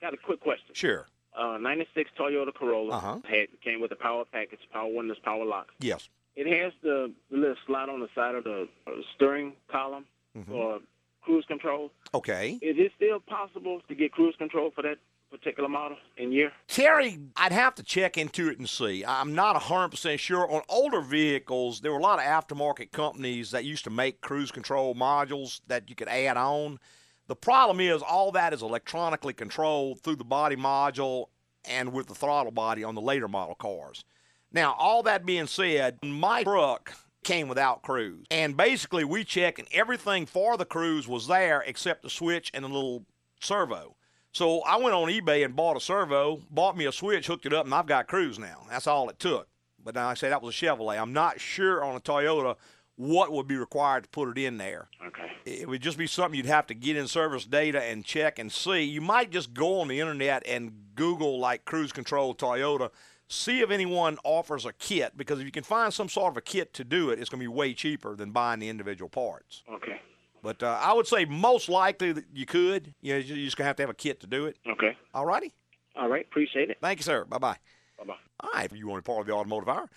got 0.01 0.13
a 0.13 0.17
quick 0.17 0.39
question. 0.39 0.73
Sure. 0.73 1.05
Uh, 1.37 1.57
96 1.59 2.09
Toyota 2.19 2.53
Corolla 2.53 2.97
Uh-huh. 2.97 3.19
had 3.29 3.47
came 3.63 3.79
with 3.81 3.91
a 3.91 3.95
power 3.95 4.25
package, 4.31 4.59
power 4.73 4.91
windows, 4.91 5.17
power 5.23 5.45
locks. 5.45 5.73
Yes. 5.79 6.09
It 6.35 6.47
has 6.47 6.73
the, 6.81 7.11
the 7.29 7.37
little 7.37 7.55
slot 7.67 7.89
on 7.89 7.99
the 7.99 8.09
side 8.15 8.35
of 8.35 8.43
the 8.43 8.67
uh, 8.87 8.91
steering 9.15 9.53
column 9.69 10.05
Mhm. 10.35 10.47
for 10.47 10.79
cruise 11.21 11.45
control. 11.45 11.91
Okay. 12.13 12.53
Is 12.61 12.77
it 12.79 12.91
still 12.95 13.19
possible 13.19 13.81
to 13.87 13.95
get 13.95 14.11
cruise 14.11 14.35
control 14.37 14.71
for 14.71 14.81
that 14.81 14.97
particular 15.31 15.69
model 15.69 15.97
and 16.17 16.33
year? 16.33 16.51
Terry, 16.67 17.17
I'd 17.35 17.51
have 17.51 17.73
to 17.75 17.83
check 17.83 18.17
into 18.17 18.49
it 18.49 18.59
and 18.59 18.69
see. 18.69 19.03
I'm 19.05 19.33
not 19.33 19.55
100% 19.55 20.19
sure. 20.19 20.51
On 20.51 20.61
older 20.69 21.01
vehicles, 21.01 21.81
there 21.81 21.91
were 21.91 21.99
a 21.99 22.03
lot 22.03 22.19
of 22.19 22.25
aftermarket 22.25 22.91
companies 22.91 23.51
that 23.51 23.65
used 23.65 23.85
to 23.85 23.89
make 23.89 24.21
cruise 24.21 24.51
control 24.51 24.93
modules 24.93 25.61
that 25.67 25.89
you 25.89 25.95
could 25.95 26.09
add 26.09 26.37
on. 26.37 26.79
The 27.27 27.35
problem 27.35 27.79
is, 27.79 28.01
all 28.01 28.31
that 28.33 28.53
is 28.53 28.61
electronically 28.61 29.33
controlled 29.33 30.01
through 30.01 30.17
the 30.17 30.25
body 30.25 30.57
module 30.57 31.27
and 31.65 31.93
with 31.93 32.07
the 32.07 32.15
throttle 32.15 32.51
body 32.51 32.83
on 32.83 32.95
the 32.95 33.01
later 33.01 33.27
model 33.27 33.55
cars. 33.55 34.03
Now, 34.51 34.75
all 34.77 35.03
that 35.03 35.25
being 35.25 35.47
said, 35.47 35.97
my 36.03 36.43
truck 36.43 36.93
came 37.23 37.47
without 37.47 37.83
cruise. 37.83 38.25
And 38.29 38.57
basically, 38.57 39.05
we 39.05 39.23
checked, 39.23 39.59
and 39.59 39.67
everything 39.71 40.25
for 40.25 40.57
the 40.57 40.65
cruise 40.65 41.07
was 41.07 41.27
there 41.27 41.63
except 41.65 42.03
the 42.03 42.09
switch 42.09 42.51
and 42.53 42.65
the 42.65 42.69
little 42.69 43.05
servo. 43.39 43.95
So 44.33 44.61
I 44.61 44.77
went 44.77 44.95
on 44.95 45.09
eBay 45.09 45.43
and 45.43 45.55
bought 45.55 45.75
a 45.75 45.81
servo, 45.81 46.41
bought 46.49 46.77
me 46.77 46.85
a 46.85 46.91
switch, 46.91 47.27
hooked 47.27 47.45
it 47.45 47.53
up, 47.53 47.65
and 47.65 47.73
I've 47.73 47.85
got 47.85 48.07
cruise 48.07 48.39
now. 48.39 48.65
That's 48.69 48.87
all 48.87 49.09
it 49.09 49.19
took. 49.19 49.47
But 49.83 49.95
now 49.95 50.07
I 50.07 50.13
say 50.13 50.29
that 50.29 50.41
was 50.41 50.55
a 50.55 50.65
Chevrolet. 50.65 51.01
I'm 51.01 51.13
not 51.13 51.39
sure 51.41 51.83
on 51.83 51.95
a 51.95 51.99
Toyota 51.99 52.55
what 52.95 53.31
would 53.31 53.47
be 53.47 53.57
required 53.57 54.03
to 54.03 54.09
put 54.09 54.29
it 54.29 54.37
in 54.37 54.57
there. 54.57 54.87
Okay. 55.05 55.31
It 55.45 55.67
would 55.67 55.81
just 55.81 55.97
be 55.97 56.07
something 56.07 56.37
you'd 56.37 56.45
have 56.45 56.67
to 56.67 56.75
get 56.75 56.95
in 56.95 57.07
service 57.07 57.45
data 57.45 57.81
and 57.81 58.05
check 58.05 58.37
and 58.37 58.51
see. 58.51 58.83
You 58.83 59.01
might 59.01 59.31
just 59.31 59.53
go 59.53 59.81
on 59.81 59.87
the 59.87 59.99
internet 59.99 60.43
and 60.47 60.71
Google 60.95 61.39
like 61.39 61.65
cruise 61.65 61.91
control 61.91 62.35
Toyota, 62.35 62.91
see 63.27 63.61
if 63.61 63.71
anyone 63.71 64.17
offers 64.23 64.65
a 64.65 64.73
kit 64.73 65.17
because 65.17 65.39
if 65.39 65.45
you 65.45 65.51
can 65.51 65.63
find 65.63 65.93
some 65.93 66.09
sort 66.09 66.33
of 66.33 66.37
a 66.37 66.41
kit 66.41 66.73
to 66.75 66.83
do 66.83 67.09
it, 67.09 67.19
it's 67.19 67.29
going 67.29 67.39
to 67.39 67.43
be 67.43 67.47
way 67.47 67.73
cheaper 67.73 68.15
than 68.15 68.31
buying 68.31 68.59
the 68.59 68.69
individual 68.69 69.09
parts. 69.09 69.63
Okay. 69.71 69.99
But 70.43 70.63
uh, 70.63 70.79
I 70.81 70.93
would 70.93 71.07
say 71.07 71.25
most 71.25 71.69
likely 71.69 72.11
that 72.13 72.25
you 72.33 72.45
could. 72.45 72.93
You 73.01 73.13
know, 73.13 73.19
you're 73.19 73.37
just 73.45 73.57
going 73.57 73.65
to 73.65 73.67
have 73.69 73.75
to 73.77 73.83
have 73.83 73.89
a 73.89 73.93
kit 73.95 74.19
to 74.21 74.27
do 74.27 74.45
it. 74.45 74.57
Okay. 74.67 74.97
All 75.13 75.25
righty. 75.25 75.53
All 75.95 76.09
right. 76.09 76.25
Appreciate 76.25 76.69
it. 76.69 76.77
Thank 76.81 76.99
you, 76.99 77.03
sir. 77.03 77.25
Bye 77.25 77.37
bye. 77.37 77.57
Bye 77.97 78.05
bye. 78.05 78.13
All 78.39 78.49
right. 78.53 78.71
You 78.73 78.87
want 78.87 79.03
to 79.03 79.09
be 79.09 79.13
part 79.13 79.21
of 79.21 79.27
the 79.27 79.33
automotive 79.33 79.69
hour? 79.69 79.89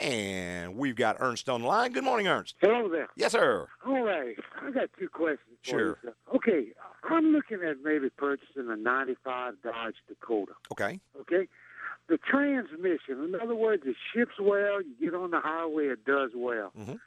And 0.00 0.76
we've 0.76 0.94
got 0.94 1.16
Ernst 1.18 1.48
on 1.48 1.62
the 1.62 1.66
line. 1.66 1.92
Good 1.92 2.04
morning, 2.04 2.28
Ernst. 2.28 2.54
Hello 2.60 2.88
there. 2.88 3.08
Yes, 3.16 3.32
sir. 3.32 3.66
All 3.84 4.02
right. 4.04 4.36
I 4.62 4.70
got 4.70 4.90
two 4.98 5.08
questions 5.08 5.58
for 5.64 5.68
Sure. 5.70 5.98
you. 6.04 6.12
Okay. 6.36 6.66
I'm 7.10 7.32
looking 7.32 7.58
at 7.68 7.76
maybe 7.82 8.08
purchasing 8.10 8.68
a 8.70 8.76
95 8.76 9.54
Dodge 9.64 9.94
Dakota. 10.06 10.52
Okay. 10.70 11.00
Okay. 11.22 11.48
The 12.08 12.18
transmission, 12.18 13.24
in 13.24 13.34
other 13.42 13.56
words, 13.56 13.82
it 13.86 13.96
ships 14.14 14.34
well. 14.40 14.80
You 14.82 14.94
get 15.00 15.14
on 15.14 15.30
the 15.32 15.40
highway, 15.40 15.86
it 15.88 16.04
does 16.04 16.30
well. 16.34 16.72
Mhm. 16.78 16.98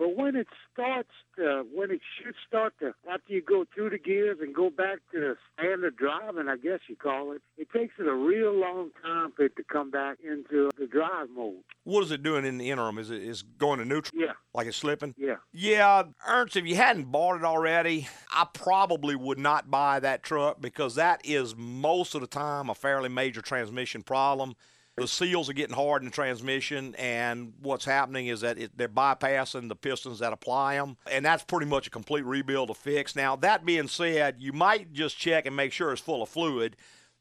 But 0.00 0.16
when 0.16 0.34
it 0.34 0.46
starts 0.72 1.10
to, 1.36 1.66
when 1.74 1.90
it 1.90 2.00
should 2.16 2.34
start 2.48 2.72
to, 2.80 2.94
after 3.06 3.34
you 3.34 3.42
go 3.42 3.66
through 3.74 3.90
the 3.90 3.98
gears 3.98 4.38
and 4.40 4.54
go 4.54 4.70
back 4.70 5.00
to 5.12 5.34
standard 5.52 5.94
driving, 5.96 6.48
I 6.48 6.56
guess 6.56 6.78
you 6.88 6.96
call 6.96 7.32
it, 7.32 7.42
it 7.58 7.68
takes 7.70 7.92
it 7.98 8.06
a 8.06 8.14
real 8.14 8.50
long 8.50 8.92
time 9.04 9.32
for 9.36 9.44
it 9.44 9.56
to 9.56 9.62
come 9.62 9.90
back 9.90 10.16
into 10.26 10.70
the 10.78 10.86
drive 10.86 11.28
mode. 11.36 11.56
What 11.84 12.02
is 12.02 12.12
it 12.12 12.22
doing 12.22 12.46
in 12.46 12.56
the 12.56 12.70
interim? 12.70 12.96
Is 12.96 13.10
it 13.10 13.22
is 13.22 13.42
going 13.42 13.78
to 13.78 13.84
neutral? 13.84 14.18
Yeah. 14.18 14.32
Like 14.54 14.68
it's 14.68 14.78
slipping? 14.78 15.14
Yeah. 15.18 15.36
Yeah, 15.52 16.04
Ernst, 16.26 16.56
if 16.56 16.64
you 16.64 16.76
hadn't 16.76 17.12
bought 17.12 17.36
it 17.36 17.44
already, 17.44 18.08
I 18.32 18.46
probably 18.54 19.16
would 19.16 19.38
not 19.38 19.70
buy 19.70 20.00
that 20.00 20.22
truck 20.22 20.62
because 20.62 20.94
that 20.94 21.20
is 21.24 21.54
most 21.54 22.14
of 22.14 22.22
the 22.22 22.26
time 22.26 22.70
a 22.70 22.74
fairly 22.74 23.10
major 23.10 23.42
transmission 23.42 24.02
problem. 24.02 24.56
The 25.00 25.08
seals 25.08 25.48
are 25.48 25.54
getting 25.54 25.74
hard 25.74 26.02
in 26.02 26.06
the 26.08 26.14
transmission, 26.14 26.94
and 26.96 27.54
what's 27.60 27.84
happening 27.84 28.26
is 28.26 28.42
that 28.42 28.58
it, 28.58 28.76
they're 28.76 28.88
bypassing 28.88 29.68
the 29.68 29.76
pistons 29.76 30.18
that 30.18 30.32
apply 30.32 30.74
them, 30.76 30.96
and 31.10 31.24
that's 31.24 31.42
pretty 31.42 31.66
much 31.66 31.86
a 31.86 31.90
complete 31.90 32.24
rebuild 32.24 32.68
to 32.68 32.74
fix. 32.74 33.16
Now, 33.16 33.34
that 33.36 33.64
being 33.64 33.88
said, 33.88 34.36
you 34.38 34.52
might 34.52 34.92
just 34.92 35.16
check 35.16 35.46
and 35.46 35.56
make 35.56 35.72
sure 35.72 35.92
it's 35.92 36.02
full 36.02 36.22
of 36.22 36.28
fluid 36.28 36.76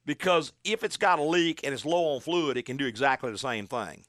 because 0.06 0.52
if 0.64 0.84
it's 0.84 0.98
got 0.98 1.20
a 1.20 1.24
leak 1.24 1.62
and 1.64 1.74
it's 1.74 1.86
low 1.86 2.16
on 2.16 2.20
fluid, 2.22 2.58
it 2.58 2.64
can 2.64 2.78
do 2.78 2.86
exactly 2.86 3.32
the 3.32 3.38
same 3.38 3.66
thing, 3.68 4.04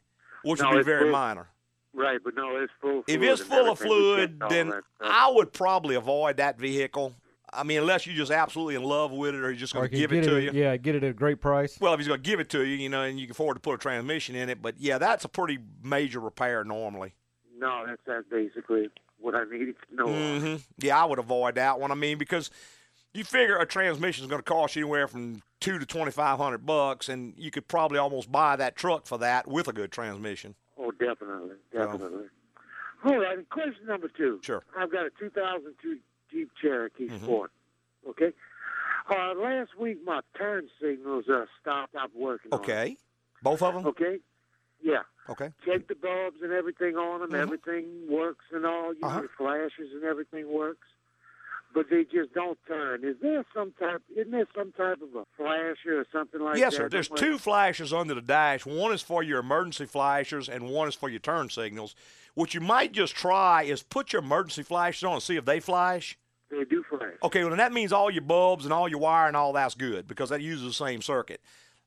which 0.44 0.60
No, 0.60 0.70
would 0.70 0.78
be 0.78 0.82
very 0.82 1.02
full- 1.04 1.12
minor. 1.12 1.48
Right, 1.92 2.20
but 2.22 2.34
no, 2.36 2.56
it's 2.56 2.72
full. 2.80 3.02
If 3.08 3.20
it's 3.20 3.42
full 3.42 3.68
of 3.68 3.78
fluid, 3.78 4.40
then. 4.48 4.72
I 5.00 5.28
would 5.28 5.52
probably 5.52 5.96
avoid 5.96 6.36
that 6.36 6.56
vehicle. 6.58 7.14
I 7.52 7.64
mean, 7.64 7.78
unless 7.78 8.06
you're 8.06 8.16
just 8.16 8.30
absolutely 8.30 8.74
in 8.76 8.82
love 8.82 9.10
with 9.10 9.34
it, 9.34 9.38
or 9.38 9.50
you're 9.50 9.54
just 9.54 9.74
Or 9.74 9.80
going 9.80 9.90
to 9.90 9.96
give 9.96 10.12
it 10.12 10.22
to 10.24 10.36
it, 10.36 10.44
you. 10.54 10.60
Yeah, 10.62 10.76
get 10.76 10.94
it 10.94 11.02
at 11.04 11.10
a 11.10 11.14
great 11.14 11.40
price. 11.40 11.78
Well, 11.80 11.92
if 11.94 11.98
he's 12.00 12.06
going 12.08 12.22
to 12.22 12.28
give 12.30 12.40
it 12.40 12.48
to 12.50 12.64
you, 12.64 12.76
you 12.76 12.88
know, 12.88 13.02
and 13.02 13.18
you 13.18 13.26
can 13.26 13.32
afford 13.32 13.56
to 13.56 13.60
put 13.60 13.74
a 13.74 13.78
transmission 13.78 14.36
in 14.36 14.48
it, 14.48 14.62
but 14.62 14.74
yeah, 14.78 14.98
that's 14.98 15.24
a 15.24 15.28
pretty 15.28 15.58
major 15.82 16.20
repair 16.20 16.64
normally. 16.64 17.14
No, 17.58 17.84
that's 17.86 18.00
that's 18.06 18.26
basically 18.30 18.88
what 19.18 19.34
I 19.34 19.44
needed 19.44 19.74
to 19.88 19.94
know. 19.94 20.38
hmm 20.38 20.56
Yeah, 20.78 21.02
I 21.02 21.04
would 21.04 21.18
avoid 21.18 21.56
that 21.56 21.78
one. 21.78 21.90
I 21.90 21.94
mean, 21.94 22.16
because 22.18 22.50
you 23.12 23.24
figure 23.24 23.58
a 23.58 23.66
transmission 23.66 24.24
is 24.24 24.30
going 24.30 24.38
to 24.40 24.44
cost 24.48 24.76
you 24.76 24.82
anywhere 24.82 25.08
from 25.08 25.42
two 25.60 25.78
to 25.78 25.84
twenty 25.84 26.10
five 26.10 26.38
hundred 26.38 26.64
bucks, 26.64 27.08
and 27.08 27.34
you 27.36 27.50
could 27.50 27.68
probably 27.68 27.98
almost 27.98 28.30
buy 28.32 28.56
that 28.56 28.76
truck 28.76 29.06
for 29.06 29.18
that 29.18 29.46
with 29.48 29.68
a 29.68 29.72
good 29.72 29.92
transmission. 29.92 30.54
Oh, 30.78 30.90
definitely, 30.92 31.56
definitely. 31.72 32.26
All 33.04 33.18
right, 33.18 33.48
question 33.50 33.86
number 33.86 34.08
two. 34.08 34.40
Sure. 34.42 34.62
I've 34.78 34.92
got 34.92 35.06
a 35.06 35.10
2002 35.18 35.98
Jeep 36.30 36.50
Cherokee 36.60 37.08
Mhm. 37.08 37.22
Sport. 37.22 37.50
Okay. 38.08 38.32
Uh, 39.08 39.34
last 39.34 39.76
week 39.78 39.98
my 40.04 40.20
turn 40.36 40.68
signals 40.80 41.28
uh, 41.28 41.46
stopped. 41.60 41.94
up 41.96 42.10
working. 42.14 42.52
Okay, 42.54 42.96
both 43.42 43.62
of 43.62 43.74
them. 43.74 43.86
Okay. 43.86 44.20
Yeah. 44.80 45.02
Okay. 45.28 45.52
Check 45.64 45.86
the 45.88 45.94
bulbs 45.94 46.40
and 46.42 46.52
everything 46.52 46.96
on 46.96 47.20
them. 47.20 47.30
Mhm. 47.30 47.38
Everything 47.42 48.06
works 48.08 48.44
and 48.52 48.64
all. 48.64 48.94
You 48.94 49.00
Uh-huh. 49.02 49.16
know, 49.16 49.22
the 49.22 49.28
flashes 49.28 49.92
and 49.92 50.04
everything 50.04 50.48
works. 50.52 50.86
But 51.72 51.86
they 51.88 52.02
just 52.02 52.34
don't 52.34 52.58
turn. 52.66 53.04
Is 53.04 53.16
there 53.22 53.44
some 53.54 53.72
type? 53.78 54.02
Isn't 54.16 54.32
there 54.32 54.48
some 54.56 54.72
type 54.72 54.98
of 55.02 55.14
a 55.14 55.24
flasher 55.36 56.00
or 56.00 56.06
something 56.12 56.40
like 56.40 56.56
yes, 56.56 56.76
that? 56.76 56.82
Yes, 56.82 56.82
sir. 56.82 56.88
There's 56.88 57.08
two 57.08 57.38
flashers 57.38 57.92
under 57.92 58.14
the 58.14 58.20
dash. 58.20 58.66
One 58.66 58.92
is 58.92 59.02
for 59.02 59.22
your 59.22 59.38
emergency 59.38 59.86
flashers, 59.86 60.48
and 60.48 60.68
one 60.68 60.88
is 60.88 60.96
for 60.96 61.08
your 61.08 61.20
turn 61.20 61.48
signals. 61.48 61.94
What 62.34 62.54
you 62.54 62.60
might 62.60 62.92
just 62.92 63.14
try 63.14 63.62
is 63.62 63.82
put 63.82 64.12
your 64.12 64.22
emergency 64.22 64.62
flashers 64.62 65.04
on 65.04 65.14
and 65.14 65.22
see 65.22 65.36
if 65.36 65.44
they 65.44 65.60
flash. 65.60 66.18
They 66.50 66.64
do 66.64 66.82
flash. 66.88 67.14
Okay, 67.22 67.40
well, 67.40 67.50
then 67.50 67.58
that 67.58 67.72
means 67.72 67.92
all 67.92 68.10
your 68.10 68.22
bulbs 68.22 68.64
and 68.64 68.72
all 68.72 68.88
your 68.88 68.98
wire 68.98 69.28
and 69.28 69.36
all 69.36 69.52
that's 69.52 69.74
good 69.76 70.08
because 70.08 70.30
that 70.30 70.40
uses 70.40 70.66
the 70.66 70.72
same 70.72 71.02
circuit. 71.02 71.40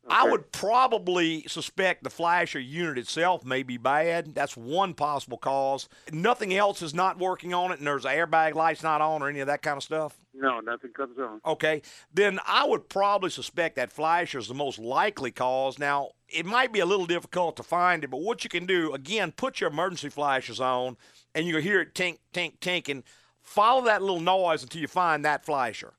I 0.09 0.29
would 0.29 0.51
probably 0.51 1.43
suspect 1.47 2.03
the 2.03 2.09
flasher 2.09 2.59
unit 2.59 2.97
itself 2.97 3.45
may 3.45 3.63
be 3.63 3.77
bad. 3.77 4.35
That's 4.35 4.57
one 4.57 4.93
possible 4.93 5.37
cause. 5.37 5.87
Nothing 6.11 6.53
else 6.53 6.81
is 6.81 6.93
not 6.93 7.17
working 7.17 7.53
on 7.53 7.71
it, 7.71 7.79
and 7.79 7.87
there's 7.87 8.03
airbag 8.03 8.53
lights 8.53 8.83
not 8.83 9.01
on 9.01 9.21
or 9.21 9.29
any 9.29 9.39
of 9.39 9.47
that 9.47 9.61
kind 9.61 9.77
of 9.77 9.83
stuff. 9.83 10.17
No, 10.33 10.59
nothing 10.59 10.91
comes 10.91 11.17
on. 11.17 11.39
Okay, 11.45 11.81
then 12.13 12.39
I 12.45 12.65
would 12.65 12.89
probably 12.89 13.29
suspect 13.29 13.75
that 13.77 13.91
flasher 13.91 14.39
is 14.39 14.47
the 14.47 14.53
most 14.53 14.77
likely 14.77 15.31
cause. 15.31 15.79
Now, 15.79 16.11
it 16.27 16.45
might 16.45 16.73
be 16.73 16.79
a 16.79 16.85
little 16.85 17.05
difficult 17.05 17.55
to 17.57 17.63
find 17.63 18.03
it, 18.03 18.09
but 18.09 18.21
what 18.21 18.43
you 18.43 18.49
can 18.49 18.65
do, 18.65 18.93
again, 18.93 19.31
put 19.31 19.61
your 19.61 19.69
emergency 19.69 20.09
flashers 20.09 20.59
on, 20.59 20.97
and 21.33 21.47
you'll 21.47 21.61
hear 21.61 21.81
it 21.81 21.93
tink, 21.93 22.17
tink, 22.33 22.59
tink, 22.59 22.89
and 22.89 23.03
follow 23.41 23.85
that 23.85 24.01
little 24.01 24.19
noise 24.19 24.63
until 24.63 24.81
you 24.81 24.87
find 24.87 25.23
that 25.23 25.45
flasher. 25.45 25.93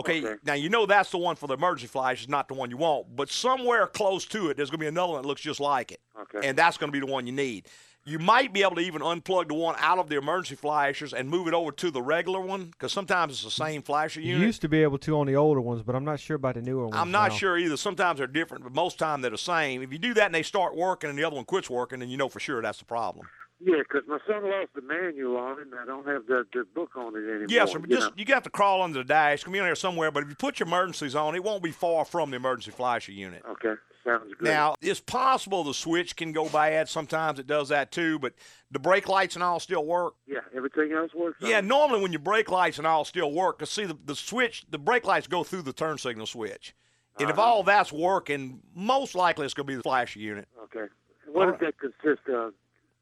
Okay, 0.00 0.36
now 0.44 0.54
you 0.54 0.68
know 0.68 0.86
that's 0.86 1.10
the 1.10 1.18
one 1.18 1.36
for 1.36 1.46
the 1.46 1.54
emergency 1.54 1.86
flash, 1.86 2.22
is 2.22 2.28
not 2.28 2.48
the 2.48 2.54
one 2.54 2.70
you 2.70 2.76
want, 2.76 3.14
but 3.14 3.28
somewhere 3.30 3.86
close 3.86 4.24
to 4.26 4.50
it, 4.50 4.56
there's 4.56 4.70
going 4.70 4.78
to 4.78 4.84
be 4.84 4.88
another 4.88 5.12
one 5.12 5.22
that 5.22 5.28
looks 5.28 5.40
just 5.40 5.60
like 5.60 5.92
it. 5.92 6.00
Okay. 6.20 6.46
And 6.46 6.56
that's 6.58 6.76
going 6.76 6.92
to 6.92 6.92
be 6.92 7.04
the 7.04 7.10
one 7.10 7.26
you 7.26 7.32
need. 7.32 7.66
You 8.06 8.18
might 8.18 8.54
be 8.54 8.62
able 8.62 8.76
to 8.76 8.80
even 8.80 9.02
unplug 9.02 9.48
the 9.48 9.54
one 9.54 9.74
out 9.78 9.98
of 9.98 10.08
the 10.08 10.16
emergency 10.16 10.54
flashers 10.54 11.12
and 11.12 11.28
move 11.28 11.46
it 11.48 11.54
over 11.54 11.70
to 11.70 11.90
the 11.90 12.00
regular 12.00 12.40
one 12.40 12.64
because 12.66 12.92
sometimes 12.92 13.34
it's 13.34 13.44
the 13.44 13.50
same 13.50 13.82
flasher 13.82 14.20
You 14.22 14.32
unit. 14.32 14.46
used 14.46 14.62
to 14.62 14.68
be 14.68 14.82
able 14.82 14.96
to 14.98 15.18
on 15.18 15.26
the 15.26 15.36
older 15.36 15.60
ones, 15.60 15.82
but 15.82 15.94
I'm 15.94 16.04
not 16.04 16.18
sure 16.18 16.36
about 16.36 16.54
the 16.54 16.62
newer 16.62 16.84
ones. 16.84 16.96
I'm 16.96 17.10
not 17.10 17.30
now. 17.30 17.36
sure 17.36 17.58
either. 17.58 17.76
Sometimes 17.76 18.16
they're 18.18 18.26
different, 18.26 18.64
but 18.64 18.72
most 18.72 18.98
time 18.98 19.20
they're 19.20 19.30
the 19.30 19.38
same. 19.38 19.82
If 19.82 19.92
you 19.92 19.98
do 19.98 20.14
that 20.14 20.24
and 20.26 20.34
they 20.34 20.42
start 20.42 20.74
working 20.74 21.10
and 21.10 21.18
the 21.18 21.24
other 21.24 21.36
one 21.36 21.44
quits 21.44 21.68
working, 21.68 21.98
then 21.98 22.08
you 22.08 22.16
know 22.16 22.30
for 22.30 22.40
sure 22.40 22.62
that's 22.62 22.78
the 22.78 22.86
problem. 22.86 23.26
Yeah, 23.62 23.82
'cause 23.88 24.02
my 24.08 24.18
son 24.26 24.48
lost 24.48 24.72
the 24.74 24.80
manual 24.80 25.36
on 25.36 25.58
it, 25.58 25.66
and 25.66 25.74
I 25.74 25.84
don't 25.84 26.06
have 26.06 26.26
the, 26.26 26.46
the 26.52 26.64
book 26.64 26.96
on 26.96 27.14
it 27.14 27.28
anymore. 27.28 27.46
Yes, 27.50 27.72
sir. 27.72 27.78
But 27.78 27.90
you 27.90 27.96
just 27.96 28.08
know. 28.08 28.14
you 28.16 28.24
got 28.24 28.42
to 28.44 28.50
crawl 28.50 28.82
under 28.82 28.98
the 29.00 29.04
dash. 29.04 29.34
It's 29.34 29.44
gonna 29.44 29.52
be 29.52 29.58
in 29.58 29.64
there 29.66 29.74
somewhere. 29.74 30.10
But 30.10 30.22
if 30.22 30.30
you 30.30 30.34
put 30.34 30.58
your 30.58 30.66
emergencies 30.66 31.14
on, 31.14 31.34
it 31.34 31.44
won't 31.44 31.62
be 31.62 31.70
far 31.70 32.06
from 32.06 32.30
the 32.30 32.36
emergency 32.36 32.70
flasher 32.70 33.12
unit. 33.12 33.42
Okay, 33.46 33.74
sounds 34.02 34.32
good. 34.38 34.48
Now, 34.48 34.76
it's 34.80 35.00
possible 35.00 35.62
the 35.62 35.74
switch 35.74 36.16
can 36.16 36.32
go 36.32 36.48
bad. 36.48 36.88
Sometimes 36.88 37.38
it 37.38 37.46
does 37.46 37.68
that 37.68 37.92
too. 37.92 38.18
But 38.18 38.32
the 38.70 38.78
brake 38.78 39.08
lights 39.08 39.34
and 39.34 39.42
all 39.44 39.60
still 39.60 39.84
work. 39.84 40.14
yeah, 40.26 40.38
everything 40.56 40.92
else 40.92 41.12
works. 41.12 41.36
Yeah, 41.42 41.60
normally 41.60 42.00
when 42.00 42.12
your 42.12 42.20
brake 42.20 42.50
lights 42.50 42.78
and 42.78 42.86
all 42.86 43.04
still 43.04 43.30
work, 43.30 43.58
cause 43.58 43.70
see 43.70 43.84
the, 43.84 43.98
the 44.06 44.16
switch, 44.16 44.64
the 44.70 44.78
brake 44.78 45.04
lights 45.04 45.26
go 45.26 45.44
through 45.44 45.62
the 45.62 45.74
turn 45.74 45.98
signal 45.98 46.24
switch, 46.24 46.74
and 47.18 47.28
if 47.28 47.38
uh-huh. 47.38 47.46
all 47.46 47.62
that's 47.62 47.92
working, 47.92 48.62
most 48.74 49.14
likely 49.14 49.44
it's 49.44 49.52
gonna 49.52 49.66
be 49.66 49.76
the 49.76 49.82
flasher 49.82 50.18
unit. 50.18 50.48
Okay. 50.64 50.86
What 51.26 51.50
does 51.50 51.60
that 51.60 51.74
consist 51.78 52.26
of? 52.28 52.54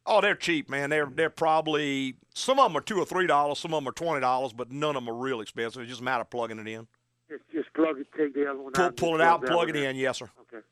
Oh, 0.09 0.21
they're 0.23 0.35
cheap, 0.35 0.69
man. 0.71 0.91
They're 0.91 1.07
they're 1.07 1.31
probably 1.31 2.17
some 2.35 2.59
of 2.59 2.71
them 2.71 2.77
are 2.79 2.81
two 2.81 2.99
or 2.99 3.05
three 3.05 3.27
dollars, 3.27 3.59
some 3.59 3.75
of 3.75 3.83
them 3.83 3.89
are 3.89 3.93
twenty 3.93 4.21
dollars, 4.21 4.53
but 4.53 4.73
none 4.73 4.97
of 4.97 5.05
them 5.05 5.13
are 5.15 5.17
real 5.17 5.41
expensive. 5.41 5.83
It's 5.83 5.91
just 5.91 6.01
a 6.01 6.05
matter 6.05 6.23
of 6.23 6.31
plugging 6.31 6.59
it 6.59 6.67
in. 6.67 6.87
Just, 7.29 7.43
just 7.53 7.73
plug 7.75 7.99
it, 8.01 8.07
take 8.17 8.35
the 8.35 8.49
other 8.51 8.59
one 8.61 8.73
Pull, 8.73 8.85
out. 8.87 8.97
pull 8.97 9.15
it 9.17 9.21
out, 9.21 9.45
plug 9.45 9.69
it 9.69 9.77
in. 9.77 9.97
Yes, 9.97 10.19
sir. 10.19 10.31
Okay. 10.41 10.65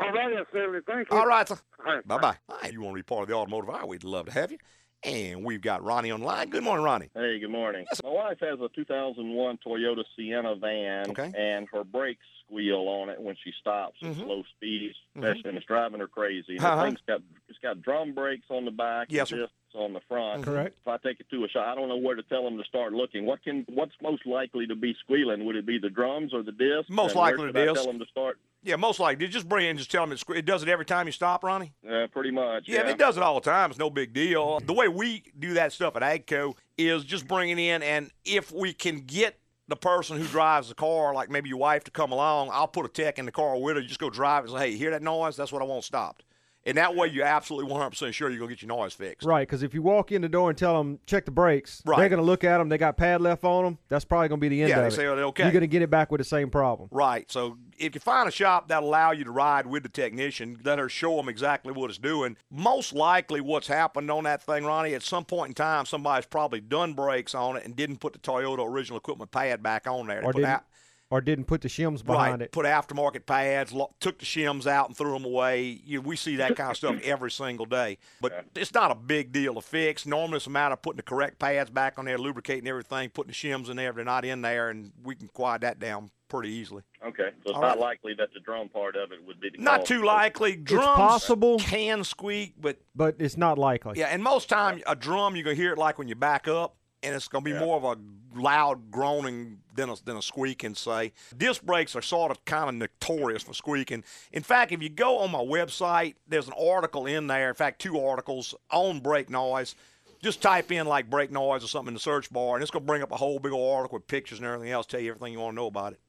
All 0.00 0.12
right, 0.12 0.32
I 0.32 0.44
certainly 0.52 0.78
thank 0.86 1.10
you. 1.10 1.16
All 1.16 1.26
right, 1.26 1.48
sir. 1.48 1.58
All 1.84 1.92
right. 1.96 2.06
Bye 2.06 2.18
bye. 2.18 2.36
All 2.48 2.56
right, 2.62 2.72
you 2.72 2.80
want 2.80 2.94
to 2.96 2.98
be 3.00 3.02
part 3.02 3.22
of 3.22 3.28
the 3.28 3.34
automotive 3.34 3.70
hour? 3.70 3.84
We'd 3.84 4.04
love 4.04 4.26
to 4.26 4.32
have 4.32 4.52
you. 4.52 4.58
And 5.02 5.44
we've 5.44 5.60
got 5.60 5.82
Ronnie 5.84 6.12
online. 6.12 6.50
Good 6.50 6.62
morning, 6.62 6.84
Ronnie. 6.84 7.10
Hey, 7.14 7.38
good 7.40 7.50
morning. 7.50 7.84
My 8.04 8.10
wife 8.10 8.38
has 8.40 8.60
a 8.60 8.68
2001 8.74 9.58
Toyota 9.66 10.04
Sienna 10.16 10.54
van, 10.56 11.10
Okay. 11.10 11.32
and 11.36 11.66
her 11.72 11.82
brakes 11.84 12.24
squeal 12.48 12.88
on 12.88 13.10
it 13.10 13.20
when 13.20 13.36
she 13.44 13.52
stops 13.60 13.98
at 14.02 14.08
Mhm. 14.12 14.24
slow 14.24 14.42
speeds, 14.56 14.96
Mhm. 15.16 15.24
especially, 15.24 15.48
and 15.50 15.58
it's 15.58 15.66
driving 15.66 16.00
her 16.00 16.08
crazy. 16.08 16.56
And 16.56 16.64
Uh-huh. 16.64 16.76
The 16.76 16.82
thing's 16.90 17.00
got 17.06 17.22
it's 17.48 17.58
got 17.58 17.82
drum 17.82 18.12
brakes 18.12 18.46
on 18.50 18.64
the 18.64 18.70
back, 18.70 19.08
Yes, 19.10 19.30
and 19.32 19.40
discs 19.40 19.54
on 19.74 19.92
the 19.92 20.00
front. 20.02 20.44
Correct. 20.44 20.78
If 20.80 20.88
I 20.88 20.96
take 20.98 21.20
it 21.20 21.28
to 21.30 21.44
a 21.44 21.48
shop, 21.48 21.66
I 21.66 21.74
don't 21.74 21.88
know 21.88 21.96
where 21.96 22.14
to 22.14 22.22
tell 22.22 22.44
them 22.44 22.56
to 22.58 22.64
start 22.64 22.92
looking. 22.92 23.26
What 23.26 23.42
can 23.42 23.64
what's 23.68 23.94
most 24.02 24.26
likely 24.26 24.66
to 24.66 24.74
be 24.74 24.94
squealing? 25.00 25.44
Would 25.44 25.56
it 25.56 25.66
be 25.66 25.78
the 25.78 25.90
drums 25.90 26.32
or 26.32 26.42
the 26.42 26.52
discs? 26.52 26.90
Most 26.90 27.12
And 27.12 27.20
likely 27.20 27.46
the 27.52 27.64
disc. 27.64 27.74
Tell 27.74 27.86
them 27.86 27.98
to 27.98 28.06
start. 28.06 28.38
Yeah, 28.62 28.76
most 28.76 28.98
likely. 29.00 29.28
Just 29.28 29.48
bring 29.48 29.66
it 29.66 29.70
in, 29.70 29.78
just 29.78 29.90
tell 29.90 30.02
them 30.04 30.12
it's, 30.12 30.24
it 30.34 30.44
does 30.44 30.62
it 30.62 30.68
every 30.68 30.84
time 30.84 31.06
you 31.06 31.12
stop, 31.12 31.44
Ronnie. 31.44 31.72
Uh, 31.88 32.06
pretty 32.08 32.30
much. 32.32 32.64
Yeah, 32.68 32.80
if 32.80 32.88
it 32.88 32.98
does 32.98 33.16
it 33.16 33.22
all 33.22 33.34
the 33.40 33.48
time. 33.50 33.70
It's 33.70 33.78
no 33.78 33.88
big 33.88 34.12
deal. 34.12 34.58
The 34.60 34.72
way 34.72 34.88
we 34.88 35.22
do 35.38 35.54
that 35.54 35.72
stuff 35.72 35.96
at 35.96 36.02
Agco 36.02 36.56
is 36.76 37.04
just 37.04 37.26
bring 37.28 37.50
it 37.50 37.58
in, 37.58 37.82
and 37.82 38.10
if 38.24 38.50
we 38.52 38.72
can 38.72 39.00
get 39.06 39.38
the 39.68 39.76
person 39.76 40.18
who 40.18 40.26
drives 40.26 40.68
the 40.68 40.74
car, 40.74 41.14
like 41.14 41.30
maybe 41.30 41.48
your 41.48 41.58
wife, 41.58 41.84
to 41.84 41.90
come 41.90 42.10
along, 42.10 42.50
I'll 42.52 42.66
put 42.66 42.86
a 42.86 42.88
tech 42.88 43.18
in 43.18 43.26
the 43.26 43.32
car 43.32 43.58
with 43.58 43.76
her. 43.76 43.82
You 43.82 43.88
just 43.88 44.00
go 44.00 44.10
drive 44.10 44.44
and 44.44 44.52
say, 44.52 44.70
hey, 44.70 44.76
hear 44.76 44.90
that 44.90 45.02
noise? 45.02 45.36
That's 45.36 45.52
what 45.52 45.62
I 45.62 45.66
want 45.66 45.84
stopped. 45.84 46.24
And 46.68 46.76
that 46.78 46.94
way 46.94 47.08
you're 47.08 47.24
absolutely 47.26 47.72
100% 47.72 48.12
sure 48.12 48.28
you're 48.30 48.38
going 48.38 48.48
to 48.50 48.54
get 48.54 48.62
your 48.62 48.68
noise 48.68 48.92
fixed. 48.94 49.26
Right, 49.26 49.46
because 49.48 49.62
if 49.64 49.74
you 49.74 49.82
walk 49.82 50.12
in 50.12 50.22
the 50.22 50.28
door 50.28 50.50
and 50.50 50.56
tell 50.58 50.76
them 50.78 51.00
check 51.06 51.24
the 51.24 51.30
brakes, 51.30 51.82
Right. 51.84 51.98
they're 51.98 52.08
going 52.08 52.20
to 52.20 52.24
look 52.26 52.44
at 52.44 52.58
them. 52.58 52.68
They 52.68 52.78
got 52.78 52.96
pad 52.96 53.20
left 53.20 53.42
on 53.44 53.64
them. 53.64 53.78
That's 53.88 54.04
probably 54.04 54.28
going 54.28 54.40
to 54.40 54.42
be 54.42 54.48
the 54.48 54.62
end 54.62 54.68
Yeah, 54.70 54.76
of 54.78 54.82
they 54.84 54.88
it. 54.88 54.92
say, 54.92 55.06
oh, 55.06 55.14
okay. 55.28 55.42
You're 55.44 55.52
going 55.52 55.62
to 55.62 55.66
get 55.66 55.82
it 55.82 55.90
back 55.90 56.12
with 56.12 56.20
the 56.20 56.24
same 56.24 56.50
problem. 56.50 56.88
Right. 56.92 57.30
So 57.30 57.58
if 57.78 57.94
you 57.94 58.00
find 58.00 58.28
a 58.28 58.32
shop 58.32 58.68
that'll 58.68 58.88
allow 58.88 59.10
you 59.12 59.24
to 59.24 59.30
ride 59.30 59.66
with 59.66 59.82
the 59.82 59.88
technician, 59.88 60.60
let 60.64 60.78
her 60.78 60.88
show 60.88 61.16
them 61.16 61.28
exactly 61.28 61.72
what 61.72 61.90
it's 61.90 61.98
doing. 61.98 62.36
Most 62.50 62.92
likely, 62.92 63.40
what's 63.40 63.68
happened 63.68 64.10
on 64.10 64.24
that 64.24 64.42
thing, 64.42 64.64
Ronnie, 64.64 64.94
at 64.94 65.02
some 65.02 65.24
point 65.24 65.48
in 65.50 65.54
time, 65.54 65.86
somebody's 65.86 66.26
probably 66.26 66.60
done 66.60 66.92
brakes 66.94 67.34
on 67.34 67.56
it 67.56 67.64
and 67.64 67.74
didn't 67.74 67.98
put 67.98 68.12
the 68.12 68.18
Toyota 68.18 68.66
original 68.68 68.98
equipment 68.98 69.30
pad 69.30 69.62
back 69.62 69.86
on 69.86 70.06
there. 70.06 70.20
They 70.20 70.26
Or 70.26 70.32
didn't, 70.32 70.62
or 71.10 71.20
didn't 71.20 71.44
put 71.46 71.62
the 71.62 71.68
shims 71.68 72.04
behind 72.04 72.32
right, 72.32 72.42
it. 72.42 72.52
Put 72.52 72.66
aftermarket 72.66 73.24
pads, 73.26 73.72
lo- 73.72 73.94
took 74.00 74.18
the 74.18 74.26
shims 74.26 74.66
out 74.66 74.88
and 74.88 74.96
threw 74.96 75.12
them 75.12 75.24
away. 75.24 75.80
You, 75.84 76.02
we 76.02 76.16
see 76.16 76.36
that 76.36 76.54
kind 76.56 76.70
of 76.70 76.76
stuff 76.76 76.96
every 77.02 77.30
single 77.30 77.66
day. 77.66 77.98
But 78.20 78.46
it's 78.54 78.74
not 78.74 78.90
a 78.90 78.94
big 78.94 79.32
deal 79.32 79.54
to 79.54 79.62
fix. 79.62 80.04
Normally, 80.04 80.36
it's 80.36 80.46
a 80.46 80.50
matter 80.50 80.74
of 80.74 80.82
putting 80.82 80.98
the 80.98 81.02
correct 81.02 81.38
pads 81.38 81.70
back 81.70 81.98
on 81.98 82.04
there, 82.04 82.18
lubricating 82.18 82.68
everything, 82.68 83.08
putting 83.10 83.28
the 83.28 83.34
shims 83.34 83.70
in 83.70 83.76
there 83.76 83.90
if 83.90 83.96
they're 83.96 84.04
not 84.04 84.24
in 84.24 84.42
there, 84.42 84.68
and 84.68 84.92
we 85.02 85.14
can 85.14 85.28
quiet 85.28 85.62
that 85.62 85.78
down 85.78 86.10
pretty 86.28 86.50
easily. 86.50 86.82
Okay, 87.02 87.30
so 87.42 87.46
it's 87.46 87.52
All 87.54 87.62
not 87.62 87.68
right. 87.76 87.78
likely 87.78 88.12
that 88.18 88.28
the 88.34 88.40
drum 88.40 88.68
part 88.68 88.96
of 88.96 89.12
it 89.12 89.26
would 89.26 89.40
be 89.40 89.48
the 89.48 89.56
Not 89.62 89.80
cause. 89.80 89.88
too 89.88 90.02
likely. 90.04 90.56
Drums 90.56 90.84
possible. 90.84 91.58
can 91.58 92.04
squeak, 92.04 92.52
but 92.60 92.76
But 92.94 93.16
it's 93.18 93.38
not 93.38 93.56
likely. 93.56 93.98
yeah, 93.98 94.08
and 94.08 94.22
most 94.22 94.50
time 94.50 94.82
a 94.86 94.94
drum 94.94 95.36
you're 95.36 95.44
gonna 95.44 95.56
hear 95.56 95.72
it 95.72 95.78
like 95.78 95.96
when 95.96 96.06
you 96.06 96.14
back 96.14 96.46
up, 96.46 96.76
and 97.02 97.14
it's 97.14 97.28
gonna 97.28 97.44
be 97.44 97.52
more 97.52 97.76
of 97.76 97.84
a 97.84 97.96
loud 98.38 98.90
groaning 98.90 99.58
than 99.74 99.90
a 99.90 99.96
than 100.04 100.16
a 100.16 100.22
squeaking. 100.22 100.74
Say 100.74 101.12
disc 101.36 101.62
brakes 101.62 101.94
are 101.96 102.02
sort 102.02 102.30
of 102.30 102.44
kind 102.44 102.68
of 102.68 102.74
notorious 102.74 103.42
for 103.42 103.54
squeaking. 103.54 104.04
In 104.32 104.42
fact, 104.42 104.72
if 104.72 104.82
you 104.82 104.88
go 104.88 105.18
on 105.18 105.30
my 105.30 105.38
website, 105.38 106.14
there's 106.26 106.48
an 106.48 106.54
article 106.58 107.06
in 107.06 107.26
there. 107.26 107.48
In 107.48 107.54
fact, 107.54 107.80
two 107.80 108.00
articles 108.00 108.54
on 108.70 109.00
brake 109.00 109.30
noise. 109.30 109.74
Just 110.20 110.42
type 110.42 110.72
in 110.72 110.86
like 110.86 111.08
brake 111.08 111.30
noise 111.30 111.62
or 111.62 111.68
something 111.68 111.88
in 111.88 111.94
the 111.94 112.00
search 112.00 112.32
bar, 112.32 112.56
and 112.56 112.62
it's 112.62 112.70
gonna 112.70 112.84
bring 112.84 113.02
up 113.02 113.12
a 113.12 113.16
whole 113.16 113.38
big 113.38 113.52
old 113.52 113.76
article 113.76 113.98
with 113.98 114.06
pictures 114.08 114.38
and 114.38 114.46
everything 114.46 114.72
else. 114.72 114.86
Tell 114.86 115.00
you 115.00 115.10
everything 115.10 115.32
you 115.32 115.38
want 115.38 115.52
to 115.52 115.56
know 115.56 115.66
about 115.66 115.92
it. 115.92 116.00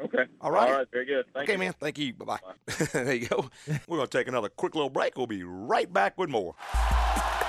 Okay. 0.00 0.24
All 0.40 0.50
right. 0.50 0.68
All 0.68 0.78
right. 0.78 0.86
Very 0.92 1.04
good. 1.04 1.24
Thank 1.32 1.44
okay, 1.44 1.52
you. 1.52 1.58
man. 1.58 1.74
Thank 1.78 1.98
you. 1.98 2.12
Bye 2.14 2.24
bye. 2.24 2.74
there 2.92 3.14
you 3.14 3.28
go. 3.28 3.48
We're 3.86 3.98
going 3.98 4.08
to 4.08 4.18
take 4.18 4.26
another 4.26 4.48
quick 4.48 4.74
little 4.74 4.90
break. 4.90 5.16
We'll 5.16 5.26
be 5.26 5.44
right 5.44 5.92
back 5.92 6.18
with 6.18 6.30
more. 6.30 6.56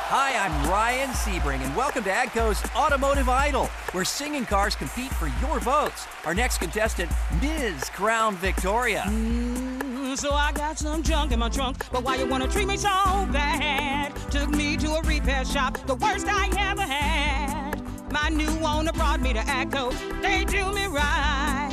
Hi, 0.08 0.36
I'm 0.38 0.70
Ryan 0.70 1.10
Sebring, 1.10 1.62
and 1.62 1.76
welcome 1.76 2.04
to 2.04 2.10
AGCO's 2.12 2.62
Automotive 2.76 3.28
Idol, 3.28 3.66
where 3.92 4.06
singing 4.06 4.46
cars 4.46 4.76
compete 4.76 5.12
for 5.12 5.28
your 5.42 5.60
votes. 5.60 6.06
Our 6.26 6.36
next 6.36 6.60
contestant, 6.60 7.12
Ms. 7.42 7.90
Crown 7.90 8.36
Victoria. 8.36 9.04
Mm, 9.08 10.16
So 10.16 10.32
I 10.32 10.52
got 10.52 10.78
some 10.78 11.02
junk 11.04 11.32
in 11.32 11.40
my 11.40 11.50
trunk, 11.50 11.78
but 11.92 12.04
why 12.04 12.16
you 12.18 12.28
wanna 12.28 12.48
treat 12.48 12.68
me 12.68 12.78
so 12.78 12.88
bad? 13.34 14.16
Took 14.30 14.50
me 14.50 14.78
to 14.78 14.94
a 14.94 15.02
repair 15.02 15.44
shop, 15.44 15.78
the 15.88 15.96
worst 15.96 16.28
I 16.30 16.50
ever 16.70 16.84
had. 16.84 17.82
My 18.12 18.30
new 18.30 18.60
owner 18.64 18.94
brought 18.94 19.20
me 19.22 19.34
to 19.34 19.40
AGCO, 19.40 19.92
they 20.22 20.46
do 20.46 20.72
me 20.72 20.86
right. 20.86 21.72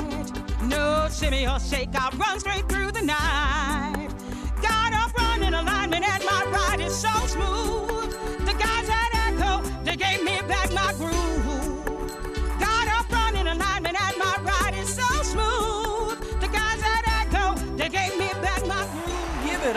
No 0.63 1.07
shimmy 1.13 1.47
or 1.47 1.61
shake, 1.61 1.91
I 1.95 2.09
run 2.17 2.41
straight 2.41 2.67
through 2.69 2.93
the 2.93 3.03
night. 3.03 4.09
Got 4.63 4.93
up 4.95 5.13
running 5.19 5.53
alignment 5.55 6.09
and 6.09 6.25
my 6.25 6.45
ride 6.47 6.81
is 6.81 6.97
so 6.97 7.13
smooth. 7.27 7.82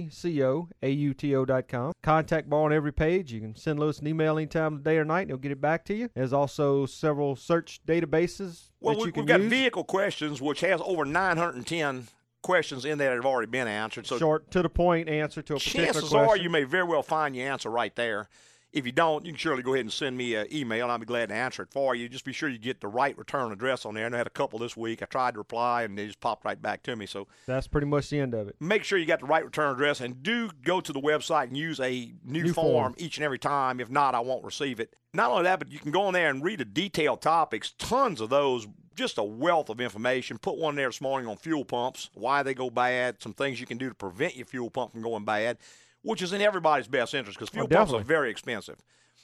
Contact 2.01 2.49
bar 2.49 2.63
on 2.63 2.71
every 2.71 2.93
page. 2.93 3.33
You 3.33 3.41
can 3.41 3.53
send 3.53 3.81
Lewis 3.81 3.99
an 3.99 4.07
email 4.07 4.37
anytime 4.37 4.75
of 4.75 4.83
the 4.85 4.89
day 4.89 4.97
or 4.97 5.03
night, 5.03 5.23
and 5.23 5.31
he'll 5.31 5.37
get 5.37 5.51
it 5.51 5.59
back 5.59 5.83
to 5.85 5.93
you. 5.93 6.09
There's 6.15 6.31
also 6.31 6.85
several 6.85 7.35
search 7.35 7.81
databases 7.85 8.69
Well, 8.79 8.93
that 8.93 9.01
we, 9.01 9.07
you 9.07 9.11
can 9.11 9.23
we've 9.23 9.27
got 9.27 9.41
vehicle 9.41 9.83
questions, 9.83 10.41
which 10.41 10.61
has 10.61 10.79
over 10.85 11.03
910 11.03 12.07
questions 12.41 12.85
in 12.85 12.97
there 12.97 13.09
that 13.09 13.17
have 13.17 13.25
already 13.25 13.51
been 13.51 13.67
answered. 13.67 14.07
So 14.07 14.17
Short, 14.17 14.49
to 14.51 14.61
the 14.61 14.69
point 14.69 15.09
answer 15.09 15.41
to 15.41 15.55
a 15.55 15.57
particular 15.57 15.87
chances 15.87 16.11
question. 16.11 16.29
are 16.29 16.37
you 16.37 16.49
may 16.49 16.63
very 16.63 16.85
well 16.85 17.03
find 17.03 17.35
your 17.35 17.51
answer 17.51 17.69
right 17.69 17.93
there. 17.97 18.29
If 18.73 18.87
you 18.87 18.91
don't, 18.91 19.23
you 19.23 19.31
can 19.31 19.37
surely 19.37 19.61
go 19.61 19.73
ahead 19.75 19.85
and 19.85 19.93
send 19.93 20.17
me 20.17 20.33
an 20.33 20.47
email. 20.51 20.89
I'll 20.89 20.97
be 20.97 21.05
glad 21.05 21.29
to 21.29 21.35
answer 21.35 21.61
it 21.61 21.69
for 21.71 21.93
you. 21.93 22.09
Just 22.09 22.25
be 22.25 22.33
sure 22.33 22.49
you 22.49 22.57
get 22.57 22.81
the 22.81 22.87
right 22.87 23.15
return 23.17 23.51
address 23.51 23.85
on 23.85 23.93
there. 23.93 24.07
And 24.07 24.15
I 24.15 24.17
had 24.17 24.25
a 24.25 24.31
couple 24.31 24.57
this 24.57 24.75
week. 24.75 25.03
I 25.03 25.05
tried 25.05 25.35
to 25.35 25.37
reply, 25.37 25.83
and 25.83 25.95
they 25.95 26.07
just 26.07 26.19
popped 26.19 26.43
right 26.43 26.59
back 26.59 26.81
to 26.83 26.95
me. 26.95 27.05
So 27.05 27.27
That's 27.45 27.67
pretty 27.67 27.85
much 27.85 28.09
the 28.09 28.19
end 28.19 28.33
of 28.33 28.47
it. 28.47 28.55
make 28.59 28.83
sure 28.83 28.97
you 28.97 29.05
got 29.05 29.19
the 29.19 29.27
right 29.27 29.45
return 29.45 29.71
address, 29.75 30.01
and 30.01 30.23
do 30.23 30.49
go 30.63 30.81
to 30.81 30.91
the 30.91 30.99
website 30.99 31.49
and 31.49 31.55
use 31.57 31.79
a 31.79 32.13
new, 32.25 32.43
New 32.45 32.53
form, 32.53 32.65
form. 32.65 32.95
each 32.97 33.17
and 33.17 33.23
every 33.23 33.37
time. 33.39 33.79
If 33.79 33.91
not, 33.91 34.15
I 34.15 34.21
won't 34.21 34.43
receive 34.43 34.79
it. 34.79 34.95
Not 35.13 35.29
only 35.29 35.43
that, 35.43 35.59
but 35.59 35.71
you 35.71 35.77
can 35.77 35.91
go 35.91 36.01
on 36.03 36.13
there 36.13 36.31
and 36.31 36.43
read 36.43 36.59
the 36.59 36.65
detailed 36.65 37.21
topics, 37.21 37.73
tons 37.77 38.19
of 38.21 38.31
those, 38.31 38.67
just 38.95 39.19
a 39.19 39.23
wealth 39.23 39.69
of 39.69 39.79
information. 39.81 40.39
Put 40.39 40.57
one 40.57 40.73
there 40.75 40.87
this 40.87 40.99
morning 41.01 41.29
on 41.29 41.37
fuel 41.37 41.63
pumps, 41.63 42.09
why 42.15 42.41
they 42.41 42.55
go 42.55 42.71
bad, 42.71 43.21
some 43.21 43.33
things 43.33 43.59
you 43.59 43.67
can 43.67 43.77
do 43.77 43.89
to 43.89 43.93
prevent 43.93 44.35
your 44.35 44.47
fuel 44.47 44.71
pump 44.71 44.93
from 44.93 45.03
going 45.03 45.23
bad, 45.25 45.59
which 46.03 46.21
is 46.21 46.31
in 46.33 46.41
everybody's 46.41 46.87
best 46.87 47.13
interest 47.13 47.39
because 47.39 47.49
oh, 47.51 47.65
fuel 47.65 47.67
pumps 47.67 47.93
are 47.93 48.01
very 48.01 48.29
expensive. 48.29 48.77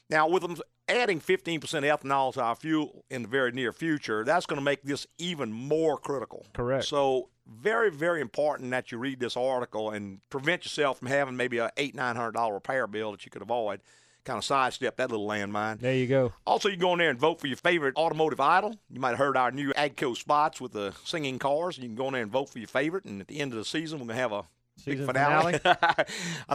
Now, 0.10 0.28
with 0.28 0.42
them 0.42 0.58
adding 0.88 1.22
15% 1.22 1.60
ethanol 1.62 2.34
to 2.34 2.42
our 2.42 2.56
fuel 2.56 3.06
in 3.12 3.22
the 3.22 3.28
very 3.28 3.52
near 3.52 3.72
future, 3.72 4.24
that's 4.24 4.48
going 4.48 4.58
to 4.58 4.64
make 4.64 4.82
this 4.82 5.06
even 5.20 5.52
more 5.52 5.98
critical. 5.98 6.46
Correct. 6.54 6.86
So, 6.86 7.30
very, 7.48 7.92
very 7.92 8.22
important 8.22 8.72
that 8.72 8.92
you 8.92 8.98
read 8.98 9.20
this 9.20 9.38
article 9.38 9.92
and 9.92 10.20
prevent 10.30 10.66
yourself 10.66 11.00
from 11.00 11.08
having 11.08 11.36
maybe 11.36 11.58
a 11.58 11.72
eight, 11.78 11.96
nine 11.96 12.16
hundred 12.16 12.34
dollar 12.34 12.56
repair 12.56 12.88
bill 12.88 13.12
that 13.12 13.26
you 13.26 13.32
could 13.32 13.42
avoid. 13.42 13.82
Kind 14.26 14.38
of 14.38 14.44
sidestep 14.44 14.98
that 14.98 15.10
little 15.10 15.28
landmine. 15.28 15.80
There 15.80 15.96
you 15.96 16.06
go. 16.06 16.34
Also, 16.46 16.70
you 16.70 16.76
go 16.78 16.94
in 16.94 17.00
there 17.00 17.10
and 17.10 17.20
vote 17.20 17.40
for 17.40 17.48
your 17.48 17.56
favorite 17.58 17.96
automotive 17.96 18.40
idol. 18.40 18.76
You 18.92 19.00
might 19.00 19.12
have 19.12 19.18
heard 19.18 19.38
our 19.38 19.50
new 19.50 19.72
AGCO 19.74 20.16
spots 20.16 20.60
with 20.60 20.74
the 20.74 20.94
singing 21.04 21.40
cars. 21.40 21.78
You 21.78 21.86
can 21.86 21.96
go 21.96 22.08
in 22.08 22.14
there 22.14 22.22
and 22.22 22.32
vote 22.32 22.50
for 22.50 22.60
your 22.60 22.68
favorite. 22.68 23.06
And 23.06 23.22
at 23.22 23.28
the 23.28 23.40
end 23.40 23.54
of 23.54 23.58
the 23.58 23.66
season, 23.66 23.98
we're 24.00 24.06
going 24.06 24.18
to 24.18 24.22
have 24.22 24.32
a 24.32 24.44
big 24.86 24.98
Season 24.98 25.08
finale. 25.08 25.60
I 25.66 26.06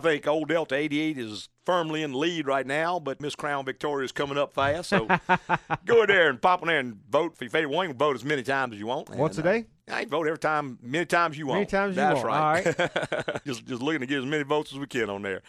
think 0.00 0.26
Old 0.26 0.48
Delta 0.48 0.74
88 0.74 1.18
is 1.18 1.48
firmly 1.64 2.02
in 2.02 2.12
the 2.12 2.18
lead 2.18 2.46
right 2.46 2.66
now, 2.66 2.98
but 2.98 3.20
Miss 3.20 3.34
Crown 3.34 3.64
Victoria 3.64 4.04
is 4.04 4.12
coming 4.12 4.38
up 4.38 4.52
fast. 4.54 4.88
So 4.90 5.06
go 5.84 6.02
in 6.02 6.08
there 6.08 6.28
and 6.30 6.40
pop 6.40 6.62
in 6.62 6.68
there 6.68 6.78
and 6.80 6.98
vote 7.10 7.36
for 7.36 7.44
your 7.44 7.50
favorite 7.50 7.74
one. 7.74 7.84
You 7.86 7.90
can 7.94 7.98
vote 7.98 8.16
as 8.16 8.24
many 8.24 8.42
times 8.42 8.74
as 8.74 8.78
you 8.80 8.86
want. 8.86 9.10
Once 9.10 9.36
a 9.38 9.40
And, 9.40 9.48
uh, 9.48 9.52
day? 9.52 9.66
I 9.90 10.00
can 10.02 10.10
vote 10.10 10.26
every 10.26 10.38
time, 10.38 10.78
many 10.82 11.04
times 11.06 11.36
you 11.38 11.46
want. 11.46 11.56
Many 11.58 11.66
times 11.66 11.96
you 11.96 12.02
That's 12.02 12.22
want. 12.24 12.66
right. 12.66 13.42
just, 13.46 13.66
just 13.66 13.82
looking 13.82 14.00
to 14.00 14.06
get 14.06 14.18
as 14.18 14.24
many 14.26 14.42
votes 14.44 14.72
as 14.72 14.78
we 14.78 14.86
can 14.86 15.10
on 15.10 15.22
there. 15.22 15.42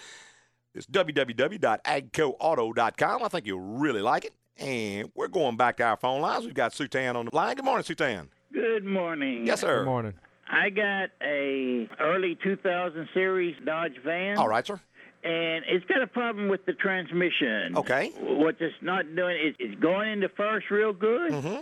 It's 0.74 0.86
www.agcoauto.com. 0.88 3.24
I 3.24 3.28
think 3.30 3.46
you'll 3.46 3.60
really 3.62 4.02
like 4.02 4.26
it. 4.26 4.34
And 4.58 5.12
we're 5.16 5.28
going 5.28 5.58
back 5.58 5.78
to 5.78 5.84
our 5.84 5.98
phone 5.98 6.22
lines. 6.22 6.46
We've 6.46 6.54
got 6.54 6.72
Sutan 6.74 7.16
on 7.16 7.26
the 7.26 7.36
line. 7.36 7.56
Good 7.56 7.66
morning, 7.66 7.84
Sutan. 7.84 8.28
Good 8.54 8.86
morning. 8.86 9.46
Yes, 9.46 9.62
sir. 9.62 9.80
Good 9.80 9.86
morning. 9.86 10.14
I 10.52 10.70
got 10.70 11.10
a 11.22 11.90
early 12.00 12.38
2000 12.44 13.10
series 13.14 13.56
Dodge 13.66 13.96
van. 14.04 14.38
All 14.38 14.48
right, 14.48 14.66
sir. 14.66 14.80
And 15.24 15.66
it's 15.68 15.86
got 15.86 16.04
a 16.04 16.08
problem 16.08 16.50
with 16.50 16.66
the 16.66 16.74
transmission. 16.74 17.76
Okay. 17.76 18.12
What 18.20 18.58
it's 18.60 18.76
not 18.82 19.06
doing 19.16 19.38
is 19.44 19.56
it's 19.58 19.80
going 19.82 20.10
into 20.12 20.30
first 20.30 20.70
real 20.70 20.94
good, 20.94 21.32
Mm-hmm. 21.32 21.56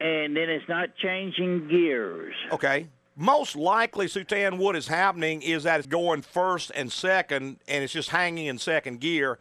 and 0.00 0.36
then 0.36 0.50
it's 0.50 0.68
not 0.68 0.88
changing 0.96 1.68
gears. 1.68 2.34
Okay. 2.52 2.88
Most 3.16 3.54
likely, 3.54 4.06
Sutan, 4.06 4.58
what 4.58 4.74
is 4.74 4.88
happening 4.88 5.42
is 5.42 5.62
that 5.62 5.78
it's 5.78 5.86
going 5.86 6.22
first 6.22 6.72
and 6.74 6.90
second, 6.90 7.58
and 7.68 7.84
it's 7.84 7.92
just 7.92 8.10
hanging 8.10 8.46
in 8.46 8.58
second 8.58 8.98
gear. 9.00 9.38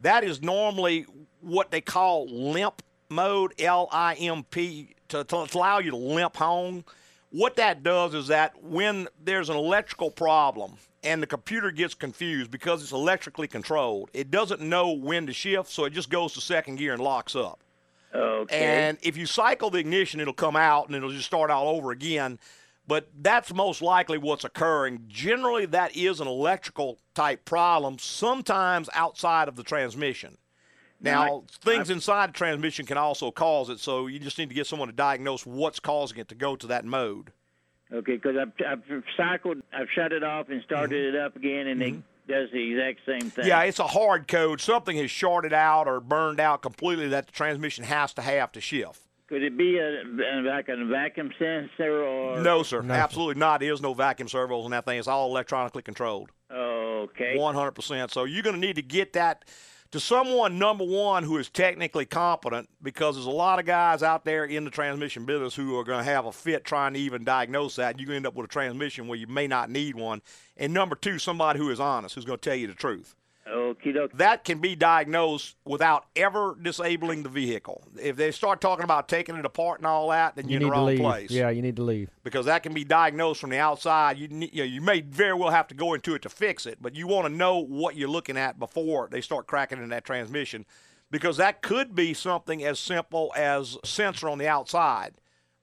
That 0.00 0.24
is 0.24 0.42
normally 0.42 1.06
what 1.40 1.70
they 1.70 1.80
call 1.80 2.26
limp 2.26 2.82
mode, 3.08 3.52
L 3.60 3.88
I 3.92 4.14
M 4.14 4.42
P, 4.42 4.96
to, 5.10 5.22
to 5.22 5.46
allow 5.54 5.78
you 5.78 5.92
to 5.92 5.96
limp 5.96 6.36
home. 6.36 6.84
What 7.32 7.56
that 7.56 7.82
does 7.82 8.12
is 8.12 8.28
that 8.28 8.62
when 8.62 9.08
there's 9.24 9.48
an 9.48 9.56
electrical 9.56 10.10
problem 10.10 10.74
and 11.02 11.22
the 11.22 11.26
computer 11.26 11.70
gets 11.70 11.94
confused 11.94 12.50
because 12.50 12.82
it's 12.82 12.92
electrically 12.92 13.48
controlled, 13.48 14.10
it 14.12 14.30
doesn't 14.30 14.60
know 14.60 14.92
when 14.92 15.26
to 15.26 15.32
shift, 15.32 15.70
so 15.70 15.86
it 15.86 15.94
just 15.94 16.10
goes 16.10 16.34
to 16.34 16.42
second 16.42 16.76
gear 16.76 16.92
and 16.92 17.02
locks 17.02 17.34
up. 17.34 17.60
Okay. 18.14 18.86
And 18.88 18.98
if 19.02 19.16
you 19.16 19.24
cycle 19.24 19.70
the 19.70 19.78
ignition, 19.78 20.20
it'll 20.20 20.34
come 20.34 20.56
out 20.56 20.88
and 20.88 20.94
it'll 20.94 21.10
just 21.10 21.24
start 21.24 21.50
all 21.50 21.68
over 21.68 21.90
again. 21.90 22.38
But 22.86 23.08
that's 23.20 23.54
most 23.54 23.80
likely 23.80 24.18
what's 24.18 24.44
occurring. 24.44 25.04
Generally, 25.08 25.66
that 25.66 25.96
is 25.96 26.20
an 26.20 26.28
electrical 26.28 26.98
type 27.14 27.46
problem, 27.46 27.98
sometimes 27.98 28.90
outside 28.92 29.48
of 29.48 29.56
the 29.56 29.62
transmission. 29.62 30.36
Now, 31.02 31.24
Now, 31.24 31.44
things 31.60 31.90
inside 31.90 32.30
the 32.30 32.34
transmission 32.34 32.86
can 32.86 32.96
also 32.96 33.30
cause 33.30 33.68
it, 33.68 33.80
so 33.80 34.06
you 34.06 34.18
just 34.18 34.38
need 34.38 34.48
to 34.48 34.54
get 34.54 34.66
someone 34.66 34.88
to 34.88 34.94
diagnose 34.94 35.44
what's 35.44 35.80
causing 35.80 36.18
it 36.18 36.28
to 36.28 36.34
go 36.34 36.54
to 36.56 36.66
that 36.68 36.84
mode. 36.84 37.32
Okay, 37.92 38.14
because 38.14 38.36
I've, 38.40 38.52
I've 38.66 39.02
cycled, 39.16 39.58
I've 39.72 39.88
shut 39.94 40.12
it 40.12 40.22
off 40.22 40.48
and 40.48 40.62
started 40.62 41.08
mm-hmm. 41.08 41.16
it 41.16 41.20
up 41.20 41.36
again, 41.36 41.66
and 41.66 41.82
it 41.82 41.94
mm-hmm. 41.94 42.32
does 42.32 42.48
the 42.52 42.72
exact 42.72 43.00
same 43.04 43.30
thing. 43.30 43.46
Yeah, 43.46 43.62
it's 43.62 43.80
a 43.80 43.86
hard 43.86 44.28
code. 44.28 44.60
Something 44.60 44.96
has 44.96 45.10
shorted 45.10 45.52
out 45.52 45.88
or 45.88 46.00
burned 46.00 46.40
out 46.40 46.62
completely 46.62 47.08
that 47.08 47.26
the 47.26 47.32
transmission 47.32 47.84
has 47.84 48.14
to 48.14 48.22
have 48.22 48.52
to 48.52 48.60
shift. 48.60 49.00
Could 49.28 49.42
it 49.42 49.56
be 49.56 49.78
a, 49.78 50.02
a 50.02 50.40
like 50.42 50.68
a 50.68 50.84
vacuum 50.84 51.32
sensor 51.38 52.04
or? 52.04 52.40
No, 52.40 52.62
sir. 52.62 52.82
Absolutely 52.82 53.40
not. 53.40 53.60
There 53.60 53.72
is 53.72 53.80
no 53.80 53.94
vacuum 53.94 54.28
servos 54.28 54.64
on 54.64 54.70
that 54.72 54.84
thing. 54.84 54.98
It's 54.98 55.08
all 55.08 55.30
electronically 55.30 55.82
controlled. 55.82 56.30
Okay. 56.50 57.34
100%. 57.38 58.10
So 58.10 58.24
you're 58.24 58.42
going 58.42 58.54
to 58.54 58.60
need 58.60 58.76
to 58.76 58.82
get 58.82 59.14
that 59.14 59.46
to 59.92 60.00
someone, 60.00 60.58
number 60.58 60.84
one, 60.84 61.22
who 61.22 61.36
is 61.36 61.48
technically 61.48 62.06
competent, 62.06 62.68
because 62.82 63.14
there's 63.14 63.26
a 63.26 63.30
lot 63.30 63.58
of 63.58 63.66
guys 63.66 64.02
out 64.02 64.24
there 64.24 64.44
in 64.44 64.64
the 64.64 64.70
transmission 64.70 65.26
business 65.26 65.54
who 65.54 65.78
are 65.78 65.84
going 65.84 66.04
to 66.04 66.10
have 66.10 66.26
a 66.26 66.32
fit 66.32 66.64
trying 66.64 66.94
to 66.94 66.98
even 66.98 67.24
diagnose 67.24 67.76
that. 67.76 68.00
You're 68.00 68.14
end 68.14 68.26
up 68.26 68.34
with 68.34 68.46
a 68.46 68.48
transmission 68.48 69.06
where 69.06 69.18
you 69.18 69.26
may 69.26 69.46
not 69.46 69.70
need 69.70 69.94
one. 69.94 70.22
And 70.56 70.72
number 70.72 70.96
two, 70.96 71.18
somebody 71.18 71.58
who 71.58 71.70
is 71.70 71.78
honest, 71.78 72.14
who's 72.14 72.24
going 72.24 72.38
to 72.38 72.50
tell 72.50 72.56
you 72.56 72.66
the 72.66 72.74
truth. 72.74 73.14
Okie 73.48 73.92
doke. 73.92 74.12
That 74.18 74.44
can 74.44 74.60
be 74.60 74.76
diagnosed 74.76 75.56
without 75.64 76.06
ever 76.14 76.56
disabling 76.60 77.24
the 77.24 77.28
vehicle. 77.28 77.82
If 78.00 78.14
they 78.16 78.30
start 78.30 78.60
talking 78.60 78.84
about 78.84 79.08
taking 79.08 79.34
it 79.36 79.44
apart 79.44 79.80
and 79.80 79.86
all 79.86 80.10
that, 80.10 80.36
then 80.36 80.48
You 80.48 80.52
you're 80.52 80.62
in 80.62 80.66
the 80.68 80.72
wrong 80.72 80.86
leave. 80.86 81.00
place 81.00 81.30
Yeah, 81.30 81.50
you 81.50 81.60
need 81.60 81.76
to 81.76 81.82
leave. 81.82 82.08
because 82.22 82.46
that 82.46 82.62
can 82.62 82.72
be 82.72 82.84
diagnosed 82.84 83.40
from 83.40 83.50
the 83.50 83.58
outside. 83.58 84.16
You, 84.16 84.28
ne- 84.28 84.50
you, 84.52 84.62
know, 84.62 84.68
you 84.68 84.80
may 84.80 85.00
very 85.00 85.34
well 85.34 85.50
have 85.50 85.66
to 85.68 85.74
go 85.74 85.94
into 85.94 86.14
it 86.14 86.22
to 86.22 86.28
fix 86.28 86.66
it, 86.66 86.78
but 86.80 86.94
you 86.94 87.06
want 87.08 87.26
to 87.26 87.32
know 87.32 87.58
what 87.58 87.96
you're 87.96 88.08
looking 88.08 88.36
at 88.36 88.58
before 88.60 89.08
they 89.10 89.20
start 89.20 89.46
cracking 89.48 89.82
in 89.82 89.88
that 89.88 90.04
transmission 90.04 90.64
because 91.10 91.36
that 91.36 91.62
could 91.62 91.94
be 91.96 92.14
something 92.14 92.64
as 92.64 92.78
simple 92.78 93.32
as 93.36 93.76
a 93.82 93.86
sensor 93.86 94.28
on 94.28 94.38
the 94.38 94.48
outside 94.48 95.14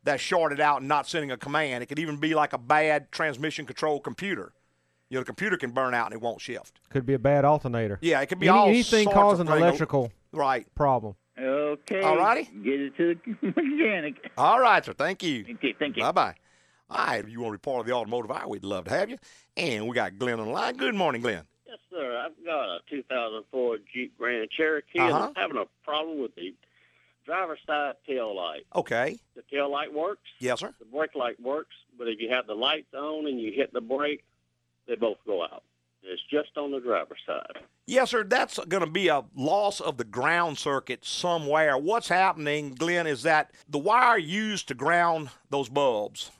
that's 0.03 0.21
shorted 0.21 0.59
out 0.59 0.79
and 0.79 0.87
not 0.87 1.07
sending 1.07 1.31
a 1.31 1.37
command. 1.37 1.81
It 1.81 1.87
could 1.87 1.99
even 1.99 2.17
be 2.17 2.35
like 2.35 2.53
a 2.53 2.57
bad 2.57 3.11
transmission 3.11 3.65
control 3.65 3.99
computer. 3.99 4.51
You 5.09 5.15
know, 5.17 5.21
the 5.21 5.25
computer 5.25 5.57
can 5.57 5.71
burn 5.71 5.93
out 5.93 6.07
and 6.07 6.13
it 6.13 6.21
won't 6.21 6.39
shift. 6.39 6.79
Could 6.89 7.05
be 7.05 7.13
a 7.15 7.19
bad 7.19 7.43
alternator. 7.45 7.97
Yeah, 8.01 8.21
it 8.21 8.27
could 8.27 8.39
be 8.39 8.47
Any- 8.47 8.57
all 8.57 8.67
anything 8.67 9.03
sorts 9.05 9.07
of 9.07 9.13
causing 9.13 9.47
things. 9.47 9.57
electrical 9.59 10.11
Right. 10.31 10.67
problem. 10.75 11.15
Okay. 11.37 12.01
All 12.01 12.17
righty. 12.17 12.43
Get 12.63 12.79
it 12.79 12.97
to 12.97 13.15
the 13.41 13.47
mechanic. 13.55 14.29
All 14.37 14.59
right, 14.59 14.83
sir. 14.85 14.93
Thank 14.93 15.23
you. 15.23 15.45
Okay, 15.55 15.73
thank 15.79 15.95
you. 15.97 16.03
Bye 16.03 16.11
bye. 16.11 16.35
All 16.91 17.05
right, 17.05 17.23
if 17.23 17.29
you 17.29 17.39
want 17.41 17.53
to 17.53 17.57
be 17.59 17.61
part 17.61 17.79
of 17.81 17.85
the 17.87 17.93
automotive 17.93 18.29
hour, 18.31 18.47
we'd 18.47 18.63
love 18.63 18.85
to 18.85 18.89
have 18.91 19.09
you. 19.09 19.17
And 19.57 19.87
we 19.87 19.95
got 19.95 20.17
Glenn 20.19 20.39
on 20.39 20.47
the 20.47 20.53
line. 20.53 20.75
Good 20.75 20.95
morning, 20.95 21.21
Glenn. 21.21 21.43
Yes, 21.67 21.77
sir. 21.91 22.17
I've 22.25 22.45
got 22.45 22.65
a 22.67 22.79
2004 22.89 23.77
Jeep 23.93 24.17
Grand 24.17 24.49
Cherokee, 24.51 24.99
and 24.99 25.11
Uh-huh. 25.13 25.27
I'm 25.27 25.35
having 25.35 25.57
a 25.57 25.65
problem 25.83 26.19
with 26.19 26.35
the 26.35 26.53
driver's 27.25 27.59
side 27.65 27.93
tail 28.07 28.35
light. 28.35 28.65
Okay. 28.75 29.17
The 29.35 29.43
tail 29.51 29.69
light 29.71 29.93
works, 29.93 30.23
Yes, 30.39 30.59
sir. 30.59 30.73
the 30.79 30.85
brake 30.85 31.13
light 31.15 31.39
works, 31.39 31.75
but 31.97 32.07
if 32.07 32.19
you 32.19 32.29
have 32.29 32.47
the 32.47 32.55
lights 32.55 32.93
on 32.93 33.27
and 33.27 33.39
you 33.39 33.51
hit 33.51 33.71
the 33.71 33.81
brake, 33.81 34.23
they 34.89 34.95
both 34.95 35.17
go 35.25 35.43
out. 35.43 35.63
It's 36.03 36.21
just 36.29 36.57
on 36.57 36.71
the 36.71 36.79
driver's 36.79 37.19
side. 37.25 37.63
Yes, 37.85 38.11
sir. 38.11 38.23
That's 38.23 38.57
going 38.67 38.83
to 38.83 38.89
be 38.89 39.07
a 39.07 39.23
loss 39.35 39.79
of 39.79 39.97
the 39.97 40.03
ground 40.03 40.57
circuit 40.57 41.05
somewhere. 41.05 41.77
What's 41.77 42.09
happening, 42.09 42.73
Glenn, 42.73 43.07
is 43.07 43.23
that 43.23 43.51
the 43.67 43.79
wire 43.79 44.17
used 44.17 44.67
to 44.69 44.73
ground 44.73 45.29
those 45.49 45.69
bulbs 45.69 46.31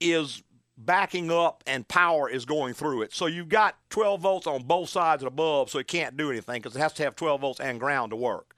is 0.00 0.42
backing 0.76 1.30
up 1.30 1.62
and 1.66 1.86
power 1.86 2.28
is 2.28 2.44
going 2.44 2.74
through 2.74 3.02
it. 3.02 3.12
So 3.12 3.26
you've 3.26 3.48
got 3.48 3.76
12 3.90 4.20
volts 4.20 4.46
on 4.46 4.64
both 4.64 4.88
sides 4.88 5.22
of 5.22 5.26
the 5.26 5.36
bulb, 5.36 5.70
so 5.70 5.78
it 5.78 5.86
can't 5.86 6.16
do 6.16 6.30
anything 6.30 6.60
because 6.60 6.74
it 6.74 6.80
has 6.80 6.92
to 6.94 7.04
have 7.04 7.14
12 7.14 7.40
volts 7.40 7.60
and 7.60 7.78
ground 7.78 8.10
to 8.10 8.16
work. 8.16 8.51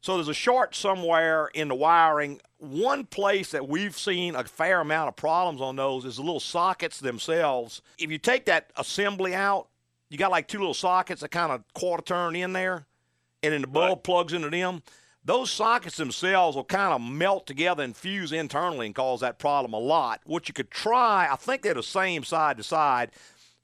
So 0.00 0.14
there's 0.14 0.28
a 0.28 0.34
short 0.34 0.74
somewhere 0.74 1.48
in 1.54 1.68
the 1.68 1.74
wiring. 1.74 2.40
One 2.58 3.04
place 3.04 3.50
that 3.50 3.68
we've 3.68 3.96
seen 3.96 4.34
a 4.34 4.44
fair 4.44 4.80
amount 4.80 5.08
of 5.08 5.16
problems 5.16 5.60
on 5.60 5.76
those 5.76 6.04
is 6.04 6.16
the 6.16 6.22
little 6.22 6.40
sockets 6.40 7.00
themselves. 7.00 7.82
If 7.98 8.10
you 8.10 8.18
take 8.18 8.46
that 8.46 8.70
assembly 8.76 9.34
out, 9.34 9.68
you 10.08 10.18
got 10.18 10.30
like 10.30 10.48
two 10.48 10.58
little 10.58 10.74
sockets 10.74 11.22
that 11.22 11.30
kind 11.30 11.50
of 11.50 11.64
quarter 11.74 12.02
turn 12.02 12.36
in 12.36 12.52
there, 12.52 12.86
and 13.42 13.52
then 13.52 13.62
the 13.62 13.66
bulb 13.66 14.04
plugs 14.04 14.32
into 14.32 14.50
them. 14.50 14.82
Those 15.24 15.50
sockets 15.50 15.96
themselves 15.96 16.54
will 16.54 16.62
kind 16.62 16.94
of 16.94 17.00
melt 17.00 17.48
together 17.48 17.82
and 17.82 17.96
fuse 17.96 18.30
internally 18.30 18.86
and 18.86 18.94
cause 18.94 19.20
that 19.20 19.40
problem 19.40 19.72
a 19.72 19.78
lot. 19.78 20.20
What 20.24 20.46
you 20.46 20.54
could 20.54 20.70
try, 20.70 21.26
I 21.28 21.34
think 21.34 21.62
they're 21.62 21.74
the 21.74 21.82
same 21.82 22.22
side 22.22 22.58
to 22.58 22.62
side. 22.62 23.10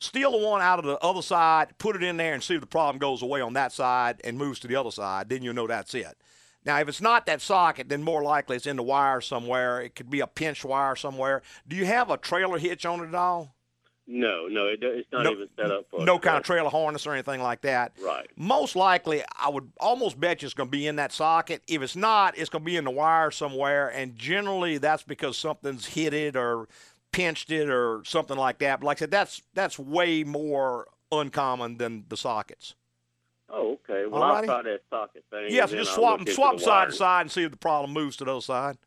Steal 0.03 0.33
the 0.33 0.39
one 0.39 0.61
out 0.61 0.81
of 0.81 0.85
the 0.85 0.99
other 0.99 1.23
side, 1.23 1.79
put 1.79 1.95
it 1.95 2.03
in 2.03 2.17
there, 2.17 2.35
and 2.35 2.43
see 2.43 2.55
if 2.57 2.61
the 2.61 2.67
problem 2.67 2.99
goes 2.99 3.23
away 3.23 3.41
on 3.41 3.53
that 3.53 3.71
side 3.71 4.21
and 4.25 4.37
moves 4.37 4.59
to 4.59 4.67
the 4.67 4.75
other 4.75 4.91
side. 4.91 5.29
Then 5.29 5.43
you'll 5.43 5.55
know 5.55 5.69
that's 5.69 5.95
it. 5.95 6.19
Now, 6.65 6.81
if 6.81 6.89
it's 6.89 7.01
not 7.01 7.27
that 7.27 7.41
socket, 7.41 7.89
then 7.89 8.03
more 8.03 8.21
likely 8.21 8.57
it's 8.57 8.67
in 8.67 8.77
the 8.77 8.83
wire 8.83 9.21
somewhere. 9.21 9.81
It 9.81 9.95
could 9.95 10.11
be 10.11 10.19
a 10.19 10.27
pinch 10.27 10.65
wire 10.65 10.97
somewhere. 10.97 11.43
Do 11.69 11.77
you 11.77 11.87
have 11.87 12.11
a 12.11 12.17
trailer 12.17 12.59
hitch 12.59 12.85
on 12.85 12.99
it 13.01 13.09
at 13.11 13.15
all? 13.15 13.55
No, 14.09 14.49
no, 14.49 14.67
it, 14.67 14.81
it's 14.83 15.09
not 15.13 15.23
No- 15.23 15.31
even 15.31 15.49
set 15.57 15.71
up 15.71 15.87
for 15.89 16.05
no 16.05 16.19
kind 16.19 16.37
of 16.37 16.43
trailer 16.43 16.69
harness 16.71 17.07
or 17.07 17.13
anything 17.13 17.41
like 17.41 17.61
that. 17.61 17.93
Right. 18.05 18.29
Most 18.37 18.75
likely, 18.75 19.23
I 19.39 19.49
would 19.51 19.71
almost 19.79 20.19
bet 20.19 20.43
you 20.43 20.47
it's 20.47 20.55
going 20.55 20.69
to 20.69 20.73
be 20.73 20.89
in 20.89 20.97
that 20.97 21.13
socket. 21.13 21.63
If 21.69 21.81
it's 21.83 21.95
not, 21.95 22.37
it's 22.37 22.51
going 22.51 22.63
to 22.63 22.67
be 22.67 22.77
in 22.77 22.83
the 22.85 22.91
wire 22.91 23.31
somewhere, 23.31 23.89
and 23.89 24.17
generally 24.17 24.79
that's 24.79 25.05
because 25.05 25.39
something's 25.39 25.87
hit 25.87 26.13
it 26.13 26.35
or 26.35 26.67
pinched 27.13 27.51
it 27.51 27.69
or 27.69 28.03
something 28.05 28.37
like 28.37 28.59
that. 28.59 28.81
But 28.81 28.87
like 28.87 28.99
I 28.99 29.01
said, 29.01 29.11
that's 29.11 29.43
that's 29.55 29.79
way 29.79 30.25
more 30.25 30.89
uncommon 31.11 31.79
than 31.79 32.05
the 32.09 32.17
sockets. 32.17 32.75
Oh, 33.49 33.79
okay. 33.91 34.07
Well, 34.07 34.23
I'll 34.23 34.43
Alrighty. 34.43 34.47
try 34.47 34.63
that 34.63 34.81
socket 34.89 35.25
thing. 35.31 35.47
Yes, 35.51 35.71
and 35.71 35.79
then 35.79 35.85
just 35.85 35.95
swap 35.95 36.19
them, 36.25 36.35
swap 36.35 36.57
the 36.57 36.63
side 36.63 36.89
to 36.89 36.95
side 36.95 37.21
and 37.23 37.31
see 37.31 37.43
if 37.43 37.51
the 37.51 37.59
problem 37.59 37.93
moves 37.93 38.17
to 38.17 38.25
the 38.25 38.31
other 38.33 38.41
side. 38.41 38.79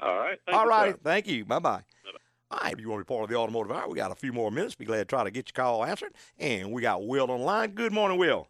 All 0.00 0.18
right. 0.18 0.38
Thank 0.46 0.58
All 0.58 0.66
sir. 0.66 0.98
Thank 1.02 1.26
you. 1.26 1.44
Bye 1.44 1.58
bye. 1.58 1.82
All 2.48 2.60
right, 2.62 2.72
if 2.72 2.80
you 2.80 2.88
want 2.88 3.00
to 3.00 3.04
be 3.04 3.08
part 3.12 3.24
of 3.24 3.30
the 3.30 3.36
automotive 3.36 3.72
hour, 3.72 3.88
we 3.88 3.96
got 3.96 4.12
a 4.12 4.14
few 4.14 4.32
more 4.32 4.52
minutes. 4.52 4.76
Be 4.76 4.84
glad 4.84 4.98
to 4.98 5.04
try 5.04 5.24
to 5.24 5.32
get 5.32 5.48
your 5.48 5.64
call 5.64 5.84
answered. 5.84 6.12
And 6.38 6.70
we 6.70 6.80
got 6.80 7.04
Will 7.04 7.28
on 7.30 7.40
the 7.40 7.44
line. 7.44 7.70
Good 7.70 7.92
morning, 7.92 8.18
Will. 8.18 8.46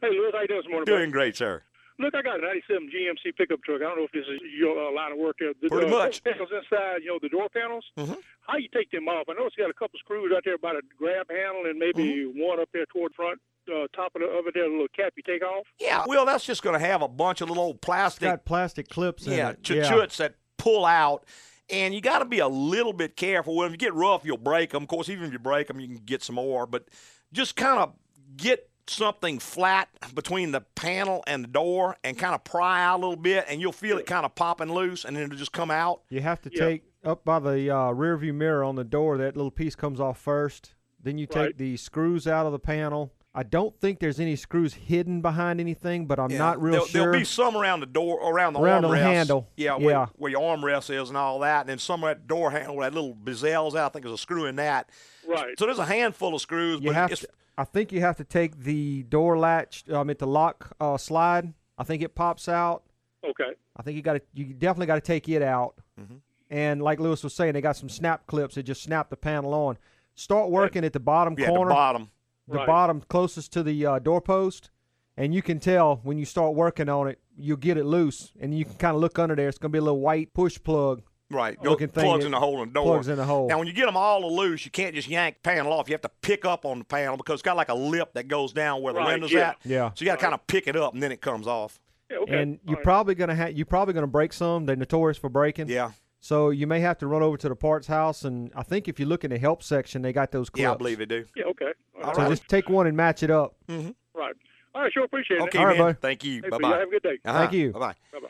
Hey, 0.00 0.10
Lewis, 0.10 0.30
how 0.32 0.42
you 0.42 0.48
doing 0.48 0.60
this 0.60 0.70
morning? 0.70 0.84
Doing 0.84 1.10
bud? 1.10 1.12
great, 1.12 1.36
sir. 1.36 1.62
Look, 2.02 2.14
I 2.16 2.22
got 2.22 2.40
a 2.40 2.42
97 2.42 2.90
GMC 2.90 3.36
pickup 3.36 3.62
truck. 3.62 3.80
I 3.80 3.84
don't 3.84 3.98
know 3.98 4.04
if 4.04 4.12
this 4.12 4.26
is 4.26 4.40
your 4.58 4.74
uh, 4.76 4.92
line 4.92 5.12
of 5.12 5.18
work 5.18 5.36
there. 5.38 5.52
The, 5.62 5.68
Pretty 5.68 5.86
uh, 5.86 5.98
much. 5.98 6.22
Panels 6.24 6.48
inside, 6.50 6.98
you 7.02 7.08
know, 7.14 7.18
the 7.22 7.28
door 7.28 7.48
panels. 7.48 7.84
Mm-hmm. 7.96 8.14
How 8.46 8.56
you 8.58 8.68
take 8.74 8.90
them 8.90 9.06
off? 9.06 9.28
I 9.30 9.34
know 9.34 9.46
it's 9.46 9.54
got 9.56 9.70
a 9.70 9.74
couple 9.74 9.98
screws 10.00 10.32
out 10.36 10.42
there 10.44 10.54
about 10.54 10.74
a 10.76 10.82
grab 10.98 11.26
handle 11.30 11.66
and 11.70 11.78
maybe 11.78 12.02
Mm-hmm. 12.02 12.40
one 12.42 12.58
up 12.60 12.68
there 12.72 12.86
toward 12.92 13.14
front, 13.14 13.38
uh, 13.70 13.86
top 13.94 14.12
of, 14.16 14.22
the, 14.22 14.26
of 14.26 14.46
it 14.48 14.54
there, 14.54 14.64
a 14.66 14.70
little 14.70 14.88
cap 14.96 15.12
you 15.16 15.22
take 15.22 15.44
off. 15.44 15.64
Yeah, 15.78 16.04
well, 16.06 16.26
that's 16.26 16.44
just 16.44 16.62
going 16.62 16.78
to 16.78 16.84
have 16.84 17.02
a 17.02 17.08
bunch 17.08 17.40
of 17.40 17.48
little 17.48 17.62
old 17.62 17.80
plastic 17.80 18.22
Got 18.22 18.44
plastic 18.44 18.88
clips 18.88 19.26
in 19.26 19.34
yeah, 19.34 19.50
it. 19.50 19.62
chuchuts 19.62 20.16
that 20.16 20.34
pull 20.58 20.84
out. 20.84 21.24
And 21.70 21.94
you 21.94 22.00
got 22.00 22.18
to 22.18 22.24
be 22.24 22.40
a 22.40 22.48
little 22.48 22.92
bit 22.92 23.16
careful. 23.16 23.54
When 23.56 23.70
you 23.70 23.76
get 23.76 23.94
rough, 23.94 24.24
you'll 24.24 24.36
break 24.36 24.70
them. 24.70 24.82
Of 24.82 24.88
course, 24.88 25.08
even 25.08 25.26
if 25.26 25.32
you 25.32 25.38
break 25.38 25.68
them, 25.68 25.78
you 25.78 25.86
can 25.86 26.00
get 26.04 26.22
some 26.22 26.34
more. 26.34 26.66
But 26.66 26.88
just 27.32 27.54
kind 27.56 27.78
of 27.78 27.94
get 28.36 28.68
something 28.86 29.38
flat 29.38 29.88
between 30.14 30.50
the 30.52 30.60
panel 30.60 31.22
and 31.26 31.44
the 31.44 31.48
door 31.48 31.96
and 32.04 32.18
kind 32.18 32.34
of 32.34 32.44
pry 32.44 32.82
out 32.84 32.98
a 32.98 33.00
little 33.00 33.16
bit, 33.22 33.44
and 33.48 33.60
you'll 33.60 33.72
feel 33.72 33.98
it 33.98 34.06
kind 34.06 34.24
of 34.26 34.34
popping 34.34 34.72
loose, 34.72 35.04
and 35.04 35.16
then 35.16 35.24
it'll 35.24 35.36
just 35.38 35.52
come 35.52 35.70
out. 35.70 36.02
You 36.08 36.20
have 36.20 36.40
to 36.42 36.50
Yeah. 36.52 36.64
take 36.64 36.82
up 37.04 37.24
by 37.24 37.38
the 37.38 37.70
uh, 37.70 37.90
rear 37.92 38.16
view 38.16 38.32
mirror 38.32 38.64
on 38.64 38.76
the 38.76 38.84
door. 38.84 39.18
That 39.18 39.36
little 39.36 39.50
piece 39.50 39.74
comes 39.74 40.00
off 40.00 40.18
first. 40.18 40.74
Then 41.02 41.18
you 41.18 41.26
take 41.26 41.36
Right. 41.36 41.58
the 41.58 41.76
screws 41.76 42.26
out 42.28 42.46
of 42.46 42.52
the 42.52 42.58
panel. 42.60 43.12
I 43.34 43.42
don't 43.44 43.80
think 43.80 43.98
there's 43.98 44.20
any 44.20 44.36
screws 44.36 44.74
hidden 44.74 45.22
behind 45.22 45.58
anything, 45.58 46.04
but 46.06 46.20
I'm 46.20 46.30
Yeah, 46.30 46.36
not 46.38 46.60
real 46.60 46.72
there'll, 46.72 46.86
sure. 46.86 47.00
There'll 47.04 47.18
be 47.18 47.24
some 47.24 47.56
around 47.56 47.80
the 47.80 47.86
door, 47.86 48.20
around 48.20 48.52
the 48.52 48.60
Around 48.60 48.82
the 48.82 48.88
armrest. 48.88 49.00
handle. 49.02 49.48
Yeah, 49.56 49.76
where, 49.76 49.94
Yeah. 49.94 50.06
where 50.16 50.30
your 50.30 50.42
armrest 50.42 50.90
is 50.94 51.08
and 51.08 51.16
all 51.16 51.38
that, 51.38 51.60
and 51.62 51.68
then 51.70 51.78
some 51.78 52.04
of 52.04 52.08
that 52.10 52.26
door 52.26 52.50
handle, 52.50 52.76
where 52.76 52.88
that 52.90 52.94
little 52.94 53.14
bezel's 53.14 53.74
out. 53.74 53.86
I 53.86 53.88
think 53.94 54.04
there's 54.04 54.14
a 54.14 54.18
screw 54.18 54.44
in 54.44 54.56
that. 54.56 54.90
Right. 55.26 55.58
So 55.58 55.64
there's 55.64 55.78
a 55.78 55.86
handful 55.86 56.34
of 56.34 56.42
screws, 56.42 56.80
you 56.82 56.88
but 56.88 56.94
have 56.94 57.10
it's, 57.12 57.22
to, 57.22 57.28
I 57.58 57.64
think 57.64 57.92
you 57.92 58.00
have 58.00 58.16
to 58.16 58.24
take 58.24 58.58
the 58.64 59.02
door 59.04 59.38
latch. 59.38 59.84
I 59.92 60.02
mean, 60.04 60.16
the 60.18 60.26
lock 60.26 60.74
uh, 60.80 60.96
slide. 60.96 61.52
I 61.78 61.84
think 61.84 62.02
it 62.02 62.14
pops 62.14 62.48
out. 62.48 62.84
Okay. 63.24 63.52
I 63.76 63.82
think 63.82 63.96
you 63.96 64.02
got 64.02 64.14
to. 64.14 64.22
You 64.34 64.46
definitely 64.54 64.86
got 64.86 64.96
to 64.96 65.00
take 65.00 65.28
it 65.28 65.42
out. 65.42 65.74
Mm-hmm. 66.00 66.16
And 66.50 66.82
like 66.82 67.00
Lewis 67.00 67.24
was 67.24 67.34
saying, 67.34 67.54
they 67.54 67.60
got 67.60 67.76
some 67.76 67.88
snap 67.88 68.26
clips 68.26 68.56
that 68.56 68.64
just 68.64 68.82
snap 68.82 69.08
the 69.10 69.16
panel 69.16 69.54
on. 69.54 69.78
Start 70.14 70.50
working 70.50 70.84
at 70.84 70.92
the 70.92 71.00
bottom 71.00 71.34
corner. 71.36 71.52
Yeah, 71.52 71.64
the 71.64 71.74
bottom. 71.74 72.10
The 72.48 72.56
Right. 72.58 72.66
bottom 72.66 73.00
closest 73.08 73.52
to 73.54 73.62
the 73.62 73.86
uh, 73.86 73.98
doorpost, 74.00 74.70
and 75.16 75.32
you 75.32 75.40
can 75.42 75.60
tell 75.60 76.00
when 76.02 76.18
you 76.18 76.24
start 76.24 76.54
working 76.54 76.88
on 76.88 77.06
it, 77.08 77.20
you'll 77.38 77.56
get 77.56 77.76
it 77.78 77.84
loose, 77.84 78.32
and 78.38 78.52
you 78.58 78.64
can 78.64 78.74
kind 78.74 78.94
of 78.96 79.00
look 79.00 79.18
under 79.18 79.36
there. 79.36 79.48
It's 79.48 79.58
gonna 79.58 79.70
be 79.72 79.78
a 79.78 79.82
little 79.82 80.00
white 80.00 80.34
push 80.34 80.58
plug. 80.62 81.02
Right. 81.32 81.60
Go, 81.62 81.70
looking 81.70 81.88
thing 81.88 82.04
plugs 82.04 82.24
in 82.24 82.30
the 82.32 82.38
hole 82.38 82.62
in 82.62 82.68
the 82.68 82.74
door. 82.74 82.84
plugs 82.84 83.08
in 83.08 83.16
the 83.16 83.24
hole. 83.24 83.48
Now, 83.48 83.58
when 83.58 83.66
you 83.66 83.72
get 83.72 83.86
them 83.86 83.96
all 83.96 84.34
loose, 84.36 84.64
you 84.64 84.70
can't 84.70 84.94
just 84.94 85.08
yank 85.08 85.36
the 85.42 85.48
panel 85.50 85.72
off. 85.72 85.88
You 85.88 85.94
have 85.94 86.02
to 86.02 86.10
pick 86.20 86.44
up 86.44 86.64
on 86.64 86.78
the 86.80 86.84
panel 86.84 87.16
because 87.16 87.34
it's 87.34 87.42
got 87.42 87.56
like 87.56 87.68
a 87.70 87.74
lip 87.74 88.12
that 88.14 88.28
goes 88.28 88.52
down 88.52 88.82
where 88.82 88.92
the 88.92 89.00
Right, 89.00 89.08
window's 89.12 89.32
yeah. 89.32 89.48
at. 89.50 89.56
Yeah. 89.64 89.90
So 89.94 90.04
you 90.04 90.06
got 90.10 90.18
to 90.18 90.22
kind 90.22 90.34
of 90.34 90.46
pick 90.46 90.66
it 90.68 90.76
up 90.76 90.94
and 90.94 91.02
then 91.02 91.10
it 91.12 91.20
comes 91.20 91.46
off. 91.46 91.80
Yeah, 92.10 92.18
okay. 92.18 92.42
And 92.42 92.58
you're 92.66 92.76
probably 92.82 93.14
gonna 93.14 93.34
have 93.34 93.52
you're 93.52 93.64
probably 93.64 93.94
gonna 93.94 94.06
break 94.06 94.34
some. 94.34 94.66
They're 94.66 94.76
notorious 94.76 95.16
for 95.16 95.30
breaking. 95.30 95.68
Yeah. 95.68 95.92
So 96.20 96.50
you 96.50 96.66
may 96.66 96.80
have 96.80 96.98
to 96.98 97.06
run 97.06 97.22
over 97.22 97.36
to 97.38 97.48
the 97.48 97.56
parts 97.56 97.86
house, 97.86 98.24
and 98.24 98.52
I 98.54 98.62
think 98.62 98.86
if 98.86 99.00
you 99.00 99.06
look 99.06 99.24
in 99.24 99.30
the 99.30 99.38
help 99.38 99.62
section, 99.62 100.02
they 100.02 100.12
got 100.12 100.30
those 100.30 100.50
clips. 100.50 100.62
Yeah, 100.62 100.72
I 100.72 100.76
believe 100.76 100.98
they 100.98 101.06
do. 101.06 101.24
Yeah, 101.34 101.44
okay. 101.46 101.72
All 102.04 102.14
So 102.14 102.20
right. 102.22 102.28
just 102.30 102.46
take 102.48 102.68
one 102.68 102.86
and 102.86 102.94
match 102.96 103.22
it 103.22 103.30
up. 103.30 103.56
Mm-hmm. 103.66 103.90
Right. 104.14 104.34
All 104.74 104.82
right, 104.82 104.92
sure, 104.92 105.04
appreciate 105.04 105.38
it. 105.38 105.42
Okay, 105.44 105.58
All 105.58 105.64
right, 105.66 105.76
man. 105.78 105.86
buddy. 105.86 105.98
Thank 106.02 106.24
you. 106.24 106.42
Hey, 106.42 106.50
bye 106.50 106.58
bye. 106.58 106.78
have 106.78 106.88
a 106.88 106.90
good 106.90 107.02
day. 107.02 107.18
Thank 107.24 107.52
you. 107.54 107.72
Bye 107.72 107.78
bye. 107.78 107.94
Bye-bye. 108.12 108.28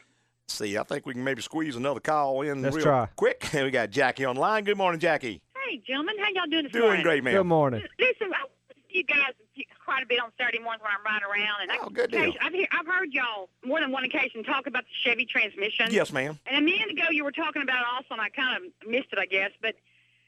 See, 0.48 0.76
I 0.76 0.82
think 0.82 1.06
we 1.06 1.14
can 1.14 1.24
maybe 1.24 1.40
squeeze 1.42 1.76
another 1.76 2.00
call 2.00 2.42
in 2.42 2.62
Let's 2.62 2.76
real 2.76 2.84
try. 2.84 3.08
quick. 3.16 3.48
we 3.54 3.70
got 3.70 3.90
Jackie 3.90 4.26
online. 4.26 4.64
Good 4.64 4.76
morning, 4.76 5.00
Jackie. 5.00 5.40
Hey, 5.68 5.80
gentlemen, 5.86 6.16
how 6.18 6.28
y'all 6.34 6.46
doing 6.50 6.64
this 6.64 6.72
Doing 6.72 6.84
morning? 6.84 7.02
great, 7.02 7.24
ma'am. 7.24 7.34
Good 7.34 7.44
morning. 7.44 7.80
Listen, 7.98 8.28
I 8.34 8.42
listen 8.68 8.82
to 8.90 8.96
you 8.98 9.04
guys 9.04 9.32
quite 9.84 10.02
a 10.02 10.06
bit 10.06 10.20
on 10.20 10.30
Saturday 10.38 10.58
mornings 10.58 10.82
when 10.82 10.92
I'm 10.92 11.04
riding 11.04 11.24
around, 11.26 11.62
and 11.62 11.72
I, 11.72 11.76
Oh, 11.82 11.88
good 11.88 12.10
deal. 12.10 12.20
occasion- 12.22 12.38
I've, 12.42 12.52
hear, 12.52 12.66
I've 12.72 12.86
heard 12.86 13.12
y'all 13.12 13.48
more 13.64 13.80
than 13.80 13.90
one 13.92 14.04
occasion 14.04 14.44
talk 14.44 14.66
about 14.66 14.84
the 14.84 14.94
Chevy 15.04 15.24
transmission. 15.24 15.88
Yes, 15.90 16.12
ma'am. 16.12 16.38
And 16.46 16.56
a 16.58 16.60
minute 16.60 16.90
ago, 16.90 17.04
you 17.10 17.24
were 17.24 17.32
talking 17.32 17.62
about 17.62 17.80
it 17.80 17.86
also, 17.94 18.08
and 18.12 18.20
I 18.20 18.28
kind 18.28 18.56
of 18.64 18.88
missed 18.88 19.08
it, 19.12 19.18
I 19.18 19.26
guess. 19.26 19.50
But 19.62 19.74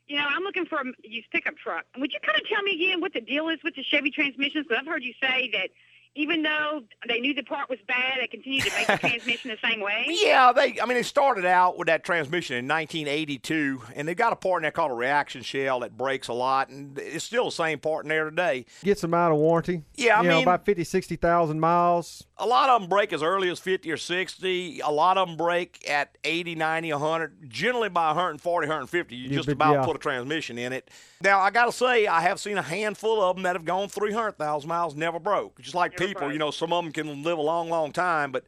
you 0.07 0.17
know, 0.17 0.25
I'm 0.29 0.43
looking 0.43 0.67
for 0.67 0.79
a 0.81 0.85
used 1.03 1.31
pickup 1.31 1.57
truck. 1.57 1.85
Would 1.99 2.13
you 2.13 2.21
kind 2.25 2.39
of 2.41 2.47
tell 2.49 2.63
me 2.63 2.75
again 2.75 3.01
what 3.01 3.13
the 3.15 3.21
deal 3.23 3.49
is 3.49 3.59
with 3.65 3.75
the 3.75 3.83
Chevy 3.83 4.11
transmissions? 4.11 4.67
Because 4.69 4.81
I've 4.81 4.87
heard 4.87 5.03
you 5.03 5.15
say 5.21 5.51
that 5.53 5.71
even 6.17 6.43
though 6.43 6.83
they 7.09 7.21
knew 7.21 7.35
the 7.35 7.43
part 7.43 7.69
was 7.69 7.79
bad, 7.89 8.19
they 8.21 8.27
continued 8.27 8.65
to 8.65 8.73
make 8.77 8.87
the 8.87 8.97
transmission 9.09 9.51
the 9.51 9.69
same 9.69 9.81
way. 9.81 10.07
Yeah, 10.09 10.53
they. 10.53 10.81
I 10.81 10.87
mean, 10.87 10.97
they 10.97 11.03
started 11.03 11.45
out 11.45 11.77
with 11.79 11.87
that 11.89 12.05
transmission 12.05 12.57
in 12.57 12.69
1982, 12.69 13.83
and 13.95 14.07
they 14.07 14.15
got 14.15 14.33
a 14.33 14.37
part 14.37 14.61
in 14.61 14.63
there 14.63 14.71
called 14.71 14.91
a 14.93 14.95
reaction 14.95 15.43
shell 15.43 15.81
that 15.81 15.97
breaks 15.97 16.29
a 16.29 16.33
lot, 16.33 16.69
and 16.69 16.99
it's 16.99 17.25
still 17.25 17.47
the 17.47 17.51
same 17.51 17.79
part 17.79 18.05
in 18.05 18.09
there 18.09 18.31
today. 18.31 18.65
Gets 18.83 19.01
them 19.01 19.15
out 19.15 19.33
of 19.33 19.39
warranty. 19.39 19.83
Yeah, 19.97 20.19
I 20.19 20.23
you 20.23 20.29
know, 20.29 20.35
mean- 20.37 20.45
about 20.45 20.65
50, 20.65 20.85
60,000 20.85 21.59
miles. 21.61 22.25
A 22.37 22.47
lot 22.47 22.69
of 22.69 22.81
them 22.81 22.89
break 22.89 23.13
as 23.13 23.23
early 23.23 23.49
as 23.49 23.61
50 23.61 23.91
or 23.93 23.97
60. 23.97 24.81
A 24.81 24.91
lot 24.91 25.19
of 25.19 25.29
them 25.29 25.37
break 25.37 25.89
at 25.89 26.19
80, 26.25 26.57
90, 26.57 26.93
100. 26.93 27.49
Generally 27.49 27.91
by 27.91 28.09
140, 28.09 28.67
150, 28.67 29.15
you 29.15 29.29
Yeah, 29.29 29.37
just 29.37 29.47
but 29.47 29.53
about 29.53 29.73
yeah. 29.75 29.85
put 29.85 29.95
a 29.95 30.01
transmission 30.01 30.59
in 30.59 30.73
it. 30.73 30.91
Now, 31.23 31.39
I 31.39 31.51
got 31.51 31.67
to 31.67 31.73
say, 31.73 32.07
I 32.09 32.21
have 32.23 32.41
seen 32.41 32.59
a 32.59 32.63
handful 32.63 33.23
of 33.23 33.37
them 33.37 33.45
that 33.45 33.55
have 33.55 33.65
gone 33.65 33.89
300,000 33.89 34.69
miles, 34.69 34.97
never 34.97 35.21
broke. 35.21 35.61
Just 35.61 35.77
like 35.77 35.97
people, 36.07 36.33
you 36.33 36.39
know, 36.39 36.51
some 36.51 36.73
of 36.73 36.85
them 36.85 36.93
can 36.93 37.23
live 37.23 37.39
a 37.39 37.43
long, 37.43 37.69
long 37.69 37.93
time, 37.93 38.33
but 38.33 38.45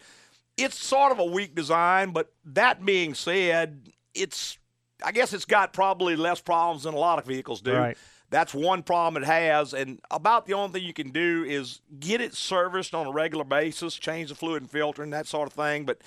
it's 0.56 0.76
sort 0.82 1.12
of 1.12 1.18
a 1.18 1.24
weak 1.24 1.54
design. 1.54 2.12
But 2.12 2.32
that 2.44 2.84
being 2.84 3.14
said, 3.14 3.90
it's, 4.14 4.58
I 5.04 5.12
guess 5.12 5.32
it's 5.32 5.44
got 5.44 5.72
probably 5.72 6.16
less 6.16 6.40
problems 6.40 6.84
than 6.84 6.94
a 6.94 6.98
lot 6.98 7.18
of 7.18 7.26
vehicles 7.26 7.60
do. 7.60 7.74
Right. 7.74 7.98
That's 8.28 8.52
one 8.52 8.82
problem 8.82 9.22
it 9.22 9.26
has, 9.26 9.72
and 9.72 10.00
about 10.10 10.46
the 10.46 10.54
only 10.54 10.72
thing 10.72 10.84
you 10.84 10.92
can 10.92 11.10
do 11.10 11.44
is 11.44 11.80
get 12.00 12.20
it 12.20 12.34
serviced 12.34 12.92
on 12.92 13.06
a 13.06 13.12
regular 13.12 13.44
basis, 13.44 13.94
change 13.94 14.30
the 14.30 14.34
fluid 14.34 14.62
and 14.62 14.70
filter 14.70 15.04
and 15.04 15.12
that 15.12 15.28
sort 15.28 15.46
of 15.46 15.52
thing. 15.52 15.84
But 15.84 16.00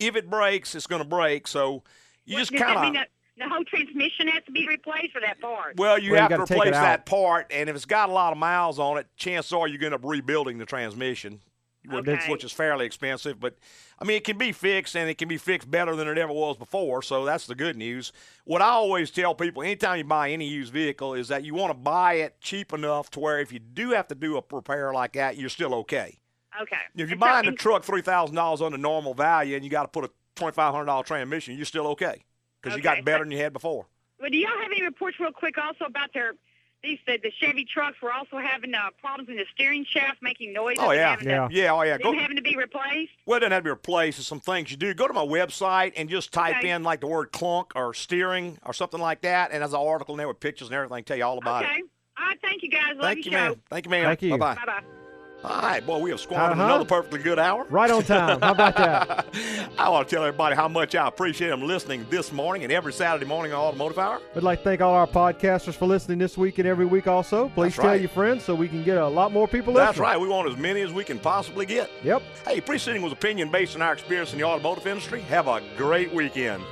if 0.00 0.16
it 0.16 0.28
breaks, 0.28 0.74
it's 0.74 0.88
going 0.88 1.02
to 1.02 1.08
break. 1.08 1.46
So 1.46 1.84
you 2.24 2.38
just 2.38 2.50
Does 2.50 2.58
that 2.60 2.66
kind 2.66 2.80
mean 2.80 2.88
of 2.88 2.94
that 2.94 3.08
the 3.40 3.48
whole 3.48 3.64
transmission 3.64 4.28
has 4.28 4.44
to 4.44 4.52
be 4.52 4.66
replaced 4.68 5.12
for 5.12 5.20
that 5.20 5.40
part? 5.40 5.76
well, 5.76 5.98
you 5.98 6.12
Well, 6.12 6.20
have 6.22 6.30
to 6.30 6.36
gotta 6.38 6.54
replace 6.54 6.72
that 6.72 7.06
part, 7.06 7.46
and 7.50 7.68
if 7.68 7.74
it's 7.76 7.84
got 7.86 8.08
a 8.08 8.12
lot 8.12 8.32
of 8.32 8.38
miles 8.38 8.78
on 8.78 8.98
it, 8.98 9.06
chances 9.16 9.52
are 9.52 9.66
you're 9.66 9.78
going 9.78 9.90
to 9.92 9.96
end 9.96 10.04
up 10.04 10.08
rebuilding 10.10 10.58
the 10.58 10.66
transmission, 10.66 11.40
which- 11.86 12.06
Okay. 12.06 12.30
which 12.30 12.44
is 12.44 12.52
fairly 12.52 12.86
expensive. 12.86 13.40
But 13.40 13.56
I 13.98 14.04
mean, 14.04 14.16
it 14.16 14.24
can 14.24 14.38
be 14.38 14.52
fixed, 14.52 14.94
and 14.96 15.10
it 15.10 15.18
can 15.18 15.28
be 15.28 15.36
fixed 15.38 15.70
better 15.70 15.94
than 15.96 16.06
it 16.08 16.16
ever 16.18 16.32
was 16.32 16.56
before. 16.56 17.02
So 17.02 17.24
that's 17.24 17.46
the 17.46 17.54
good 17.54 17.76
news. 17.76 18.12
What 18.44 18.62
I 18.62 18.68
always 18.68 19.10
tell 19.10 19.34
people, 19.34 19.62
anytime 19.62 19.98
you 19.98 20.04
buy 20.04 20.30
any 20.30 20.46
used 20.46 20.72
vehicle, 20.72 21.14
is 21.14 21.28
that 21.28 21.44
you 21.44 21.54
want 21.54 21.70
to 21.70 21.78
buy 21.78 22.14
it 22.14 22.40
cheap 22.40 22.72
enough 22.72 23.10
to 23.10 23.20
where 23.20 23.40
if 23.40 23.52
you 23.52 23.58
do 23.58 23.90
have 23.90 24.08
to 24.08 24.14
do 24.14 24.36
a 24.38 24.42
repair 24.52 24.92
like 24.92 25.12
that, 25.14 25.36
you're 25.36 25.48
still 25.50 25.74
okay. 25.76 26.18
Okay. 26.60 26.76
If 26.94 27.08
you're 27.08 27.12
And 27.12 27.20
so- 27.20 27.26
buying 27.26 27.46
a 27.48 27.52
truck 27.52 27.84
three 27.84 28.02
thousand 28.02 28.36
dollars 28.36 28.60
under 28.62 28.76
normal 28.78 29.14
value, 29.14 29.54
and 29.56 29.64
you 29.64 29.70
got 29.70 29.82
to 29.82 29.88
put 29.88 30.04
a 30.04 30.10
twenty 30.34 30.54
five 30.54 30.72
hundred 30.72 30.86
dollar 30.86 31.04
transmission, 31.04 31.56
you're 31.56 31.64
still 31.66 31.86
okay 31.88 32.24
because 32.62 32.76
you 32.76 32.82
got 32.82 33.04
better 33.04 33.24
than 33.24 33.32
you 33.32 33.38
had 33.38 33.52
before. 33.52 33.86
Well, 34.20 34.30
do 34.30 34.36
y'all 34.36 34.50
have 34.50 34.70
any 34.70 34.82
reports, 34.82 35.18
real 35.18 35.32
quick, 35.32 35.56
also 35.58 35.86
about 35.86 36.12
their 36.12 36.34
these 36.82 36.98
the, 37.06 37.18
the 37.22 37.30
Chevy 37.38 37.66
trucks 37.66 38.00
were 38.02 38.12
also 38.12 38.38
having 38.38 38.74
uh, 38.74 38.88
problems 38.98 39.28
in 39.28 39.36
the 39.36 39.44
steering 39.54 39.84
shaft, 39.84 40.22
making 40.22 40.52
noise. 40.54 40.76
Oh 40.78 40.92
yeah, 40.92 41.16
yeah, 41.22 41.48
to, 41.48 41.54
yeah. 41.54 41.72
Oh 41.72 41.82
yeah. 41.82 41.98
them 41.98 42.14
Go, 42.14 42.18
having 42.18 42.36
to 42.36 42.42
be 42.42 42.56
replaced. 42.56 43.12
Well, 43.26 43.36
it 43.36 43.40
doesn't 43.40 43.52
have 43.52 43.60
to 43.60 43.64
be 43.64 43.70
replaced. 43.70 44.18
It's 44.18 44.28
some 44.28 44.40
things 44.40 44.70
you 44.70 44.78
do. 44.78 44.94
Go 44.94 45.06
to 45.06 45.12
my 45.12 45.24
website 45.24 45.92
and 45.96 46.08
just 46.08 46.32
type 46.32 46.56
Okay. 46.56 46.70
in 46.70 46.82
like 46.82 47.00
the 47.00 47.06
word 47.06 47.32
clunk 47.32 47.72
or 47.74 47.92
steering 47.92 48.58
or 48.64 48.72
something 48.72 49.00
like 49.00 49.20
that, 49.22 49.50
and 49.52 49.60
there's 49.60 49.74
an 49.74 49.80
article 49.80 50.14
in 50.14 50.18
there 50.18 50.28
with 50.28 50.40
pictures 50.40 50.68
and 50.68 50.74
everything. 50.74 51.04
Tell 51.04 51.18
you 51.18 51.24
all 51.24 51.38
about 51.38 51.64
Okay. 51.64 51.72
it. 51.72 51.76
Okay. 51.76 51.82
All 52.18 52.26
right. 52.26 52.38
Thank 52.42 52.62
you, 52.62 52.70
guys. 52.70 52.82
Love 52.94 53.02
Thank 53.02 53.26
you, 53.26 53.32
your 53.32 53.40
show. 53.40 53.48
man. 53.48 53.60
Thank 53.68 53.84
you, 53.84 53.90
man. 53.90 54.04
Thank 54.04 54.22
you. 54.22 54.30
Bye 54.30 54.54
Bye 54.54 54.54
bye. 54.54 54.80
bye. 54.80 54.99
All 55.42 55.62
right, 55.62 55.84
boy, 55.86 55.98
we 55.98 56.10
have 56.10 56.20
squandered 56.20 56.58
Uh-huh. 56.58 56.64
another 56.64 56.84
perfectly 56.84 57.20
good 57.20 57.38
hour. 57.38 57.64
Right 57.70 57.90
on 57.90 58.02
time. 58.02 58.40
How 58.42 58.50
about 58.52 58.76
that? 58.76 59.26
I 59.78 59.88
want 59.88 60.06
to 60.06 60.14
tell 60.14 60.22
everybody 60.22 60.54
how 60.54 60.68
much 60.68 60.94
I 60.94 61.08
appreciate 61.08 61.48
them 61.48 61.62
listening 61.62 62.06
this 62.10 62.30
morning 62.30 62.62
and 62.64 62.70
every 62.70 62.92
Saturday 62.92 63.24
morning 63.24 63.54
on 63.54 63.58
Automotive 63.60 63.98
Hour. 63.98 64.20
We'd 64.34 64.44
like 64.44 64.58
to 64.58 64.64
thank 64.64 64.82
all 64.82 64.92
our 64.92 65.06
podcasters 65.06 65.74
for 65.74 65.86
listening 65.86 66.18
this 66.18 66.36
week 66.36 66.58
and 66.58 66.68
every 66.68 66.84
week 66.84 67.06
also. 67.06 67.48
Please 67.48 67.70
That's 67.70 67.76
tell 67.76 67.86
right. 67.86 68.00
your 68.00 68.10
friends 68.10 68.44
so 68.44 68.54
we 68.54 68.68
can 68.68 68.84
get 68.84 68.98
a 68.98 69.08
lot 69.08 69.32
more 69.32 69.48
people 69.48 69.72
listening. 69.72 69.86
That's 69.86 69.98
right. 69.98 70.20
We 70.20 70.28
want 70.28 70.46
as 70.50 70.58
many 70.58 70.82
as 70.82 70.92
we 70.92 71.04
can 71.04 71.18
possibly 71.18 71.64
get. 71.64 71.90
Yep. 72.04 72.22
Hey, 72.46 72.60
preceding 72.60 73.00
was 73.00 73.12
opinion 73.12 73.50
based 73.50 73.74
on 73.76 73.80
our 73.80 73.94
experience 73.94 74.32
in 74.34 74.38
the 74.38 74.44
automotive 74.44 74.86
industry. 74.86 75.22
Have 75.22 75.48
a 75.48 75.62
great 75.78 76.12
weekend. 76.12 76.62